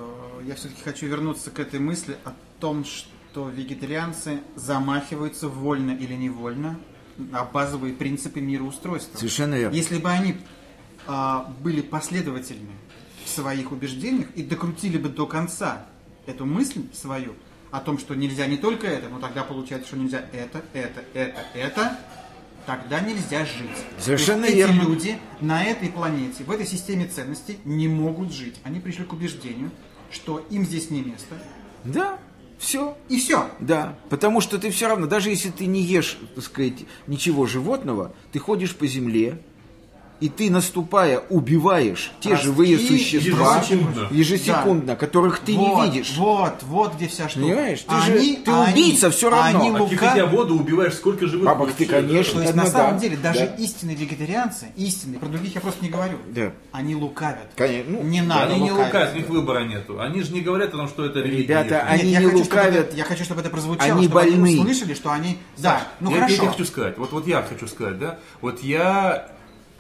я 0.46 0.54
все-таки 0.54 0.80
хочу 0.82 1.06
вернуться 1.06 1.50
к 1.50 1.58
этой 1.58 1.78
мысли 1.80 2.16
о 2.24 2.30
том, 2.60 2.84
что 2.84 3.08
вегетарианцы 3.44 4.40
замахиваются 4.54 5.48
вольно 5.48 5.90
или 5.90 6.14
невольно 6.14 6.78
на 7.16 7.44
базовые 7.44 7.94
принципы 7.94 8.40
мироустройства. 8.40 9.18
Совершенно 9.18 9.54
верно. 9.54 9.74
Если 9.74 9.98
бы 9.98 10.10
они 10.10 10.36
а, 11.06 11.52
были 11.60 11.80
последовательны 11.80 12.72
в 13.24 13.28
своих 13.28 13.72
убеждениях 13.72 14.28
и 14.34 14.42
докрутили 14.42 14.98
бы 14.98 15.08
до 15.08 15.26
конца 15.26 15.86
эту 16.26 16.46
мысль 16.46 16.82
свою 16.92 17.34
о 17.70 17.80
том, 17.80 17.98
что 17.98 18.14
нельзя 18.14 18.46
не 18.46 18.56
только 18.56 18.86
это, 18.86 19.08
но 19.08 19.18
тогда 19.18 19.44
получается, 19.44 19.88
что 19.88 19.96
нельзя 19.96 20.24
это, 20.32 20.62
это, 20.72 21.04
это, 21.14 21.44
это, 21.54 21.98
тогда 22.64 23.00
нельзя 23.00 23.44
жить. 23.44 23.70
Совершенно 23.98 24.44
есть 24.44 24.56
верно. 24.56 24.82
Эти 24.82 24.88
люди 24.88 25.18
на 25.40 25.64
этой 25.64 25.88
планете, 25.88 26.44
в 26.44 26.50
этой 26.50 26.66
системе 26.66 27.06
ценностей 27.06 27.58
не 27.64 27.88
могут 27.88 28.32
жить. 28.32 28.60
Они 28.64 28.80
пришли 28.80 29.04
к 29.04 29.12
убеждению, 29.12 29.70
что 30.10 30.38
им 30.50 30.64
здесь 30.64 30.90
не 30.90 31.02
место. 31.02 31.36
Да, 31.84 32.18
все. 32.58 32.96
И 33.08 33.18
все. 33.18 33.48
Да, 33.60 33.98
потому 34.08 34.40
что 34.40 34.58
ты 34.58 34.70
все 34.70 34.88
равно, 34.88 35.06
даже 35.06 35.30
если 35.30 35.50
ты 35.50 35.66
не 35.66 35.80
ешь, 35.82 36.18
так 36.34 36.44
сказать, 36.44 36.84
ничего 37.06 37.46
животного, 37.46 38.12
ты 38.32 38.38
ходишь 38.38 38.74
по 38.74 38.86
земле, 38.86 39.40
и 40.20 40.28
ты, 40.28 40.50
наступая, 40.50 41.18
убиваешь 41.28 42.10
те 42.20 42.30
Ростки 42.30 42.44
живые 42.46 42.78
существа 42.78 43.58
ежесекундно. 43.58 44.08
ежесекундно, 44.10 44.96
которых 44.96 45.40
ты 45.40 45.54
вот, 45.54 45.84
не 45.84 45.90
видишь. 45.90 46.14
Вот, 46.16 46.54
вот 46.62 46.94
где 46.94 47.08
вся 47.08 47.28
штука. 47.28 47.46
Понимаешь? 47.46 47.80
Ты 47.80 47.86
А 47.94 48.00
же- 48.00 48.12
они- 48.12 48.36
ты 48.36 48.50
они- 48.50 48.72
убийца 48.72 49.10
всё 49.10 49.30
равно. 49.30 49.58
Они 49.60 49.70
А 49.70 49.84
А 49.84 49.88
кипятя 49.88 50.24
лука... 50.24 50.36
воду 50.36 50.54
убиваешь 50.58 50.94
сколько 50.94 51.26
живых 51.26 51.44
Бабок 51.46 51.72
ты, 51.72 51.86
да? 51.86 52.00
конечно. 52.00 52.34
То 52.34 52.40
есть 52.42 52.54
на 52.54 52.64
да, 52.64 52.70
самом 52.70 52.98
деле 52.98 53.16
даже 53.16 53.40
да. 53.40 53.54
истинные 53.62 53.96
вегетарианцы, 53.96 54.66
истинные, 54.76 55.18
про 55.18 55.28
других 55.28 55.54
я 55.54 55.60
просто 55.60 55.84
не 55.84 55.90
говорю, 55.90 56.18
Да. 56.28 56.52
они 56.72 56.94
лукавят. 56.96 57.50
Конечно, 57.56 57.92
ну, 57.92 58.02
не 58.02 58.20
Да, 58.22 58.26
надо 58.26 58.54
Они 58.54 58.62
не 58.64 58.70
лукавить. 58.70 58.86
лукавят, 58.94 59.14
у 59.14 59.18
них 59.18 59.28
выбора 59.28 59.64
нету. 59.64 60.00
Они 60.00 60.22
же 60.22 60.32
не 60.32 60.40
говорят 60.40 60.70
о 60.74 60.78
том, 60.78 60.88
что 60.88 61.04
это 61.04 61.18
религия. 61.20 61.42
Ребята, 61.42 61.82
они 61.82 62.04
Нет, 62.04 62.12
я 62.12 62.18
не 62.20 62.26
хочу, 62.26 62.38
лукавят. 62.38 62.74
это- 62.88 62.96
я 62.96 63.04
хочу, 63.04 63.24
чтобы 63.24 63.40
это 63.42 63.50
прозвучало, 63.50 63.92
Они 63.92 64.02
чтобы 64.08 64.14
больны. 64.14 64.48
они 64.48 64.58
услышали, 64.60 64.94
что 64.94 65.10
они... 65.12 65.38
Да, 65.58 65.82
ну 66.00 66.10
я, 66.10 66.16
я 66.16 66.22
хорошо. 66.22 66.36
тебе 66.42 66.50
хочу 66.52 66.64
сказать, 66.64 66.98
вот, 66.98 67.12
вот 67.12 67.26
я 67.26 67.42
хочу 67.42 67.66
сказать, 67.68 67.98
да, 67.98 68.18
вот 68.40 68.62
я 68.62 69.28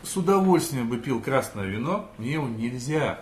с 0.02 0.16
удовольствием 0.16 0.88
бы 0.88 0.98
пил 0.98 1.20
красное 1.20 1.64
вино, 1.66 2.08
мне 2.18 2.32
его 2.34 2.46
нельзя. 2.48 3.20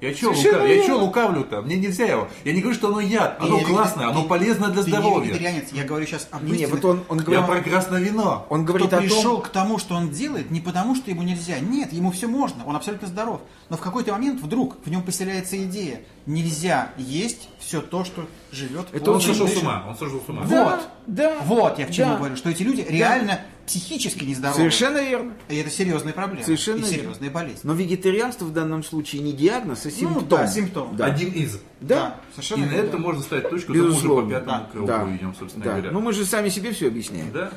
Я 0.00 0.12
что 0.14 0.34
Совершенно 0.34 0.64
лукав... 0.64 0.76
я 0.76 0.86
чё 0.86 0.98
лукавлю-то? 0.98 1.62
Мне 1.62 1.76
нельзя 1.76 2.04
его. 2.04 2.28
Я 2.44 2.52
не 2.52 2.60
говорю, 2.60 2.76
что 2.76 2.88
оно 2.88 3.00
яд, 3.00 3.38
оно 3.40 3.58
не 3.58 3.64
классное, 3.64 4.08
оно 4.08 4.22
ты- 4.22 4.28
полезно 4.28 4.68
для 4.68 4.82
ты 4.82 4.90
не 4.90 4.96
здоровья. 4.98 5.28
вегетарианец, 5.30 5.72
я 5.72 5.84
говорю 5.84 6.04
сейчас 6.04 6.28
об 6.30 6.42
Не, 6.42 6.50
не, 6.50 6.56
истинных, 6.64 6.82
вот 6.82 6.84
он, 6.84 7.04
он 7.08 7.18
Я 7.20 7.24
говорит, 7.24 7.46
про 7.46 7.70
красное 7.70 8.00
вино. 8.00 8.44
он 8.50 8.66
говорит 8.66 8.88
кто 8.88 8.98
о 8.98 9.00
пришел 9.00 9.22
том, 9.36 9.42
к 9.42 9.48
тому, 9.48 9.78
что 9.78 9.94
он 9.94 10.10
делает, 10.10 10.50
не 10.50 10.60
потому, 10.60 10.94
что 10.94 11.10
ему 11.10 11.22
нельзя. 11.22 11.58
Нет, 11.58 11.92
ему 11.94 12.10
все 12.10 12.26
можно, 12.26 12.66
он 12.66 12.76
абсолютно 12.76 13.08
здоров. 13.08 13.40
Но 13.70 13.78
в 13.78 13.80
какой-то 13.80 14.12
момент 14.12 14.42
вдруг 14.42 14.76
в 14.84 14.90
нем 14.90 15.02
поселяется 15.02 15.56
идея. 15.64 16.00
Нельзя 16.26 16.90
есть 16.98 17.48
все 17.58 17.80
то, 17.80 18.04
что 18.04 18.26
живет. 18.52 18.88
Это 18.92 19.10
Он 19.10 19.20
сошел 19.22 19.48
с 19.48 19.56
ума, 19.56 19.84
он 19.88 19.96
сошел 19.96 20.20
с 20.20 20.28
ума. 20.28 20.42
Да, 20.50 20.64
Вот, 20.64 20.88
да, 21.06 21.36
вот 21.44 21.78
я 21.78 21.86
к 21.86 21.92
чему 21.92 22.10
да. 22.10 22.16
говорю, 22.18 22.36
что 22.36 22.50
эти 22.50 22.62
люди 22.62 22.84
реально 22.86 23.40
психически 23.66 24.24
нездоровы. 24.24 24.58
Совершенно 24.58 24.98
верно. 25.02 25.32
И 25.48 25.56
это 25.56 25.70
серьезная 25.70 26.12
проблема. 26.12 26.44
Совершенно 26.44 26.78
и 26.78 26.80
верно. 26.82 26.96
серьезная 26.96 27.30
болезнь. 27.30 27.60
Но 27.62 27.74
вегетарианство 27.74 28.44
в 28.44 28.52
данном 28.52 28.82
случае 28.84 29.22
не 29.22 29.32
диагноз, 29.32 29.84
а 29.86 29.90
симптом. 29.90 30.22
Ну, 30.22 30.28
да, 30.28 30.46
симптом. 30.46 30.96
Да. 30.96 31.06
Один 31.06 31.30
из. 31.32 31.58
Да. 31.80 32.20
И 32.30 32.32
совершенно 32.34 32.66
на 32.66 32.70
верно. 32.70 32.88
это 32.88 32.98
можно 32.98 33.22
ставить 33.22 33.50
точку, 33.50 33.72
это 33.72 33.82
мы 33.82 33.88
уже 33.88 33.94
по 33.94 33.94
Безусловно. 33.96 34.30
пятому 34.30 34.46
Да. 34.58 34.68
кругу 34.72 34.86
Да. 34.86 35.16
идем, 35.16 35.34
собственно 35.38 35.64
Да. 35.64 35.70
говоря. 35.72 35.90
Ну 35.90 36.00
мы 36.00 36.12
же 36.12 36.24
сами 36.24 36.48
себе 36.48 36.72
все 36.72 36.88
объясняем. 36.88 37.30
Да, 37.32 37.50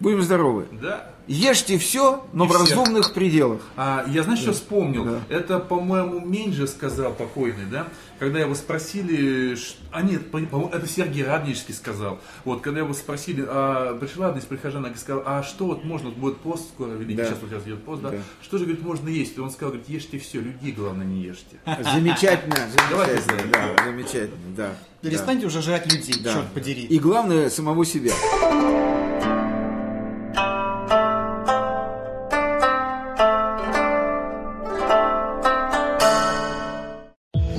Будем 0.00 0.22
здоровы. 0.22 0.66
да. 0.80 1.10
Ешьте 1.26 1.78
все, 1.78 2.22
но 2.34 2.44
И 2.44 2.48
в 2.48 2.50
всех. 2.52 2.76
разумных 2.76 3.14
пределах. 3.14 3.62
А, 3.76 4.04
я, 4.08 4.24
знаешь, 4.24 4.40
что 4.40 4.52
вспомнил? 4.52 5.06
Да. 5.06 5.20
Это, 5.30 5.58
по-моему, 5.58 6.20
Меньше 6.20 6.66
сказал 6.66 7.14
покойный, 7.14 7.64
да? 7.70 7.88
Когда 8.18 8.40
его 8.40 8.54
спросили, 8.54 9.56
а 9.90 10.02
нет, 10.02 10.30
по- 10.30 10.38
по-моему, 10.40 10.70
это 10.70 10.86
Сергей 10.86 11.24
Радонежский 11.24 11.72
сказал. 11.72 12.18
Вот, 12.44 12.60
когда 12.60 12.80
его 12.80 12.92
спросили, 12.92 13.42
а, 13.48 13.96
пришла 13.98 14.26
одна 14.28 14.40
из 14.40 14.44
прихожан 14.44 14.84
и 14.84 14.94
сказала, 14.96 15.22
а 15.24 15.42
что 15.42 15.64
вот 15.64 15.82
можно, 15.82 16.10
вот 16.10 16.18
будет 16.18 16.36
пост 16.40 16.68
скоро 16.68 16.90
великий, 16.90 17.16
Да. 17.16 17.24
сейчас 17.24 17.38
вот 17.40 17.48
сейчас 17.50 17.62
идет 17.64 17.82
пост, 17.84 18.02
да? 18.02 18.10
Да. 18.10 18.18
Что 18.42 18.58
же, 18.58 18.64
говорит, 18.66 18.84
можно 18.84 19.08
есть? 19.08 19.38
И 19.38 19.40
он 19.40 19.50
сказал, 19.50 19.70
говорит, 19.70 19.88
ешьте 19.88 20.18
все, 20.18 20.40
людей, 20.40 20.72
главное, 20.72 21.06
не 21.06 21.22
ешьте. 21.22 21.56
Замечательно, 21.64 22.56
Давайте 22.90 23.22
замечательно, 23.22 23.52
да, 23.78 23.84
замечательно, 23.84 24.54
да. 24.58 24.74
Перестаньте 25.00 25.46
уже 25.46 25.62
жрать 25.62 25.90
людей, 25.90 26.16
Да. 26.22 26.34
черт 26.34 26.48
подери. 26.52 26.82
И 26.82 26.98
главное, 26.98 27.48
самого 27.48 27.86
себя. 27.86 28.12